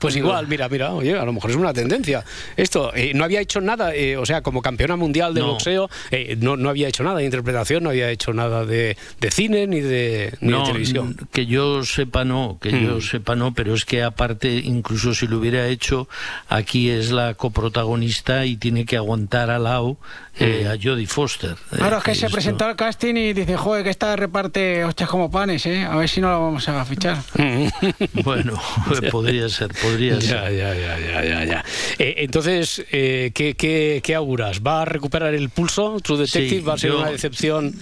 Pues 0.00 0.16
igual, 0.16 0.46
mira, 0.48 0.68
mira, 0.68 0.92
oye, 0.92 1.16
a 1.18 1.24
lo 1.24 1.32
mejor 1.32 1.50
es 1.50 1.56
una 1.56 1.72
tendencia. 1.72 2.24
Esto, 2.56 2.92
eh, 2.94 3.12
no 3.14 3.24
había 3.24 3.40
hecho 3.40 3.60
nada, 3.60 3.94
eh, 3.94 4.16
o 4.16 4.26
sea, 4.26 4.42
como 4.42 4.60
campeona 4.78 4.96
mundial 4.96 5.34
de 5.34 5.40
No. 5.40 5.48
boxeo, 5.48 5.90
eh, 6.12 6.36
no, 6.40 6.56
no 6.56 6.68
había 6.70 6.86
hecho 6.86 7.02
nada 7.02 7.18
de 7.18 7.24
interpretación, 7.24 7.82
no 7.82 7.90
había 7.90 8.10
hecho 8.10 8.32
nada 8.32 8.64
de, 8.64 8.96
de 9.20 9.30
cine 9.32 9.66
ni 9.66 9.80
de, 9.80 10.32
ni 10.40 10.52
de 10.52 10.62
televisión. 10.62 11.16
que 11.32 11.46
yo 11.46 11.84
sepa 11.84 12.24
no, 12.24 12.58
que 12.62 12.70
yo 12.70 12.96
Mm. 12.98 13.00
sepa 13.02 13.34
no, 13.34 13.52
pero 13.54 13.74
es 13.74 13.84
que 13.84 14.02
aparte, 14.04 14.48
incluso 14.54 15.14
si 15.14 15.26
lo 15.26 15.38
hubiera 15.38 15.66
hecho, 15.66 16.08
aquí 16.48 16.90
es 16.90 17.10
la 17.10 17.34
coprotagonista 17.34 18.46
y 18.46 18.56
tiene 18.56 18.84
que 18.86 18.96
aguantar 18.96 19.50
al 19.50 19.64
lado 19.64 19.96
eh, 20.40 20.62
Mm. 20.64 20.68
a 20.68 20.76
Jodie 20.80 21.06
Foster. 21.08 21.56
Eh, 21.72 21.76
Claro, 21.78 21.98
es 21.98 22.04
que 22.04 22.14
se 22.14 22.26
esto- 22.26 22.36
presentó 22.36 22.64
al 22.66 22.76
casting 22.76 23.16
y 23.16 23.32
dice, 23.32 23.56
joder, 23.56 23.82
que 23.82 23.90
esta 23.90 24.14
reparte 24.14 24.84
hostias 24.84 25.08
como 25.10 25.28
panes, 25.32 25.66
¿eh? 25.66 25.82
A 25.84 25.96
ver 25.96 26.08
si 26.08 26.20
no 26.20 26.28
la 26.30 26.38
vamos 26.38 26.68
a 26.68 26.84
fichar. 26.84 27.18
Bueno, 28.22 28.52
podría 29.10 29.48
ser, 29.48 29.70
podría 29.82 30.14
Ya, 30.14 30.20
ser. 30.20 30.56
ya, 30.56 30.74
ya, 30.74 30.98
ya, 31.00 31.24
ya, 31.24 31.44
ya. 31.44 31.64
Eh, 31.98 32.14
entonces, 32.18 32.84
eh, 32.92 33.32
¿qué, 33.34 33.54
qué, 33.54 34.00
qué 34.04 34.14
auguras? 34.14 34.62
¿Va 34.68 34.82
a 34.82 34.84
recuperar 34.84 35.32
el 35.34 35.48
pulso? 35.48 35.96
¿True 36.02 36.18
Detective 36.18 36.60
Sí, 36.60 36.60
va 36.60 36.74
a 36.74 36.78
ser 36.78 36.90
yo- 36.90 36.98
una 37.00 37.10
decepción? 37.10 37.74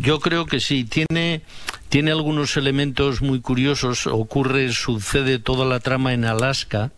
Yo 0.00 0.20
creo 0.20 0.46
que 0.46 0.60
sí, 0.60 0.84
tiene, 0.84 1.42
tiene 1.88 2.12
algunos 2.12 2.56
elementos 2.56 3.22
muy 3.22 3.40
curiosos. 3.40 4.06
Ocurre, 4.06 4.70
sucede 4.72 5.40
toda 5.40 5.64
la 5.66 5.80
trama 5.80 6.12
en 6.12 6.24
Alaska, 6.24 6.92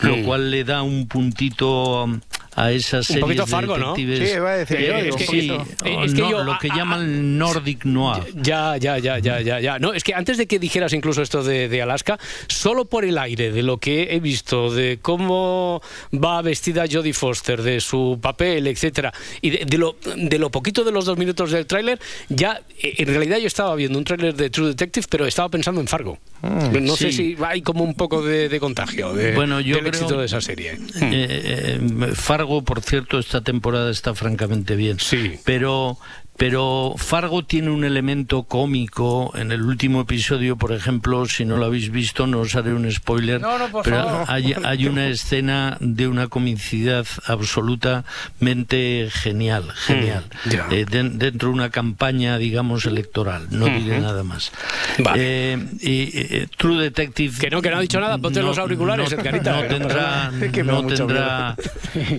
lo 0.00 0.16
Mm. 0.18 0.22
cual 0.24 0.50
le 0.52 0.62
da 0.62 0.82
un 0.82 1.08
puntito 1.08 2.04
um, 2.04 2.20
a 2.64 2.72
esas 2.72 3.00
Un 3.10 3.14
series 3.14 3.22
poquito 3.24 3.44
de 3.44 3.50
Fargo, 3.50 3.78
¿no? 3.78 3.94
Sí, 3.96 4.02
iba 4.02 4.50
a 4.50 4.56
decir 4.56 4.78
yo, 4.80 4.94
un 5.14 5.18
sí, 5.18 5.26
poquito. 5.26 5.66
Es 5.84 6.14
que 6.14 6.20
no, 6.20 6.30
yo- 6.30 6.44
lo 6.44 6.58
que 6.58 6.68
a- 6.68 6.72
a- 6.74 6.76
llaman 6.76 7.38
Nordic 7.38 7.84
Noir. 7.84 8.24
Ya, 8.34 8.76
ya, 8.76 8.98
ya, 8.98 9.18
ya, 9.18 9.40
ya, 9.40 9.60
ya. 9.60 9.78
No, 9.78 9.92
es 9.92 10.02
que 10.04 10.14
antes 10.14 10.36
de 10.38 10.46
que 10.46 10.58
dijeras 10.58 10.92
incluso 10.92 11.22
esto 11.22 11.42
de, 11.42 11.68
de 11.68 11.82
Alaska, 11.82 12.18
solo 12.48 12.84
por 12.86 13.04
el 13.04 13.18
aire 13.18 13.52
de 13.52 13.62
lo 13.62 13.78
que 13.78 14.14
he 14.14 14.20
visto, 14.20 14.70
de 14.70 14.98
cómo 15.00 15.80
va 16.12 16.40
vestida 16.42 16.84
Jodie 16.90 17.12
Foster, 17.12 17.62
de 17.62 17.80
su 17.80 18.18
papel, 18.20 18.66
etcétera, 18.66 19.12
y 19.40 19.50
de, 19.50 19.64
de 19.66 19.78
lo, 19.78 19.96
de 20.16 20.38
lo 20.38 20.50
poquito 20.50 20.84
de 20.84 20.92
los 20.92 21.04
dos 21.04 21.18
minutos 21.18 21.50
del 21.50 21.66
tráiler, 21.66 21.98
ya 22.28 22.60
eh, 22.82 22.94
en 22.98 23.06
realidad 23.08 23.38
yo 23.38 23.46
estaba 23.46 23.74
viendo 23.74 23.98
un 23.98 24.04
tráiler 24.04 24.34
de 24.34 24.50
True 24.50 24.68
Detective, 24.68 25.06
pero 25.10 25.26
estaba 25.26 25.48
pensando 25.48 25.80
en 25.80 25.86
Fargo. 25.86 26.18
no 26.42 26.96
sé 26.96 27.12
sí. 27.12 27.34
si 27.36 27.44
hay 27.44 27.62
como 27.62 27.84
un 27.84 27.94
poco 27.94 28.22
de, 28.22 28.48
de 28.48 28.60
contagio 28.60 29.12
de, 29.12 29.34
Bueno, 29.34 29.60
yo 29.60 29.74
del 29.76 29.84
creo- 29.84 29.88
éxito 29.92 30.18
de 30.18 30.26
esa 30.26 30.40
serie. 30.40 30.72
Eh, 31.00 31.78
eh, 32.00 32.12
Fargo, 32.14 32.47
por 32.64 32.82
cierto, 32.82 33.18
esta 33.18 33.42
temporada 33.42 33.90
está 33.90 34.14
francamente 34.14 34.76
bien. 34.76 34.98
Sí. 34.98 35.38
Pero, 35.44 35.98
pero 36.38 36.94
Fargo 36.96 37.44
tiene 37.44 37.68
un 37.70 37.84
elemento 37.84 38.44
cómico. 38.44 39.32
En 39.36 39.52
el 39.52 39.60
último 39.62 40.00
episodio, 40.00 40.56
por 40.56 40.72
ejemplo, 40.72 41.26
si 41.26 41.44
no 41.44 41.56
lo 41.56 41.66
habéis 41.66 41.90
visto, 41.90 42.26
no 42.28 42.38
os 42.40 42.54
haré 42.54 42.72
un 42.72 42.90
spoiler. 42.90 43.40
No, 43.40 43.58
no, 43.58 43.68
por 43.68 43.82
pero 43.84 43.96
favor. 44.04 44.24
hay, 44.28 44.54
hay 44.64 44.86
una 44.86 45.08
escena 45.08 45.76
de 45.80 46.06
una 46.08 46.28
comicidad 46.28 47.04
absolutamente 47.26 49.08
genial, 49.10 49.64
genial. 49.74 50.24
Mm, 50.44 50.48
ya. 50.50 50.66
Eh, 50.70 50.86
den- 50.88 51.18
dentro 51.18 51.48
de 51.48 51.54
una 51.54 51.70
campaña, 51.70 52.38
digamos, 52.38 52.86
electoral. 52.86 53.48
No 53.50 53.66
diré 53.66 53.94
Ujú. 53.98 54.02
nada 54.02 54.22
más. 54.22 54.52
Vale. 54.98 55.20
Eh, 55.54 55.58
y, 55.80 56.10
eh, 56.14 56.46
True 56.56 56.80
Detective. 56.84 57.36
Que 57.38 57.50
no, 57.50 57.60
que 57.60 57.70
no 57.70 57.78
ha 57.78 57.80
dicho 57.80 58.00
nada, 58.00 58.16
ponte 58.18 58.40
los 58.42 58.58
auriculares, 58.58 59.10
no, 59.12 59.18
Edgarita, 59.20 59.60
no 59.60 59.66
tendrá. 59.66 60.30
Es 60.40 60.52
que 60.52 60.62
no 60.62 60.86
tendrá, 60.86 61.56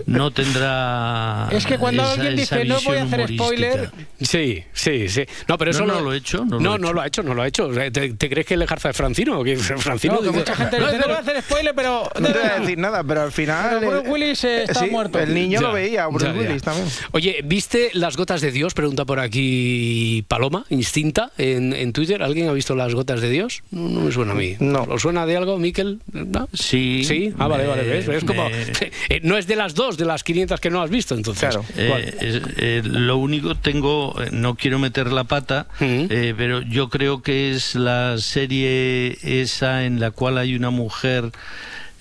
no 0.07 0.31
tendrá. 0.31 1.47
Es 1.51 1.65
que 1.65 1.77
cuando 1.77 2.03
esa- 2.03 2.11
alguien 2.13 2.35
dice, 2.35 2.65
no 2.65 2.81
voy 2.81 2.97
a 2.97 3.03
visión 3.05 3.21
hacer 3.21 3.35
spoiler, 3.37 3.73
humorística". 3.79 4.08
Sí, 4.21 4.63
sí, 4.73 5.07
sí. 5.09 5.23
No, 5.47 5.57
pero 5.57 5.71
eso 5.71 5.85
No, 5.85 5.95
no 5.95 6.01
lo 6.01 6.13
he 6.13 6.17
hecho, 6.17 6.43
no 6.45 6.55
lo 6.55 6.59
no, 6.59 6.75
he 6.75 6.79
no 6.79 6.93
lo 6.93 7.01
ha 7.01 7.07
hecho, 7.07 7.23
no 7.23 7.33
lo 7.33 7.41
ha 7.41 7.47
hecho. 7.47 7.69
¿Te, 7.69 7.91
te 7.91 8.29
crees 8.29 8.45
que 8.45 8.57
le 8.57 8.67
jarza 8.67 8.89
de 8.89 8.93
Francino? 8.93 9.43
Que 9.43 9.55
Francino 9.57 10.15
no, 10.15 10.19
que 10.21 10.27
dice, 10.27 10.39
mucha 10.39 10.55
gente 10.55 10.79
"No, 10.79 10.91
no 10.91 11.03
voy 11.07 11.11
a 11.15 11.19
hacer 11.19 11.41
spoiler, 11.41 11.73
pero... 11.75 12.09
No 12.19 12.27
te 12.27 12.33
voy 12.39 12.47
a 12.49 12.59
decir 12.59 12.77
nada, 12.77 13.03
pero 13.03 13.21
al 13.21 13.31
final 13.31 13.77
Pero 13.79 13.91
Bruce 13.91 14.07
eh, 14.07 14.11
Willis 14.11 14.43
eh, 14.43 14.63
está 14.63 14.79
sí, 14.81 14.89
muerto. 14.89 15.19
el 15.19 15.33
niño 15.33 15.61
Ya, 15.61 15.67
lo 15.67 15.73
veía, 15.73 16.07
Bruce 16.07 16.25
ya, 16.25 16.33
ya. 16.33 16.39
Willis 16.39 16.61
también. 16.63 16.87
Oye, 17.11 17.41
¿viste 17.45 17.89
Las 17.93 18.17
Gotas 18.17 18.41
de 18.41 18.51
Dios? 18.51 18.73
Pregunta 18.73 19.05
por 19.05 19.19
aquí 19.19 20.23
Paloma, 20.27 20.65
instinta, 20.69 21.31
en, 21.37 21.73
en 21.73 21.93
Twitter. 21.93 22.21
¿Alguien 22.23 22.49
ha 22.49 22.53
visto 22.53 22.75
Las 22.75 22.93
Gotas 22.93 23.21
de 23.21 23.29
Dios? 23.29 23.63
No, 23.71 23.87
no 23.89 24.01
me 24.01 24.11
suena 24.11 24.33
a 24.33 24.35
mí. 24.35 24.55
No. 24.59 24.83
¿Os 24.83 25.01
suena 25.01 25.25
de 25.25 25.37
algo, 25.37 25.57
Miquel? 25.57 25.99
¿No? 26.11 26.47
Sí. 26.53 27.03
Sí, 27.03 27.33
ah, 27.37 27.47
vale, 27.47 27.63
me- 27.63 27.69
vale. 27.69 27.83
¿ves? 27.83 28.07
Es 28.07 28.23
como, 28.23 28.47
eh, 29.09 29.19
no 29.23 29.37
es 29.37 29.47
de 29.47 29.55
las 29.55 29.75
dos, 29.75 29.97
de 29.97 30.05
las 30.05 30.23
500 30.23 30.59
que 30.59 30.69
no 30.69 30.81
has 30.81 30.89
visto, 30.89 31.15
entonces. 31.15 31.49
Claro. 31.49 31.65
Eh, 31.77 32.15
es- 32.21 32.41
eh, 32.57 32.81
lo 32.83 33.17
único 33.17 33.55
tengo, 33.55 33.98
no 34.31 34.55
quiero 34.55 34.79
meter 34.79 35.11
la 35.11 35.23
pata, 35.25 35.67
eh, 35.79 36.33
pero 36.37 36.61
yo 36.61 36.89
creo 36.89 37.21
que 37.21 37.51
es 37.51 37.75
la 37.75 38.17
serie 38.17 39.17
esa 39.41 39.85
en 39.85 39.99
la 39.99 40.11
cual 40.11 40.37
hay 40.37 40.55
una 40.55 40.69
mujer. 40.69 41.31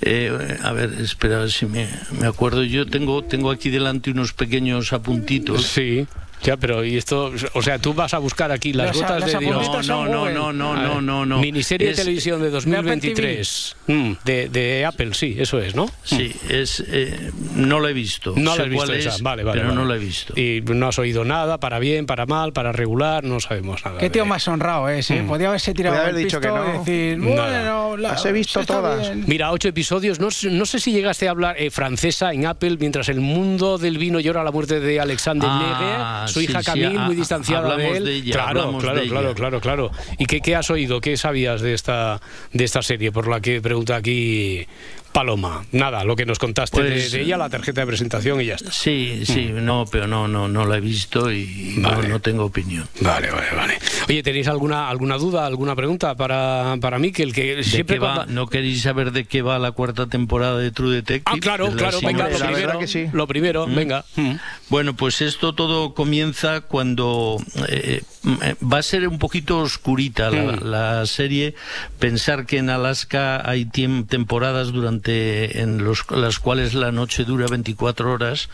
eh, 0.01 0.31
a 0.63 0.73
ver, 0.73 0.93
espera 1.01 1.37
a 1.37 1.41
ver 1.41 1.51
si 1.51 1.67
me, 1.67 1.89
me 2.21 2.27
acuerdo. 2.27 2.63
Yo 2.65 2.87
tengo 2.87 3.23
tengo 3.25 3.51
aquí 3.51 3.71
delante 3.71 4.11
unos 4.11 4.33
pequeños 4.33 4.93
apuntitos. 4.93 5.67
Sí. 5.67 6.07
Ya, 6.43 6.57
pero 6.57 6.85
y 6.85 6.97
esto, 6.97 7.33
o 7.55 7.63
sea, 7.63 7.79
tú 7.79 7.95
vas 7.95 8.15
a 8.15 8.19
buscar 8.19 8.51
aquí 8.53 8.73
las 8.73 8.89
Los- 8.89 8.97
gotas 9.03 9.33
de 9.33 9.39
Dios. 9.39 9.87
No, 9.89 10.07
no, 10.07 10.31
no, 10.31 10.53
no, 10.53 10.73
ver, 10.73 10.83
no, 10.83 11.01
no, 11.01 11.27
no. 11.27 11.39
Miniserie 11.41 11.91
Es- 11.91 11.97
de 11.97 12.03
televisión 12.05 12.41
de 12.41 12.51
2023. 12.51 13.77
Mm, 13.87 14.13
de, 14.25 14.49
de 14.49 14.85
Apple, 14.87 15.15
sí, 15.15 15.37
eso 15.39 15.59
es, 15.61 15.75
¿no? 15.75 15.91
Sí, 16.05 16.35
es 16.49 16.85
eh, 16.89 17.31
no 17.55 17.81
la 17.81 17.91
he 17.91 17.93
visto. 17.93 18.35
No 18.37 18.57
la 18.57 18.63
has 18.65 18.69
visto 18.69 18.85
cuál 18.87 18.99
esa, 18.99 19.11
es, 19.17 19.23
vale, 19.23 19.43
vale. 19.45 19.61
pero 19.61 19.69
vale. 19.75 19.81
no 19.83 19.89
la 19.89 19.97
he 19.97 19.99
visto. 19.99 20.39
Y 20.39 20.63
no 20.63 20.89
has 20.89 20.99
oído 20.99 21.25
nada, 21.25 21.59
para 21.59 21.79
bien, 21.79 22.07
para 22.07 22.27
mal, 22.27 22.53
para 22.53 22.73
regular, 22.73 23.25
no 23.25 23.41
sabemos 23.41 23.85
nada. 23.85 23.99
Qué 23.99 24.11
tío 24.11 24.25
más 24.27 24.47
honrado 24.49 24.89
es, 24.89 25.11
¿eh? 25.11 25.23
Mm. 25.23 25.27
Podía 25.29 25.49
haberse 25.49 25.75
tirado 25.75 25.97
Podía 25.97 26.09
haber 26.09 26.17
el 26.19 26.25
dicho 26.25 26.41
que 26.41 26.49
no. 26.49 26.75
y 26.75 26.79
decir, 26.79 27.19
bueno, 27.21 27.97
la- 27.97 28.09
Las 28.13 28.25
he 28.25 28.33
visto 28.33 28.65
todas. 28.65 29.01
bien. 29.01 29.25
Mira, 29.27 29.51
ocho 29.51 29.69
episodios. 29.69 30.21
No, 30.21 30.31
sé- 30.31 30.51
no 30.51 30.67
sé 30.67 30.79
si 30.79 30.93
llegaste 30.93 31.27
a 31.29 31.31
hablar 31.33 31.57
eh, 31.59 31.71
francesa 31.71 32.33
en 32.33 32.47
Apple 32.47 32.77
mientras 32.79 33.09
el 33.09 33.21
mundo 33.21 33.79
del 33.79 33.99
vino 33.99 34.21
llora 34.21 34.45
la 34.45 34.51
muerte 34.53 34.81
de 34.81 35.01
Alexander 35.01 35.49
Ah, 35.51 36.25
Neger, 36.27 36.28
su 36.29 36.41
sí, 36.41 36.47
hija 36.47 36.61
sí, 36.61 36.67
Camille, 36.67 36.87
a- 36.99 37.01
muy 37.07 37.17
distanciada 37.17 37.77
de 37.77 37.97
él. 37.97 38.05
de 38.05 38.15
ella, 38.15 38.33
claro, 38.33 38.49
hablamos 38.61 38.83
claro, 38.85 39.01
de 39.01 39.09
claro, 39.09 39.35
claro, 39.35 39.61
claro. 39.61 39.91
¿Y 40.19 40.27
qué, 40.27 40.41
qué 40.41 40.55
has 40.57 40.71
oído? 40.71 41.01
¿Qué 41.01 41.17
sabías 41.17 41.61
de 41.61 41.75
esta 41.75 42.21
de 42.53 42.65
esta 42.65 42.83
serie? 42.83 43.13
Por 43.13 43.29
la 43.29 43.41
que 43.41 43.61
pregunta 43.61 43.97
aquí 43.97 44.67
Paloma. 45.13 45.65
Nada, 45.73 46.05
lo 46.05 46.15
que 46.17 46.27
nos 46.27 46.39
contaste 46.39 46.83
de- 46.83 46.91
Pues, 46.91 47.13
de, 47.13 47.23
ella, 47.23 47.37
la 47.37 47.49
tarjeta 47.49 47.81
de 47.81 47.87
presentación 47.87 48.41
y 48.41 48.47
ya 48.47 48.55
está. 48.55 48.71
Sí, 48.71 49.23
sí, 49.25 49.51
no, 49.53 49.85
pero 49.91 50.07
no, 50.07 50.29
no, 50.29 50.49
no 50.49 50.65
la 50.67 50.77
he 50.77 50.81
visto 50.81 51.33
y 51.33 51.75
no- 51.79 51.91
Vale. 51.91 52.09
no, 52.09 52.21
tengo 52.21 52.45
opinión. 52.45 52.89
Vale, 53.01 53.31
vale, 53.31 53.47
vale. 53.57 53.79
Oye, 54.09 54.23
¿tenéis 54.23 54.49
alguna 54.49 54.89
alguna 54.89 55.17
duda, 55.17 55.47
alguna 55.47 55.75
pregunta 55.75 56.15
para, 56.15 56.77
para 56.81 56.99
mí? 56.99 57.11
Que 57.13 57.23
el 57.23 57.33
que 57.33 57.57
¿De 57.57 57.65
siempre 57.65 57.99
va? 57.99 58.15
cuando- 58.17 58.33
¿No 58.35 58.47
queréis 58.47 58.83
saber 58.83 59.13
de 59.13 59.25
qué 59.25 59.43
va 59.43 59.59
la 59.59 59.73
cuarta 59.73 60.07
temporada 60.07 60.59
de 60.59 60.71
True 60.71 60.95
Detective? 60.95 61.23
Ah, 61.37 61.39
claro, 61.41 61.71
claro, 61.73 61.99
venga, 62.03 62.29
lo 62.29 62.39
primero, 62.39 62.79
que 62.79 62.87
sí. 62.87 63.07
lo 63.13 63.27
primero, 63.27 63.67
Mm. 63.67 63.75
venga. 63.75 64.05
Mm. 64.17 64.33
Bueno, 64.69 64.95
pues 64.95 65.21
esto 65.23 65.55
todo 65.55 65.95
comienza 65.95 66.61
cuando 66.61 67.39
mm, 67.41 67.61
eh, 67.69 68.03
va 68.25 68.79
a 68.79 68.83
ser 68.83 69.07
un 69.09 69.19
poquito 69.19 69.59
oscurita 69.61 70.31
la, 70.31 70.39
Mm. 70.53 70.65
la 70.71 71.07
serie. 71.07 71.55
Pensar 71.99 72.47
que 72.47 72.59
en 72.59 72.71
Alaska 72.71 73.49
hay 73.49 73.65
tiem- 73.65 74.07
temporadas 74.07 74.73
durante 74.73 75.61
en 75.61 75.85
los, 75.85 76.05
las 76.11 76.39
cuales 76.39 76.75
la 76.75 76.93
noche 76.93 77.25
dura 77.25 77.47
24 77.49 78.11
horas 78.13 78.49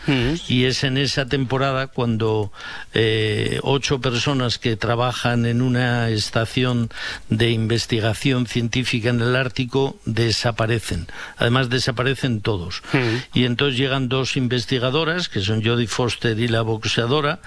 y 0.47 0.65
es 0.65 0.83
en 0.83 0.97
esa 0.97 1.25
temporada 1.25 1.87
cuando 1.87 2.51
eh, 2.93 3.59
ocho 3.63 3.99
personas 4.01 4.57
que 4.59 4.75
trabajan 4.77 5.45
en 5.45 5.61
una 5.61 6.09
estación 6.09 6.89
de 7.29 7.51
investigación 7.51 8.47
científica 8.47 9.09
en 9.09 9.21
el 9.21 9.35
Ártico 9.35 9.97
desaparecen. 10.05 11.07
Además 11.37 11.69
desaparecen 11.69 12.41
todos. 12.41 12.81
Y 13.33 13.45
entonces 13.45 13.77
llegan 13.77 14.09
dos 14.09 14.37
investigadoras, 14.37 15.29
que 15.29 15.41
son 15.41 15.63
Jodie 15.63 15.87
Foster 15.87 16.37
y 16.39 16.47
la 16.47 16.61
boxeadora, 16.61 17.39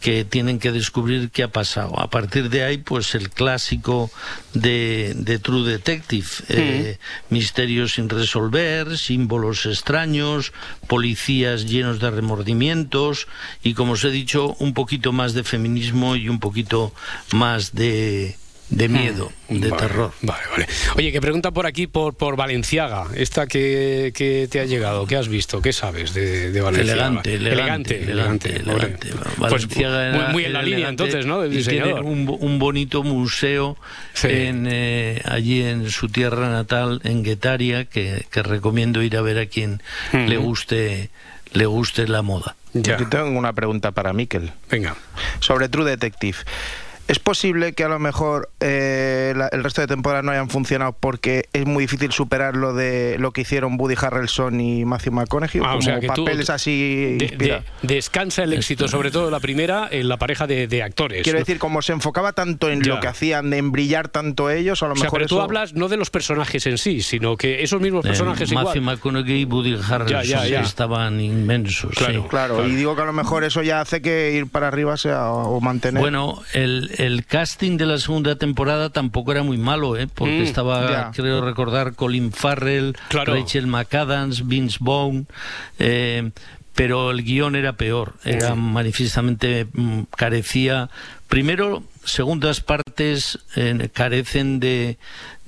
que 0.00 0.24
tienen 0.24 0.58
que 0.58 0.72
descubrir 0.72 1.30
qué 1.30 1.42
ha 1.42 1.48
pasado. 1.48 1.98
A 1.98 2.08
partir 2.08 2.50
de 2.50 2.62
ahí, 2.62 2.78
pues 2.78 3.14
el 3.14 3.30
clásico 3.30 4.10
de, 4.54 5.12
de 5.16 5.38
True 5.38 5.68
Detective, 5.68 6.26
eh, 6.48 6.98
misterios 7.30 7.94
sin 7.94 8.08
resolver, 8.08 8.96
símbolos 8.96 9.66
extraños, 9.66 10.52
policías 10.86 11.66
llenos 11.66 11.98
de 11.98 12.10
remordimientos 12.10 13.26
y, 13.62 13.74
como 13.74 13.92
os 13.92 14.04
he 14.04 14.10
dicho, 14.10 14.54
un 14.60 14.72
poquito 14.72 15.12
más 15.12 15.34
de 15.34 15.42
feminismo 15.42 16.14
y 16.14 16.28
un 16.28 16.38
poquito 16.38 16.92
más 17.32 17.74
de, 17.74 18.36
de 18.70 18.88
miedo, 18.88 19.32
de 19.48 19.70
Vale, 19.70 19.82
terror. 19.82 20.12
Vale, 20.20 20.42
vale. 20.50 20.66
Oye, 20.96 21.10
que 21.10 21.20
pregunta 21.20 21.50
por 21.52 21.64
aquí 21.66 21.86
por, 21.86 22.14
por 22.16 22.36
Valenciaga, 22.36 23.06
esta 23.14 23.46
que, 23.46 24.12
que 24.14 24.46
te 24.50 24.60
ha 24.60 24.64
llegado, 24.66 25.06
¿qué 25.06 25.16
has 25.16 25.28
visto? 25.28 25.62
¿Qué 25.62 25.72
sabes 25.72 26.12
de, 26.12 26.50
de 26.52 26.60
Valenciaga? 26.60 27.06
Elegante, 27.06 27.34
elegante, 27.34 27.96
elegante, 28.02 28.48
elegante, 28.56 29.08
elegante. 29.08 29.08
Pues 29.38 29.38
Valenciaga 29.38 30.10
muy, 30.12 30.18
era- 30.20 30.28
muy 30.32 30.44
en 30.44 30.52
la 30.52 30.62
línea 30.62 30.88
entonces, 30.88 31.24
¿no? 31.24 31.40
Del 31.40 31.52
y 31.58 31.62
tiene 31.64 31.78
diseñador. 31.86 32.04
un, 32.04 32.36
un 32.40 32.58
bonito 32.58 33.02
museo 33.02 33.76
en, 34.22 34.66
eh, 34.70 35.22
allí 35.24 35.62
en 35.62 35.90
su 35.90 36.08
tierra 36.08 36.50
natal, 36.50 37.00
en 37.04 37.22
Guetaria, 37.22 37.86
que, 37.86 38.26
que 38.30 38.42
recomiendo 38.42 39.02
ir 39.02 39.16
a 39.16 39.22
ver 39.22 39.38
a 39.38 39.46
quien 39.46 39.82
le 40.12 40.36
guste 40.36 41.10
le 41.52 41.64
guste 41.64 42.06
la 42.06 42.20
moda. 42.20 42.54
Yo 42.74 42.96
tengo 43.08 43.38
una 43.38 43.54
pregunta 43.54 43.92
para 43.92 44.12
Miquel. 44.12 44.52
Venga. 44.70 44.94
Sobre 45.40 45.70
True 45.70 45.88
Detective. 45.88 46.36
¿Es 47.08 47.18
posible 47.18 47.72
que 47.72 47.84
a 47.84 47.88
lo 47.88 47.98
mejor 47.98 48.50
eh, 48.60 49.32
la- 49.34 49.48
el 49.48 49.64
resto 49.64 49.80
de 49.80 49.86
temporadas 49.86 50.24
no 50.24 50.30
hayan 50.30 50.50
funcionado 50.50 50.92
porque 50.92 51.46
es 51.54 51.64
muy 51.66 51.84
difícil 51.84 52.12
superar 52.12 52.54
lo 52.54 52.74
de 52.74 53.16
lo 53.18 53.32
que 53.32 53.40
hicieron 53.40 53.80
Woody 53.80 53.94
Harrelson 53.98 54.60
y 54.60 54.84
Matthew 54.84 55.12
McConaughey? 55.14 55.60
Ah, 55.64 55.68
o 55.68 55.70
como 55.70 55.82
sea, 55.82 56.00
que 56.00 56.08
tú- 56.08 56.24
papeles 56.26 56.50
así 56.50 57.16
De- 57.16 57.24
inspira- 57.26 57.64
de- 57.82 57.94
descansa 57.94 58.42
el 58.44 58.52
éxito, 58.52 58.88
sobre 58.88 59.10
todo 59.10 59.30
la 59.30 59.40
primera, 59.40 59.88
en 59.90 60.06
la 60.08 60.18
pareja 60.18 60.46
de, 60.46 60.68
de 60.68 60.82
actores. 60.82 61.22
Quiero 61.22 61.38
¿no? 61.38 61.44
decir, 61.46 61.58
como 61.58 61.80
se 61.80 61.92
enfocaba 61.92 62.32
tanto 62.34 62.68
en 62.70 62.82
Ya. 62.82 62.94
lo 62.94 63.00
que 63.00 63.08
hacían, 63.08 63.52
en 63.54 63.72
brillar 63.72 64.08
tanto 64.08 64.50
ellos, 64.50 64.82
a 64.82 64.86
lo 64.88 64.92
O 64.92 64.96
sea, 64.96 65.04
mejor 65.04 65.18
pero 65.20 65.28
tú 65.28 65.40
hablas 65.40 65.72
no 65.74 65.88
de 65.88 65.96
los 65.96 66.10
personajes 66.10 66.66
en 66.66 66.76
sí, 66.76 67.00
sino 67.00 67.38
que 67.38 67.62
esos 67.62 67.80
mismos 67.80 68.04
Eh, 68.04 68.08
personajes 68.08 68.52
Matthew 68.52 68.82
igual. 68.82 68.96
McConaughey 68.96 69.40
y 69.40 69.44
Woody 69.46 69.74
Harrelson 69.76 70.22
Ya, 70.24 70.42
ya, 70.42 70.46
ya. 70.46 70.60
estaban 70.60 71.20
inmensos. 71.20 71.94
sí. 71.96 72.04
Claro, 72.28 72.66
y 72.68 72.76
digo 72.76 72.94
que 72.94 73.00
a 73.02 73.06
lo 73.06 73.14
mejor 73.14 73.44
eso 73.44 73.62
ya 73.62 73.80
hace 73.80 74.02
que 74.02 74.32
ir 74.32 74.46
para 74.46 74.68
arriba 74.68 74.96
sea 74.98 75.30
o 75.32 75.48
o 75.48 75.60
mantener. 75.62 76.00
Bueno, 76.02 76.42
el, 76.52 76.90
el 76.98 77.24
casting 77.24 77.76
de 77.78 77.86
la 77.86 77.98
segunda 77.98 78.36
temporada 78.36 78.90
tampoco 78.90 79.32
era 79.32 79.42
muy 79.42 79.56
malo, 79.56 79.96
¿eh? 79.96 80.08
porque 80.12 80.40
Mm, 80.40 80.42
estaba, 80.42 81.10
creo 81.12 81.40
recordar, 81.44 81.94
Colin 81.94 82.32
Farrell, 82.32 82.96
Claro. 83.08 83.34
Rachel 83.34 83.66
McAdams, 83.66 84.46
Vince 84.46 84.78
Vaughn. 84.80 85.26
eh, 85.78 86.30
pero 86.74 87.10
el 87.10 87.24
guion 87.24 87.56
era 87.56 87.72
peor, 87.72 88.14
era 88.24 88.54
manifiestamente 88.54 89.66
mm, 89.72 90.02
carecía. 90.16 90.90
Primero, 91.26 91.82
segundas 92.04 92.60
partes 92.60 93.40
eh, 93.56 93.88
carecen 93.92 94.60
de, 94.60 94.96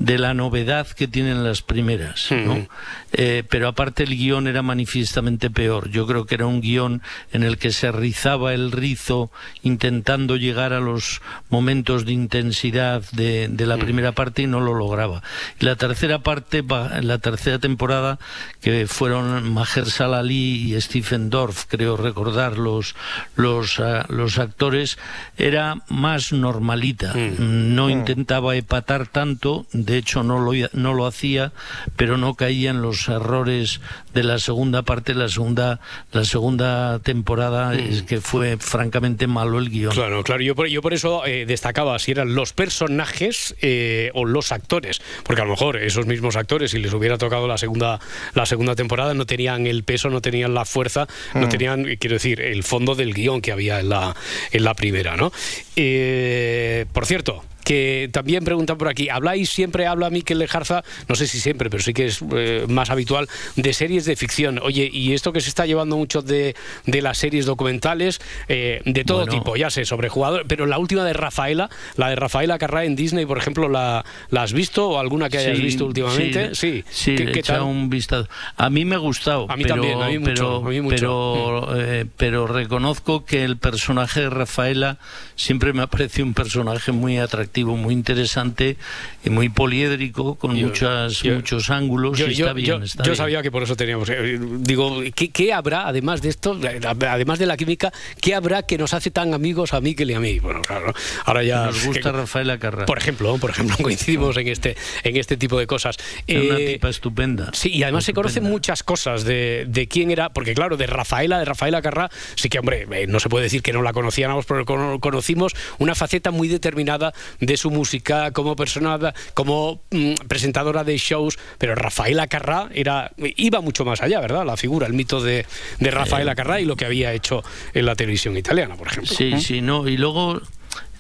de 0.01 0.19
la 0.19 0.33
novedad 0.33 0.89
que 0.89 1.07
tienen 1.07 1.45
las 1.45 1.61
primeras, 1.61 2.31
¿no? 2.31 2.67
Eh, 3.13 3.45
pero 3.49 3.69
aparte 3.69 4.05
el 4.05 4.17
guion 4.17 4.47
era 4.47 4.63
manifiestamente 4.63 5.51
peor. 5.51 5.91
Yo 5.91 6.07
creo 6.07 6.25
que 6.25 6.37
era 6.37 6.47
un 6.47 6.63
guion 6.63 7.03
en 7.33 7.43
el 7.43 7.59
que 7.59 7.71
se 7.71 7.93
rizaba 7.93 8.55
el 8.55 8.73
rizo 8.73 9.31
intentando 9.63 10.37
llegar 10.37 10.73
a 10.73 10.81
los 10.81 11.21
momentos 11.51 12.07
de 12.07 12.13
intensidad 12.13 13.03
de, 13.13 13.49
de 13.49 13.67
la 13.67 13.77
primera 13.77 14.13
parte 14.13 14.41
y 14.43 14.47
no 14.47 14.61
lo 14.61 14.73
lograba. 14.73 15.23
Y 15.61 15.67
la 15.67 15.77
tercera 15.77 16.21
parte, 16.21 16.65
la 17.03 17.19
tercera 17.19 17.59
temporada, 17.59 18.19
que 18.63 18.87
fueron 18.87 19.53
Mahershala 19.53 20.21
Ali 20.21 20.75
y 20.75 20.81
Stephen 20.81 21.29
Dorff, 21.29 21.67
creo 21.69 21.99
recordar 21.99 22.57
los, 22.57 22.97
los, 23.37 23.79
ah, 23.81 24.07
los 24.09 24.39
actores, 24.39 24.99
era 25.37 25.83
más 25.89 26.33
normalita. 26.33 27.13
No 27.39 27.91
intentaba 27.91 28.57
epatar 28.57 29.07
tanto, 29.07 29.67
de 29.73 29.90
hecho 29.99 30.23
no 30.23 30.39
lo, 30.39 30.53
no 30.73 30.95
lo 30.95 31.07
hacía, 31.07 31.53
pero 31.97 32.17
no 32.17 32.35
caía 32.35 32.71
en 32.71 32.83
los 32.83 33.09
errores 33.09 33.81
de 34.15 34.23
la 34.25 34.39
segunda 34.39 34.83
parte, 34.83 35.15
la 35.15 35.29
segunda, 35.29 35.81
la 36.13 36.25
segunda 36.25 36.99
temporada, 37.01 37.75
es 37.75 38.03
que 38.03 38.21
fue 38.21 38.57
francamente 38.59 39.27
malo 39.27 39.59
el 39.59 39.71
guion. 39.71 39.93
Claro, 39.93 40.23
claro. 40.25 40.43
Yo 40.43 40.55
por, 40.55 40.67
yo 40.69 40.83
por 40.83 40.95
eso 40.95 41.25
eh, 41.27 41.47
destacaba 41.47 41.99
si 41.99 42.13
eran 42.13 42.35
los 42.35 42.53
personajes 42.53 43.55
eh, 43.63 44.11
o 44.15 44.25
los 44.25 44.53
actores. 44.53 45.01
Porque 45.25 45.43
a 45.43 45.45
lo 45.45 45.51
mejor 45.53 45.77
esos 45.77 46.07
mismos 46.07 46.37
actores, 46.37 46.71
si 46.73 46.79
les 46.79 46.93
hubiera 46.93 47.19
tocado 47.19 47.47
la 47.47 47.59
segunda, 47.59 48.01
la 48.35 48.47
segunda 48.47 48.75
temporada, 48.75 49.15
no 49.15 49.27
tenían 49.27 49.67
el 49.67 49.85
peso, 49.85 50.11
no 50.11 50.21
tenían 50.21 50.55
la 50.55 50.65
fuerza, 50.65 51.07
no 51.35 51.47
Mm. 51.47 51.49
tenían, 51.51 51.85
quiero 51.99 52.15
decir, 52.15 52.41
el 52.41 52.63
fondo 52.63 52.95
del 52.95 53.13
guion 53.15 53.41
que 53.41 53.53
había 53.53 53.81
en 53.81 53.89
la, 53.89 54.15
en 54.53 54.65
la 54.65 54.75
primera, 54.75 55.17
¿no? 55.17 55.33
Eh, 55.77 56.87
por 56.93 57.07
cierto. 57.07 57.45
Que 57.65 58.09
también 58.13 58.45
preguntan 58.45 58.79
por 58.79 58.89
aquí, 58.89 59.09
habláis, 59.09 59.51
siempre 59.51 59.87
habla 59.87 60.11
Miquel 60.11 60.39
Lejarza, 60.39 60.83
no 61.09 61.15
sé 61.15 61.27
si 61.27 61.41
siempre, 61.41 61.69
pero 61.71 61.83
sí 61.83 61.93
que 61.93 62.07
es 62.07 62.21
eh, 62.35 62.65
más 62.69 62.91
habitual, 62.91 63.29
de 63.57 63.73
series 63.73 64.05
de 64.07 64.17
ficción. 64.17 64.59
Oye, 64.63 64.89
y 64.93 65.13
esto 65.13 65.33
que 65.33 65.41
se 65.41 65.49
está 65.51 65.67
llevando 65.67 65.97
mucho 65.97 66.23
de, 66.23 66.55
de 66.87 67.03
las 67.03 67.19
series 67.19 67.47
documentales, 67.47 68.21
eh, 68.49 68.81
de 68.85 69.05
todo 69.05 69.19
Bueno. 69.19 69.33
tipo, 69.33 69.57
ya 69.57 69.71
sé, 69.71 69.85
sobre 69.85 70.09
jugadores, 70.09 70.47
pero 70.49 70.67
la 70.67 70.79
última 70.79 71.05
de 71.05 71.13
Rafaela, 71.13 71.69
la 71.97 72.09
de 72.09 72.17
Rafaela 72.17 72.59
Carrá 72.59 72.85
en 72.85 72.97
Disney, 72.97 73.27
por 73.27 73.39
ejemplo, 73.39 73.69
¿la, 73.69 74.05
la 74.31 74.43
has 74.43 74.53
visto 74.53 74.89
o 74.89 74.99
alguna 74.99 75.29
que 75.29 75.39
hayas 75.39 75.57
Sí, 75.59 75.63
visto 75.63 75.85
últimamente? 75.87 76.55
Sí, 76.55 76.83
sí, 76.91 77.15
¿Qué, 77.15 77.25
le 77.25 77.31
he 77.31 77.35
qué 77.35 77.41
echado 77.41 77.61
tal? 77.61 77.69
un 77.69 77.91
vistazo. 77.91 78.29
A 78.57 78.71
mí 78.71 78.85
me 78.85 78.95
ha 78.95 78.99
gustado, 78.99 79.47
A 79.51 79.57
mí 79.57 79.63
pero, 79.65 79.75
también, 79.77 80.03
a 80.03 80.07
mí 80.09 80.19
mucho, 80.19 80.33
pero, 80.33 80.57
a 80.67 80.71
mí 80.71 80.81
mucho. 80.81 80.97
pero, 80.97 81.81
eh, 81.81 82.07
pero 82.17 82.47
reconozco 82.47 83.25
que 83.25 83.45
el 83.45 83.59
personaje 83.59 84.21
de 84.21 84.31
Rafaela 84.31 84.99
siempre 85.37 85.73
me 85.73 85.83
ha 85.83 85.87
parecido 85.89 86.27
un 86.27 86.35
personaje 86.35 86.93
muy 86.93 87.19
atractivo, 87.19 87.51
muy 87.65 87.95
interesante 87.95 88.77
y 89.25 89.31
muy 89.31 89.49
poliédrico, 89.49 90.35
con 90.37 90.57
Yo- 90.57 90.67
muchas, 90.69 91.23
yo- 91.23 91.35
muchos 91.35 91.71
ángulos. 91.71 92.19
Yo, 92.19 92.27
y 92.29 92.33
está 92.33 92.53
bien, 92.53 92.83
está 92.83 93.03
yo 93.05 93.11
bien. 93.11 93.17
sabía 93.17 93.43
que 93.43 93.51
por 93.51 93.63
eso 93.63 93.77
teníamos. 93.77 94.09
eh, 94.11 94.39
digo, 94.61 95.01
¿qué, 95.15 95.31
qué 95.31 95.53
habrá, 95.53 95.87
además 95.87 96.23
de 96.23 96.29
esto, 96.31 96.59
además 97.07 97.39
de 97.39 97.47
la 97.47 97.57
química, 97.57 97.93
qué 98.21 98.35
habrá 98.35 98.63
que 98.63 98.79
nos 98.79 98.95
hace 98.95 99.11
tan 99.11 99.35
amigos 99.35 99.73
a 99.75 99.81
Miquel 99.81 100.11
y 100.11 100.15
a 100.15 100.21
mí? 100.21 100.39
Bueno, 100.41 100.63
claro, 100.63 100.93
ahora 101.25 101.43
ya. 101.43 101.67
Nos 101.67 101.85
gusta 101.85 102.13
Rafaela 102.13 102.59
Carrá. 102.59 102.87
Por 102.87 102.99
ejemplo, 102.99 103.37
por 103.39 103.51
ejemplo, 103.51 103.77
coincidimos 103.83 104.37
en 104.37 104.49
este, 104.49 104.77
en 105.05 105.17
este 105.17 105.37
tipo 105.37 105.59
de 105.59 105.67
cosas. 105.67 105.97
Es 106.27 106.37
una 106.43 106.59
Eh, 106.59 106.73
tipa 106.75 106.89
estupenda. 106.89 107.51
Sí, 107.53 107.71
y 107.71 107.83
además 107.83 108.05
se 108.05 108.13
conocen 108.13 108.45
muchas 108.45 108.83
cosas 108.83 109.25
de, 109.25 109.67
de 109.69 109.87
quién 109.89 110.11
era, 110.11 110.31
porque 110.31 110.55
claro, 110.55 110.77
de 110.77 110.87
Rafaela, 110.87 111.39
de 111.39 111.45
Rafaela 111.45 111.83
Carrá, 111.83 112.11
sí 112.37 112.49
que, 112.49 112.59
hombre, 112.59 112.87
eh, 112.93 113.07
no 113.07 113.21
se 113.21 113.29
puede 113.29 113.45
decir 113.45 113.63
que 113.63 113.73
no 113.73 113.83
la 113.83 113.93
conocíamos, 113.93 114.47
pero 114.47 114.65
cono- 114.65 114.99
conocimos 115.01 115.55
una 115.79 115.95
faceta 115.95 116.31
muy 116.31 116.49
determinada 116.49 117.13
de 117.41 117.57
su 117.57 117.71
música 117.71 118.31
como 118.33 118.57
persona, 118.57 118.99
como 119.35 119.83
mm, 119.91 120.15
presentadora 120.29 120.85
de 120.85 120.97
shows, 120.99 121.39
pero 121.59 121.75
Rafaela 121.75 122.27
Carrá 122.27 122.69
era, 122.73 123.13
iba 123.17 123.61
mucho 123.61 123.85
más 123.85 124.03
allá, 124.03 124.21
¿verdad? 124.21 124.45
La 124.45 124.57
figura, 124.57 124.87
el 124.87 124.93
mito 124.93 125.21
de, 125.21 125.47
de 125.79 125.91
Rafaela 125.91 126.35
Carrá 126.35 126.61
y 126.61 126.65
lo 126.65 126.77
que 126.77 126.85
había 126.85 127.13
hecho 127.13 127.43
en 127.75 127.87
la 127.87 127.95
televisión 127.97 128.37
italiana, 128.37 128.77
por 128.77 128.89
ejemplo. 128.89 129.15
Sí, 129.15 129.41
sí, 129.41 129.61
no. 129.61 129.89
Y 129.89 129.97
luego 129.97 130.41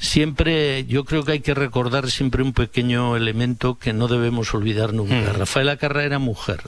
siempre, 0.00 0.86
yo 0.86 1.04
creo 1.04 1.24
que 1.24 1.32
hay 1.32 1.40
que 1.40 1.52
recordar 1.54 2.10
siempre 2.10 2.42
un 2.42 2.54
pequeño 2.54 3.16
elemento 3.16 3.78
que 3.78 3.92
no 3.92 4.08
debemos 4.08 4.52
olvidar 4.54 4.94
nunca. 4.94 5.14
Mm. 5.14 5.36
Rafaela 5.38 5.76
Carrá 5.76 6.04
era 6.04 6.18
mujer 6.18 6.62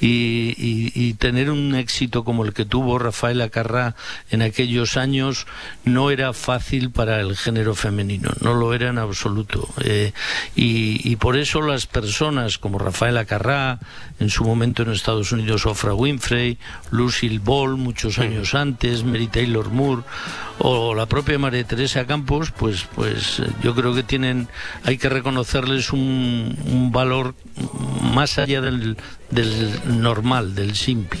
y, 0.00 0.54
y- 0.56 0.92
y 0.94 1.14
tener 1.14 1.50
un 1.50 1.74
éxito 1.74 2.22
como 2.24 2.44
el 2.44 2.54
que 2.54 2.64
tuvo 2.64 2.98
Rafaela 3.00 3.48
Carrá 3.48 3.96
en 4.30 4.42
aquellos 4.42 4.96
años 4.96 5.46
no 5.84 6.10
era 6.10 6.32
fácil 6.32 6.90
para 6.90 7.20
el 7.20 7.36
género 7.36 7.74
femenino, 7.74 8.30
no 8.40 8.54
lo 8.54 8.72
era 8.72 8.90
en 8.90 8.98
absoluto. 8.98 9.68
Eh, 9.84 10.12
y, 10.54 11.00
y 11.10 11.16
por 11.16 11.36
eso 11.36 11.60
las 11.62 11.86
personas 11.86 12.58
como 12.58 12.78
Rafaela 12.78 13.24
Carrá, 13.24 13.80
en 14.20 14.30
su 14.30 14.44
momento 14.44 14.82
en 14.84 14.92
Estados 14.92 15.32
Unidos 15.32 15.66
Oprah 15.66 15.94
Winfrey, 15.94 16.58
Lucille 16.92 17.40
Ball 17.40 17.76
muchos 17.76 18.18
años 18.20 18.54
antes, 18.54 19.02
Mary 19.02 19.26
Taylor 19.26 19.68
Moore 19.70 20.02
o 20.60 20.94
la 20.94 21.06
propia 21.06 21.38
María 21.38 21.64
Teresa 21.64 22.06
Campos, 22.06 22.50
pues, 22.50 22.67
pues 22.94 23.40
eh, 23.40 23.48
yo 23.62 23.74
creo 23.74 23.94
que 23.94 24.02
tienen, 24.02 24.48
hay 24.84 24.98
que 24.98 25.08
reconocerles 25.08 25.92
un, 25.92 26.56
un 26.66 26.92
valor 26.92 27.34
más 28.12 28.38
allá 28.38 28.60
del, 28.60 28.96
del 29.30 30.00
normal, 30.00 30.54
del 30.54 30.74
simple. 30.74 31.20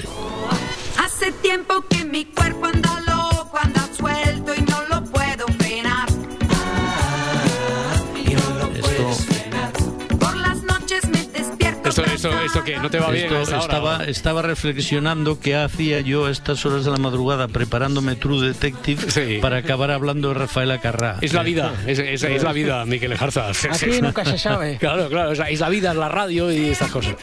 Esto, 12.48 12.64
que 12.64 12.76
no 12.78 12.90
te 12.90 12.98
va 12.98 13.10
bien. 13.10 13.24
Esto 13.26 13.38
a 13.38 13.42
esta 13.42 13.56
hora, 13.56 13.64
estaba, 13.64 14.04
estaba 14.04 14.42
reflexionando 14.42 15.38
qué 15.40 15.56
hacía 15.56 16.00
yo 16.00 16.26
a 16.26 16.30
estas 16.30 16.64
horas 16.66 16.84
de 16.84 16.90
la 16.90 16.96
madrugada 16.98 17.48
preparándome 17.48 18.16
True 18.16 18.46
Detective 18.48 19.40
para 19.40 19.58
acabar 19.58 19.90
hablando 19.90 20.28
de 20.28 20.34
Rafaela 20.34 20.80
Carrá. 20.80 21.18
Es 21.20 21.32
la 21.32 21.42
vida, 21.42 21.72
es, 21.86 21.98
es- 21.98 22.22
es 22.22 22.42
la 22.42 22.52
vida, 22.52 22.84
Miquel 22.84 23.12
Ejarza. 23.12 23.48
Aquí 23.50 24.00
nunca 24.00 24.24
se 24.24 24.38
sabe. 24.38 24.78
Claro, 24.88 25.08
claro, 25.08 25.32
es 25.32 25.38
la, 25.38 25.50
es 25.50 25.60
la 25.60 25.68
vida, 25.68 25.90
es 25.92 25.96
la 25.96 26.08
radio 26.08 26.50
y 26.52 26.70
estas 26.70 26.90
cosas. 26.90 27.14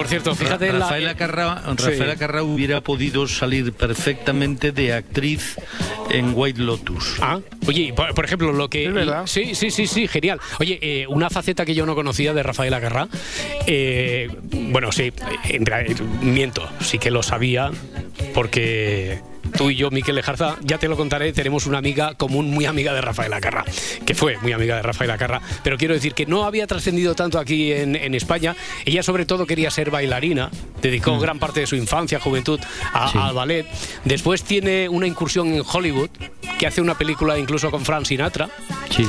Por 0.00 0.08
cierto, 0.08 0.34
fíjate 0.34 0.68
en 0.68 0.78
la... 0.78 0.86
Rafaela 0.86 1.14
Carrá, 1.14 1.62
Sí. 1.76 1.90
Rafaela 1.90 2.16
Carrá 2.16 2.42
hubiera 2.42 2.80
podido 2.80 3.28
salir 3.28 3.72
perfectamente 3.74 4.72
de 4.72 4.94
actriz 4.94 5.56
en 6.10 6.32
White 6.34 6.62
Lotus. 6.62 7.16
Ah, 7.20 7.38
oye, 7.66 7.82
y 7.82 7.92
por, 7.92 8.14
por 8.14 8.24
ejemplo, 8.24 8.50
lo 8.52 8.70
que... 8.70 8.90
Sí, 9.26 9.54
sí, 9.54 9.70
sí, 9.70 9.86
sí, 9.86 10.08
genial. 10.08 10.40
Oye, 10.58 10.78
eh, 10.80 11.06
una 11.06 11.28
faceta 11.28 11.66
que 11.66 11.74
yo 11.74 11.84
no 11.84 11.94
conocía 11.94 12.32
de 12.32 12.42
Rafael 12.42 12.72
Agarrá, 12.72 13.08
eh, 13.66 14.28
bueno, 14.50 14.90
sí, 14.90 15.12
en 15.44 15.64
miento, 16.22 16.66
sí 16.80 16.98
que 16.98 17.10
lo 17.10 17.22
sabía, 17.22 17.70
porque 18.32 19.20
tú 19.56 19.70
y 19.70 19.76
yo, 19.76 19.90
Miquel 19.90 20.14
Lejarza, 20.14 20.56
ya 20.62 20.78
te 20.78 20.88
lo 20.88 20.96
contaré, 20.96 21.32
tenemos 21.32 21.66
una 21.66 21.78
amiga 21.78 22.14
común, 22.14 22.50
muy 22.50 22.64
amiga 22.66 22.92
de 22.94 23.00
Rafael 23.00 23.32
Acarra, 23.32 23.64
que 24.06 24.14
fue 24.14 24.38
muy 24.38 24.52
amiga 24.52 24.76
de 24.76 24.82
Rafael 24.82 25.10
Acarra, 25.10 25.40
pero 25.62 25.76
quiero 25.76 25.94
decir 25.94 26.14
que 26.14 26.26
no 26.26 26.44
había 26.44 26.66
trascendido 26.66 27.14
tanto 27.14 27.38
aquí 27.38 27.72
en, 27.72 27.96
en 27.96 28.14
España. 28.14 28.54
Ella 28.84 29.02
sobre 29.02 29.26
todo 29.26 29.46
quería 29.46 29.70
ser 29.70 29.90
bailarina, 29.90 30.50
dedicó 30.82 31.18
gran 31.18 31.38
parte 31.38 31.60
de 31.60 31.66
su 31.66 31.76
infancia, 31.76 32.20
juventud 32.20 32.60
a- 32.92 33.28
al 33.28 33.34
ballet. 33.34 33.66
Después 34.04 34.42
tiene 34.44 34.88
una 34.88 35.06
incursión 35.06 35.48
en 35.54 35.62
Hollywood, 35.70 36.10
que 36.58 36.66
hace 36.66 36.80
una 36.80 36.96
película 36.96 37.38
incluso 37.38 37.70
con 37.70 37.84
Frank 37.84 38.04
Sinatra, 38.06 38.48
Sí. 38.90 39.06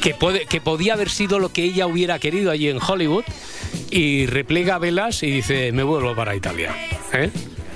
que, 0.00 0.14
puede, 0.14 0.46
que 0.46 0.60
podía 0.60 0.94
haber 0.94 1.08
sido 1.10 1.38
lo 1.38 1.52
que 1.52 1.64
ella 1.64 1.86
hubiera 1.86 2.18
querido 2.18 2.50
allí 2.50 2.68
en 2.68 2.78
Hollywood, 2.86 3.24
y 3.90 4.26
replega 4.26 4.78
velas 4.78 5.22
y 5.22 5.30
dice, 5.30 5.72
me 5.72 5.82
vuelvo 5.82 6.14
para 6.14 6.34
Italia. 6.34 6.74
¿Eh? 7.12 7.30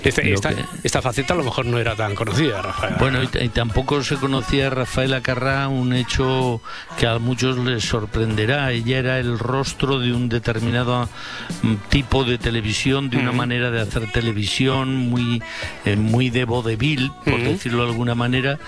Este- 0.08 0.32
esta, 0.32 0.54
que- 0.54 0.64
esta 0.84 1.02
faceta 1.02 1.34
a 1.34 1.36
lo 1.36 1.44
mejor 1.44 1.66
no 1.66 1.78
era 1.78 1.94
tan 1.96 2.14
conocida, 2.14 2.62
Rafael. 2.62 2.94
Bueno, 2.98 3.20
y, 3.22 3.48
tampoco 3.48 4.02
se 4.02 4.16
conocía 4.16 4.68
a 4.68 4.70
Rafaela 4.70 5.20
Carrá, 5.20 5.68
un 5.68 5.92
hecho 5.92 6.60
que 6.98 7.06
a 7.06 7.18
muchos 7.18 7.58
les 7.58 7.84
sorprenderá. 7.84 8.70
Ella 8.72 8.98
era 8.98 9.18
el 9.18 9.38
rostro 9.38 9.98
de 9.98 10.12
un 10.12 10.28
determinado 10.28 11.08
mm, 11.62 11.74
tipo 11.88 12.24
de 12.24 12.38
televisión, 12.38 13.10
de 13.10 13.18
una 13.18 13.32
manera 13.32 13.70
de 13.70 13.80
hacer 13.80 14.10
televisión 14.12 14.94
muy, 14.96 15.42
eh, 15.84 15.96
muy 15.96 16.30
de 16.30 16.44
vodevil, 16.44 17.10
por 17.24 17.40
decirlo 17.40 17.84
de 17.84 17.90
alguna 17.90 18.14
manera, 18.14 18.58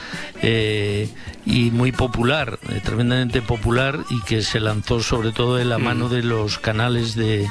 eh, 0.43 1.09
y 1.47 1.71
muy 1.71 1.93
popular, 1.93 2.59
eh, 2.69 2.81
tremendamente 2.85 3.43
popular, 3.43 3.99
y 4.11 4.21
que 4.23 4.43
se 4.43 4.61
lanzó 4.61 5.01
sobre 5.01 5.33
todo 5.33 5.57
de 5.57 5.65
la 5.65 5.79
mano 5.79 6.09
de 6.09 6.23
los 6.23 6.59
canales 6.59 7.15
de, 7.15 7.49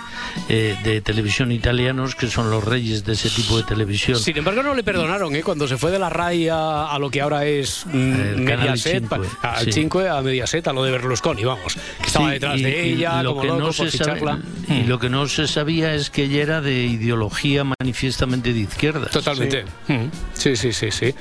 eh, 0.50 0.78
de 0.84 1.02
televisión 1.02 1.52
italianos, 1.52 2.16
que 2.16 2.28
son 2.28 2.50
los 2.52 2.64
reyes 2.64 3.04
de 3.06 3.14
ese 3.14 3.30
tipo 3.30 3.58
de 3.58 3.64
televisión. 3.64 3.77
Sin 4.18 4.38
embargo, 4.38 4.64
no 4.64 4.74
le 4.74 4.84
perdonaron, 4.84 5.36
¿eh? 5.36 5.44
Cuando 5.44 5.68
se 5.68 5.78
fue 5.78 5.92
de 5.92 6.00
la 6.00 6.10
RAI 6.10 6.50
a, 6.50 6.88
a 6.88 7.00
lo 7.00 7.10
que 7.10 7.22
ahora 7.22 7.46
es 7.46 7.86
mm, 7.86 8.42
Mediaset, 8.42 9.04
al 9.42 9.66
sí. 9.66 9.72
5 9.72 10.00
a 10.10 10.22
Mediaset, 10.22 10.68
a 10.68 10.74
lo 10.74 10.84
de 10.84 10.92
Berlusconi, 10.92 11.44
vamos. 11.44 11.76
Que 12.00 12.08
estaba 12.08 12.26
Sí, 12.28 12.32
detrás 12.34 12.60
y- 12.60 12.64
de 12.64 12.88
y 12.88 12.94
ella, 12.94 13.24
lo 13.24 13.30
como 13.32 13.42
que 13.42 13.48
loco 13.48 13.60
no 13.60 13.66
por 13.68 13.74
se 13.92 13.98
sabe- 13.98 14.22
y 14.70 14.84
lo 14.84 15.00
que 15.00 15.10
no 15.10 15.28
se 15.28 15.48
sabía 15.48 15.94
es 15.94 16.10
que 16.10 16.24
ella 16.24 16.42
era 16.44 16.62
de 16.62 16.84
ideología 16.86 17.64
manifiestamente 17.64 18.54
de 18.54 18.60
izquierda. 18.62 19.08
Totalmente. 19.08 19.66
Mm. 19.88 20.06
Sí, 20.34 20.56
sí, 20.56 20.74
sí, 20.74 20.92
sí. 20.92 21.14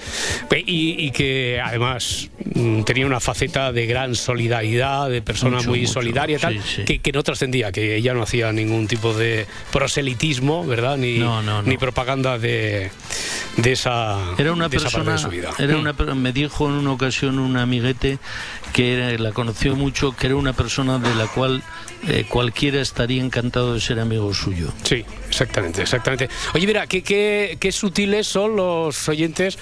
Y, 0.67 1.07
y 1.07 1.11
que 1.11 1.61
además 1.63 2.31
mm, 2.55 2.83
tenía 2.83 3.07
una 3.07 3.21
faceta 3.21 3.73
de 3.73 3.87
gran 3.87 4.15
solidaridad, 4.15 5.09
de 5.09 5.23
persona 5.23 5.59
Mucho, 5.59 5.69
muy 5.71 5.81
mucho. 5.81 5.93
solidaria, 5.95 6.37
y 6.37 6.41
tal, 6.41 6.55
Sí, 6.55 6.61
sí. 6.77 6.85
Que, 6.85 6.99
que 7.01 7.13
no 7.13 7.23
trascendía, 7.23 7.73
que 7.73 7.97
ella 7.97 8.15
no 8.15 8.23
hacía 8.23 8.53
ningún 8.53 8.87
tipo 8.89 9.15
de 9.15 9.47
proselitismo, 9.73 10.67
¿verdad? 10.67 10.97
Ni, 10.97 11.19
No, 11.19 11.43
no, 11.43 11.63
no. 11.63 11.69
ni 11.69 11.77
propaganda 11.77 12.36
de, 12.39 12.91
de 13.57 13.73
esa, 13.73 14.19
Era 14.39 14.53
una 14.53 14.69
de 14.69 14.77
esa 14.77 14.91
parte 14.91 15.05
persona, 15.05 15.13
de 15.13 15.19
su 15.19 15.29
vida. 15.29 15.51
era 15.59 15.77
una, 15.77 15.93
me 16.15 16.33
dijo 16.33 16.67
en 16.69 16.75
una 16.75 16.93
ocasión 16.93 17.39
un 17.39 17.57
amiguete 17.57 18.19
que 18.73 18.95
era- 18.95 19.19
la 19.19 19.33
conoció 19.33 19.75
mucho, 19.77 20.13
que 20.13 20.27
era 20.27 20.37
una 20.37 20.53
persona 20.53 20.99
de 20.99 21.15
la 21.15 21.27
cual 21.27 21.63
eh, 22.09 22.25
cualquiera 22.29 22.81
estaría 22.83 23.23
encantado 23.23 23.75
de 23.75 23.81
ser 23.81 23.99
amigo 23.99 24.33
suyo. 24.35 24.73
Sí, 24.85 25.05
exactamente, 25.29 25.83
exactamente. 25.83 26.29
Oye, 26.55 26.67
mira, 26.67 26.87
qué, 26.87 27.03
qué, 27.03 27.57
qué 27.59 27.73
sutiles 27.73 28.27
son 28.29 28.55
los 28.55 29.09
oyentes 29.09 29.59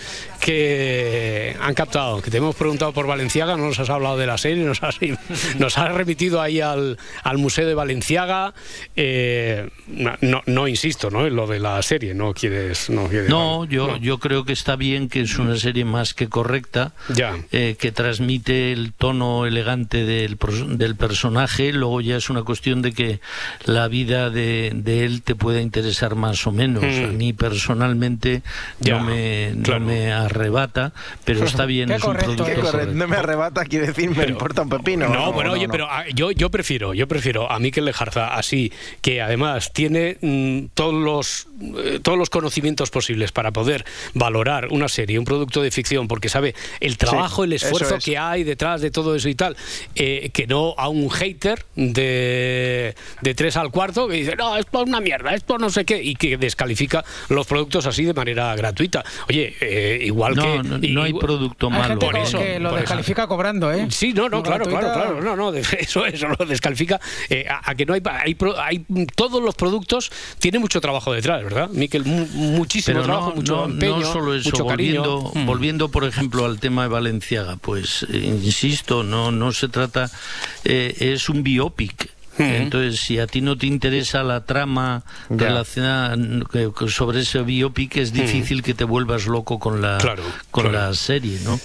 que 0.64 1.56
han 1.60 1.74
captado, 1.74 2.20
que 2.22 2.30
te 2.30 2.38
hemos 2.38 2.54
preguntado 2.54 2.92
por 2.92 3.06
Valenciaga, 3.06 3.56
no 3.56 3.66
nos 3.66 3.78
has 3.78 3.90
hablado 3.90 4.16
de 4.18 4.26
la 4.26 4.38
serie, 4.38 4.64
nos 4.64 4.82
has, 4.82 4.96
nos 5.58 5.78
has 5.78 5.92
remitido 5.92 6.40
ahí 6.40 6.60
al, 6.60 6.98
al 7.22 7.38
Museo 7.38 7.66
de 7.66 7.74
Valenciaga. 7.74 8.54
Eh, 8.96 9.68
no, 10.20 10.42
no, 10.46 10.68
insisto, 10.68 11.10
¿no? 11.10 11.26
En 11.26 11.36
lo 11.36 11.46
de 11.46 11.60
la 11.60 11.80
serie, 11.82 12.14
no 12.14 12.34
quieres... 12.34 12.90
No, 12.90 13.08
quieres- 13.08 13.28
No, 13.30 13.64
yo, 13.64 13.96
yo 13.98 14.18
creo 14.18 14.44
que 14.44 14.52
está 14.52 14.76
bien, 14.76 15.08
que 15.08 15.22
es 15.22 15.38
una 15.38 15.56
serie 15.56 15.84
más 15.84 16.14
que 16.14 16.28
correcta, 16.28 16.92
Ya. 17.14 17.36
eh, 17.52 17.76
que 17.78 17.92
transmite 17.92 18.72
el 18.72 18.92
tono 18.98 19.46
elegante 19.46 20.04
del, 20.04 20.38
del 20.76 20.96
personaje, 20.96 21.72
luego 21.72 22.00
ya 22.00 22.16
es 22.16 22.30
una 22.30 22.42
cuestión 22.42 22.82
de 22.82 22.92
que 22.92 23.20
la 23.64 23.88
vida 23.88 24.30
de, 24.30 24.72
de 24.74 25.04
él 25.04 25.22
te 25.22 25.34
pueda 25.34 25.60
interesar 25.60 26.14
más 26.14 26.46
o 26.46 26.52
menos. 26.52 26.84
Mm. 26.84 27.04
A 27.04 27.08
mí 27.08 27.32
personalmente 27.32 28.42
Ya, 28.80 28.98
no, 28.98 29.04
me, 29.04 29.52
no 29.54 29.80
me 29.80 30.12
arrebata, 30.12 30.92
pero 31.24 31.44
está 31.44 31.66
bien, 31.66 31.88
Qué 31.88 31.96
es 31.96 32.04
un 32.04 32.14
producto 32.14 32.44
qué 32.44 32.54
correcto. 32.54 32.70
correcto. 32.70 32.94
No 32.94 33.08
me 33.08 33.16
arrebata, 33.16 33.64
quiere 33.64 33.88
decir, 33.88 34.10
me 34.10 34.24
importa 34.26 34.62
un 34.62 34.68
pepino. 34.68 35.08
No, 35.08 35.32
bueno, 35.32 35.52
oye, 35.52 35.66
no. 35.66 35.72
pero 35.72 35.86
ah, 35.90 36.04
yo, 36.14 36.30
yo 36.30 36.50
prefiero, 36.50 36.94
yo 36.94 37.08
prefiero 37.08 37.50
a 37.50 37.58
Miquel 37.58 37.84
Lejarza 37.84 38.34
así, 38.34 38.72
que 39.00 39.20
además 39.22 39.72
tiene 39.72 40.18
mm, 40.20 40.66
todos 40.74 40.94
los 40.94 41.46
eh, 41.78 42.00
todos 42.02 42.18
los 42.18 42.30
conocimientos 42.30 42.90
posibles 42.90 43.32
para 43.32 43.52
poder 43.52 43.84
valorar 44.14 44.68
una 44.70 44.88
serie, 44.88 45.18
un 45.18 45.24
producto 45.24 45.62
de 45.62 45.70
ficción, 45.70 46.08
porque 46.08 46.28
sabe 46.28 46.54
el 46.80 46.96
trabajo, 46.98 47.44
el 47.44 47.52
esfuerzo 47.52 47.96
es. 47.96 48.04
que 48.04 48.18
hay 48.18 48.44
detrás 48.44 48.80
de 48.80 48.90
todo 48.90 49.14
eso 49.14 49.28
y 49.28 49.34
tal, 49.34 49.56
eh, 49.94 50.30
que 50.32 50.46
no 50.46 50.74
a 50.78 50.88
un 50.88 51.10
hater 51.10 51.64
de, 51.76 52.94
de 53.20 53.34
tres 53.34 53.56
al 53.56 53.70
cuarto 53.70 54.08
que 54.08 54.14
dice, 54.16 54.36
no, 54.36 54.56
esto 54.56 54.82
es 54.82 54.88
una 54.88 55.00
mierda, 55.00 55.34
esto 55.34 55.58
no 55.58 55.70
sé 55.70 55.84
qué, 55.84 56.02
y 56.02 56.14
que 56.14 56.36
descalifica 56.36 57.04
los 57.28 57.46
productos 57.46 57.86
así 57.86 58.04
de 58.04 58.14
manera 58.14 58.54
gratuita. 58.56 59.04
Oye, 59.28 59.54
eh, 59.60 60.00
igual 60.04 60.34
No, 60.36 60.42
que... 60.42 60.68
no, 60.68 60.78
no 60.78 61.02
hay 61.02 61.08
igual- 61.10 61.20
producto 61.26 61.66
Hay 61.68 61.78
malo. 61.78 61.98
Por 61.98 62.14
que- 62.14 62.22
eso, 62.22 62.38
que 62.38 62.58
lo 62.58 62.70
por 62.70 62.78
eso. 62.78 62.82
descalifica 62.82 63.26
cobrando, 63.26 63.72
¿eh? 63.72 63.86
Sí, 63.90 64.12
no, 64.12 64.28
no, 64.28 64.42
claro, 64.42 64.64
claro, 64.64 64.88
gratuita. 64.88 65.20
claro, 65.20 65.36
no, 65.36 65.50
no, 65.52 65.56
eso, 65.78 66.04
eso 66.06 66.28
lo 66.28 66.44
descalifica. 66.46 67.00
eh, 67.28 67.46
a, 67.48 67.70
a 67.70 67.74
que 67.74 67.86
no 67.86 67.94
hay, 67.94 68.02
hay, 68.04 68.34
pro- 68.34 68.60
hay- 68.60 68.84
todos 69.14 69.42
los 69.42 69.54
productos 69.54 70.10
tienen 70.38 70.60
mucho 70.60 70.80
trabajo 70.80 71.12
detrás, 71.12 71.42
¿verdad? 71.42 71.53
Miquel, 71.72 72.04
mu- 72.04 72.26
muchísimo 72.26 72.94
Pero 72.94 73.04
trabajo, 73.04 73.30
no, 73.30 73.36
mucho 73.36 73.56
no, 73.56 73.64
empeño, 73.66 73.98
no 74.00 74.12
solo 74.12 74.34
eso, 74.34 74.50
mucho 74.50 74.66
cariño. 74.66 75.02
volviendo, 75.02 75.32
Mm. 75.34 75.46
volviendo 75.46 75.88
por 75.90 76.04
ejemplo 76.04 76.44
al 76.44 76.60
tema 76.60 76.82
de 76.82 76.88
Valenciaga, 76.88 77.56
pues 77.56 78.06
eh, 78.10 78.18
insisto, 78.42 79.02
no, 79.02 79.30
no 79.32 79.52
se 79.52 79.68
trata, 79.68 80.10
eh, 80.64 80.94
es 80.98 81.28
un 81.28 81.42
biopic. 81.42 82.10
Entonces, 82.36 82.98
si 82.98 83.20
a 83.20 83.28
ti 83.28 83.40
no 83.40 83.56
te 83.56 83.66
interesa 83.68 84.24
la 84.24 84.44
trama 84.44 85.04
relacionada 85.30 86.16
sobre 86.88 87.20
ese 87.20 87.42
biopic, 87.42 87.96
es 87.96 88.12
difícil 88.12 88.62
que 88.64 88.74
te 88.74 88.82
vuelvas 88.82 89.26
loco 89.26 89.60
con 89.60 89.80
la, 89.80 89.98
Claro, 89.98 90.24
con 90.50 90.64
claro. 90.68 90.88
la 90.88 90.94
serie, 90.94 91.38
¿no? 91.44 91.60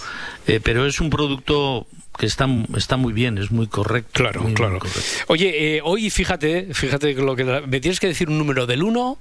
Eh, 0.46 0.60
pero 0.64 0.86
es 0.86 1.00
un 1.02 1.10
producto 1.10 1.88
que 2.20 2.28
está, 2.28 2.48
está 2.78 2.98
muy 2.98 3.14
bien, 3.14 3.40
es 3.40 3.50
muy 3.50 3.66
correcto. 3.66 4.12
Claro, 4.14 4.42
muy, 4.42 4.52
muy 4.52 4.56
claro. 4.58 4.78
correcto. 4.78 5.02
Oye, 5.28 5.78
eh, 5.78 5.82
hoy 5.84 6.10
fíjate, 6.12 6.74
fíjate 6.74 7.14
lo 7.16 7.36
que 7.36 7.46
me 7.46 7.80
tienes 7.80 8.00
que 8.00 8.08
decir 8.08 8.30
un 8.30 8.38
número 8.38 8.68
del 8.68 8.84
1 8.84 9.18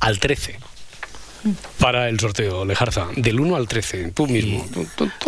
al 0.00 0.18
13 0.18 0.58
para 1.78 2.08
el 2.08 2.18
sorteo, 2.18 2.64
Lejarza, 2.64 3.06
del 3.14 3.38
1 3.38 3.54
al 3.54 3.68
13, 3.68 4.10
tú 4.12 4.26
mismo. 4.26 4.66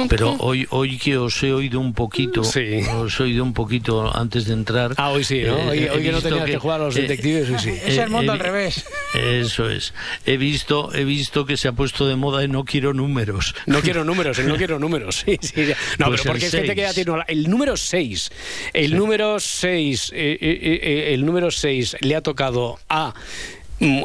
Pero 0.09 0.33
hoy, 0.41 0.67
hoy 0.71 0.99
que 0.99 1.17
os 1.17 1.41
he 1.45 1.53
oído 1.53 1.79
un 1.79 1.95
poquito, 1.95 2.43
Sí. 2.43 2.81
os 2.97 3.21
he 3.21 3.23
oído 3.23 3.45
un 3.45 3.53
poquito 3.53 4.17
antes 4.17 4.47
de 4.47 4.55
entrar. 4.55 4.95
Ah, 4.97 5.11
hoy 5.11 5.23
sí, 5.23 5.43
¿no? 5.43 5.73
eh, 5.73 5.91
hoy 5.91 6.03
que 6.03 6.11
no 6.11 6.21
tenías 6.21 6.47
que, 6.47 6.59
jugar 6.59 6.81
a 6.81 6.85
los 6.87 6.97
eh, 6.97 7.03
detectives, 7.03 7.51
hoy 7.51 7.59
sí. 7.61 7.71
Es 7.87 7.99
el 7.99 8.11
mundo 8.11 8.33
he 8.33 8.35
al 8.35 8.41
revés. 8.41 8.85
Eso 9.15 9.71
es. 9.71 9.95
He 10.27 10.37
visto, 10.39 10.93
he 10.93 11.05
visto 11.05 11.47
que 11.47 11.57
se 11.57 11.69
ha 11.69 11.73
puesto 11.73 12.09
de 12.09 12.17
moda 12.17 12.43
y 12.43 12.49
no 12.49 12.65
quiero 12.65 12.93
números. 12.95 13.55
No 13.67 13.81
quiero 13.81 14.03
números, 14.03 14.39
el 14.41 14.49
no 14.49 14.57
quiero 14.57 14.79
números. 14.81 15.25
Sí, 15.25 15.39
sí, 15.41 15.67
ya. 15.67 15.77
No, 15.99 16.07
Pues 16.07 16.23
pero 16.23 16.33
porque 16.33 16.47
es 16.47 16.53
gente 16.53 16.75
que 16.75 16.81
ya 16.81 16.93
seis. 16.93 17.05
tiene 17.07 17.23
el 17.29 17.49
número 17.49 17.77
6. 17.77 18.31
El 18.73 18.97
número 18.97 19.39
6, 19.39 20.13
el 20.15 21.25
número 21.25 21.51
6 21.51 21.97
le 22.01 22.17
ha 22.17 22.23
tocado 22.23 22.81
a 22.89 23.15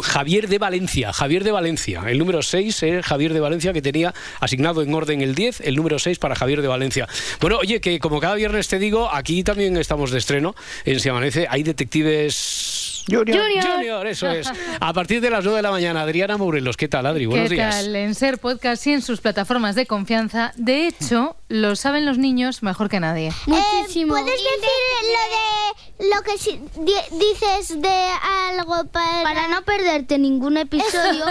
Javier 0.03 0.47
de 0.47 0.57
Valencia, 0.59 1.13
Javier 1.13 1.43
de 1.43 1.51
Valencia. 1.51 2.03
El 2.07 2.19
número 2.19 2.41
6 2.41 2.83
es 2.83 3.05
Javier 3.05 3.33
de 3.33 3.39
Valencia 3.39 3.73
que 3.73 3.81
tenía 3.81 4.13
asignado 4.39 4.81
en 4.81 4.93
orden 4.93 5.21
el 5.21 5.35
10, 5.35 5.61
el 5.61 5.75
número 5.75 5.99
6 5.99 6.19
para 6.19 6.35
Javier 6.35 6.61
de 6.61 6.67
Valencia. 6.67 7.07
Bueno, 7.39 7.57
oye, 7.57 7.81
que 7.81 7.99
como 7.99 8.19
cada 8.19 8.35
viernes 8.35 8.67
te 8.67 8.79
digo, 8.79 9.13
aquí 9.13 9.43
también 9.43 9.75
estamos 9.77 10.11
de 10.11 10.19
estreno 10.19 10.55
en 10.85 10.99
Si 10.99 11.09
Amanece. 11.09 11.47
Hay 11.49 11.63
detectives 11.63 13.03
Junior. 13.09 13.37
Junior, 13.61 14.07
eso 14.07 14.29
es. 14.29 14.49
A 14.79 14.93
partir 14.93 15.21
de 15.21 15.29
las 15.29 15.43
9 15.43 15.57
de 15.57 15.63
la 15.63 15.71
mañana, 15.71 16.01
Adriana 16.01 16.37
Morelos. 16.37 16.77
¿Qué 16.77 16.87
tal, 16.87 17.05
Adri? 17.05 17.25
Buenos 17.25 17.49
¿Qué 17.49 17.55
días. 17.55 17.75
tal? 17.75 17.95
En 17.95 18.15
Ser 18.15 18.37
Podcast 18.37 18.85
y 18.87 18.93
en 18.93 19.01
sus 19.01 19.21
plataformas 19.21 19.75
de 19.75 19.85
confianza. 19.85 20.53
De 20.55 20.87
hecho, 20.87 21.35
lo 21.53 21.75
saben 21.75 22.03
los 22.05 22.17
niños 22.17 22.63
mejor 22.63 22.89
que 22.89 22.99
nadie. 22.99 23.31
Muchísimo. 23.45 24.13
¿Puedes 24.15 24.25
decir 24.25 24.69
lo 25.13 26.07
de 26.09 26.15
lo 26.15 26.21
que 26.23 26.37
si- 26.39 26.59
di- 26.83 27.17
dices 27.17 27.79
de 27.79 28.05
algo 28.49 28.85
para, 28.87 29.21
para 29.23 29.47
no 29.49 29.61
perderte 29.61 30.17
ningún 30.17 30.57
episodio? 30.57 31.25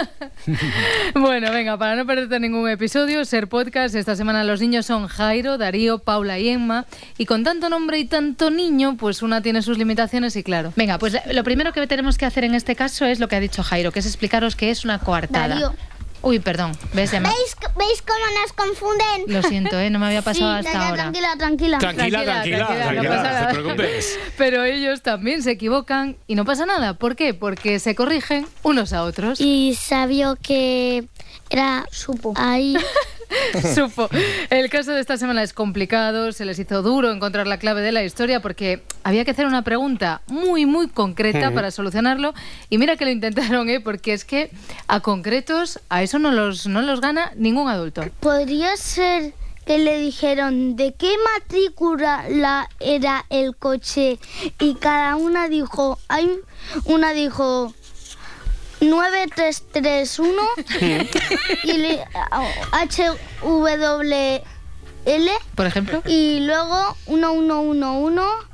Bueno, 1.15 1.51
venga, 1.51 1.77
para 1.77 1.95
no 1.95 2.05
perderte 2.05 2.39
ningún 2.39 2.69
episodio, 2.69 3.23
Ser 3.25 3.47
Podcast, 3.47 3.95
esta 3.95 4.15
semana 4.15 4.43
los 4.43 4.59
niños 4.61 4.85
son 4.85 5.07
Jairo, 5.07 5.57
Darío, 5.57 5.99
Paula 5.99 6.39
y 6.39 6.49
Emma. 6.49 6.85
Y 7.17 7.25
con 7.25 7.43
tanto 7.43 7.69
nombre 7.69 7.99
y 7.99 8.05
tanto 8.05 8.49
niño, 8.49 8.95
pues 8.97 9.21
una 9.21 9.41
tiene 9.41 9.61
sus 9.61 9.77
limitaciones 9.77 10.35
y 10.35 10.43
claro. 10.43 10.73
Venga, 10.75 10.97
pues 10.97 11.17
lo 11.31 11.43
primero 11.43 11.71
que 11.73 11.85
tenemos 11.87 12.17
que 12.17 12.25
hacer 12.25 12.43
en 12.45 12.55
este 12.55 12.75
caso 12.75 13.05
es 13.05 13.19
lo 13.19 13.27
que 13.27 13.35
ha 13.35 13.39
dicho 13.39 13.63
Jairo, 13.63 13.91
que 13.91 13.99
es 13.99 14.05
explicaros 14.05 14.55
qué 14.55 14.69
es 14.71 14.83
una 14.85 14.99
coartada. 14.99 15.47
Darío. 15.49 15.73
Uy, 16.23 16.39
perdón, 16.39 16.71
¿ves, 16.93 17.11
Emma? 17.11 17.29
¿Veis, 17.29 17.55
¿Veis 17.77 18.01
cómo 18.01 18.41
nos 18.41 18.53
confunden? 18.53 19.23
Lo 19.27 19.43
siento, 19.43 19.77
¿eh? 19.77 19.89
no 19.89 19.99
me 19.99 20.05
había 20.05 20.21
pasado 20.23 20.53
Sí, 20.53 20.67
hasta 20.67 20.71
ya, 20.71 20.87
ahora. 20.87 21.03
Tranquila, 21.03 21.35
tranquila. 21.37 21.77
Tranquila, 21.79 22.23
tranquila, 22.23 22.33
tranquila, 22.33 22.57
no 22.63 22.67
tranquila, 22.67 23.09
pasa 23.09 23.23
no 23.23 23.33
nada. 23.33 23.47
te 23.49 23.53
preocupes. 23.53 24.19
Pero 24.37 24.63
ellos 24.63 25.01
también 25.01 25.43
se 25.43 25.51
equivocan 25.51 26.15
y 26.25 26.35
no 26.35 26.45
pasa 26.45 26.65
nada. 26.65 26.93
¿Por 26.93 27.17
qué? 27.17 27.33
Porque 27.33 27.77
se 27.79 27.93
corrigen 27.93 28.47
unos 28.63 28.93
a 28.93 29.03
otros. 29.03 29.41
Y 29.41 29.75
sabió 29.77 30.37
que 30.41 31.03
era 31.53 31.85
supo. 31.91 32.33
Ahí. 32.35 32.75
Supo. 33.75 34.09
El 34.51 34.69
caso 34.69 34.91
de 34.91 34.99
esta 35.01 35.17
semana 35.17 35.41
es 35.41 35.53
complicado, 35.53 36.31
se 36.31 36.45
les 36.45 36.59
hizo 36.59 36.81
duro 36.83 37.11
encontrar 37.11 37.47
la 37.47 37.57
clave 37.57 37.81
de 37.81 37.91
la 37.91 38.03
historia 38.03 38.41
porque 38.41 38.83
había 39.03 39.25
que 39.25 39.31
hacer 39.31 39.45
una 39.47 39.63
pregunta 39.63 40.21
muy, 40.27 40.65
muy 40.67 40.87
concreta 40.87 41.51
para 41.51 41.71
solucionarlo. 41.71 42.33
Y 42.69 42.77
mira 42.77 42.95
que 42.95 43.05
lo 43.05 43.11
intentaron, 43.11 43.69
¿eh? 43.69 43.79
porque 43.79 44.13
es 44.13 44.23
que 44.25 44.51
a 44.87 44.99
concretos 44.99 45.79
a 45.89 46.03
eso 46.03 46.19
no 46.19 46.31
los, 46.31 46.67
no 46.67 46.81
los 46.81 47.01
gana 47.01 47.31
ningún 47.35 47.69
adulto. 47.69 48.03
Podría 48.19 48.75
ser 48.77 49.33
que 49.65 49.77
le 49.79 49.97
dijeron 49.99 50.75
de 50.75 50.93
qué 50.93 51.13
matrícula 51.33 52.25
la- 52.29 52.67
era 52.79 53.25
el 53.29 53.55
coche 53.55 54.19
y 54.59 54.75
cada 54.75 55.15
una 55.15 55.47
dijo, 55.49 55.97
hay 56.07 56.29
una 56.85 57.13
dijo 57.13 57.73
9331 58.83 60.41
y 61.63 61.73
le, 61.73 62.05
HWL 62.71 64.13
por 65.55 65.65
ejemplo 65.65 66.01
y 66.05 66.39
luego 66.41 66.95
1111 67.07 68.52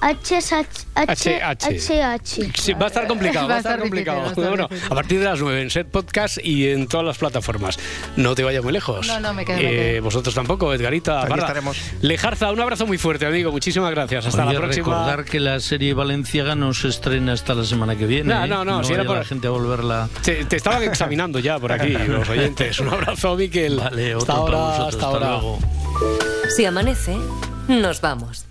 HH 0.00 1.78
Sí, 2.54 2.72
va 2.74 2.84
a 2.84 2.88
estar 2.88 3.06
complicado, 3.06 3.48
va 3.48 3.54
a 3.56 3.58
estar, 3.58 3.78
complicado. 3.80 4.32
Bueno, 4.36 4.68
a 4.90 4.94
partir 4.94 5.18
de 5.18 5.24
las 5.26 5.40
9 5.40 5.62
en 5.62 5.70
Set 5.70 5.88
Podcast 5.88 6.38
y 6.42 6.68
en 6.68 6.86
todas 6.86 7.06
las 7.06 7.18
plataformas. 7.18 7.78
No 8.16 8.34
te 8.34 8.44
vayas 8.44 8.62
muy 8.62 8.72
lejos. 8.72 9.06
No, 9.06 9.20
no, 9.20 9.32
me 9.34 9.44
quedo, 9.44 9.58
Eh. 9.60 10.00
Vosotros 10.00 10.34
tampoco, 10.34 10.72
Edgarita. 10.74 11.24
Aquí 11.24 11.38
estaremos. 11.38 11.76
Lejarza, 12.02 12.50
un 12.52 12.60
abrazo 12.60 12.86
muy 12.86 12.98
fuerte, 12.98 13.26
amigo. 13.26 13.50
Muchísimas 13.52 13.90
gracias. 13.90 14.26
Hasta 14.26 14.44
Oye, 14.44 14.54
la 14.54 14.60
próxima. 14.60 14.86
recordar 14.86 15.24
que 15.24 15.40
la 15.40 15.60
serie 15.60 15.94
Valenciaga 15.94 16.54
no 16.54 16.72
se 16.74 16.88
estrena 16.88 17.32
hasta 17.32 17.54
la 17.54 17.64
semana 17.64 17.96
que 17.96 18.06
viene. 18.06 18.34
No, 18.34 18.44
¿eh? 18.44 18.48
no, 18.48 18.64
no, 18.64 18.84
si 18.84 18.92
era 18.92 19.04
por- 19.04 19.16
la 19.18 19.24
gente 19.24 19.46
a 19.46 19.50
volverla. 19.50 20.08
Te, 20.22 20.44
te 20.44 20.56
estaban 20.56 20.82
examinando 20.82 21.38
ya 21.38 21.58
por 21.58 21.72
aquí, 21.72 21.88
los 22.08 22.28
oyentes. 22.28 22.78
Un 22.80 22.88
abrazo, 22.88 23.36
Miquel. 23.36 23.76
Vale, 23.76 24.14
hasta 24.14 24.34
otro 24.40 24.44
para 24.52 24.58
ahora, 24.58 24.78
vosotros, 24.78 24.94
hasta 24.94 25.06
hasta 25.06 25.06
ahora. 25.06 25.30
luego. 25.40 25.58
Si 26.56 26.64
amanece, 26.64 27.16
nos 27.68 28.00
vamos. 28.00 28.44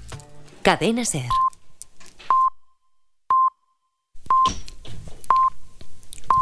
Cadena 0.66 1.06
Ser. 1.06 1.30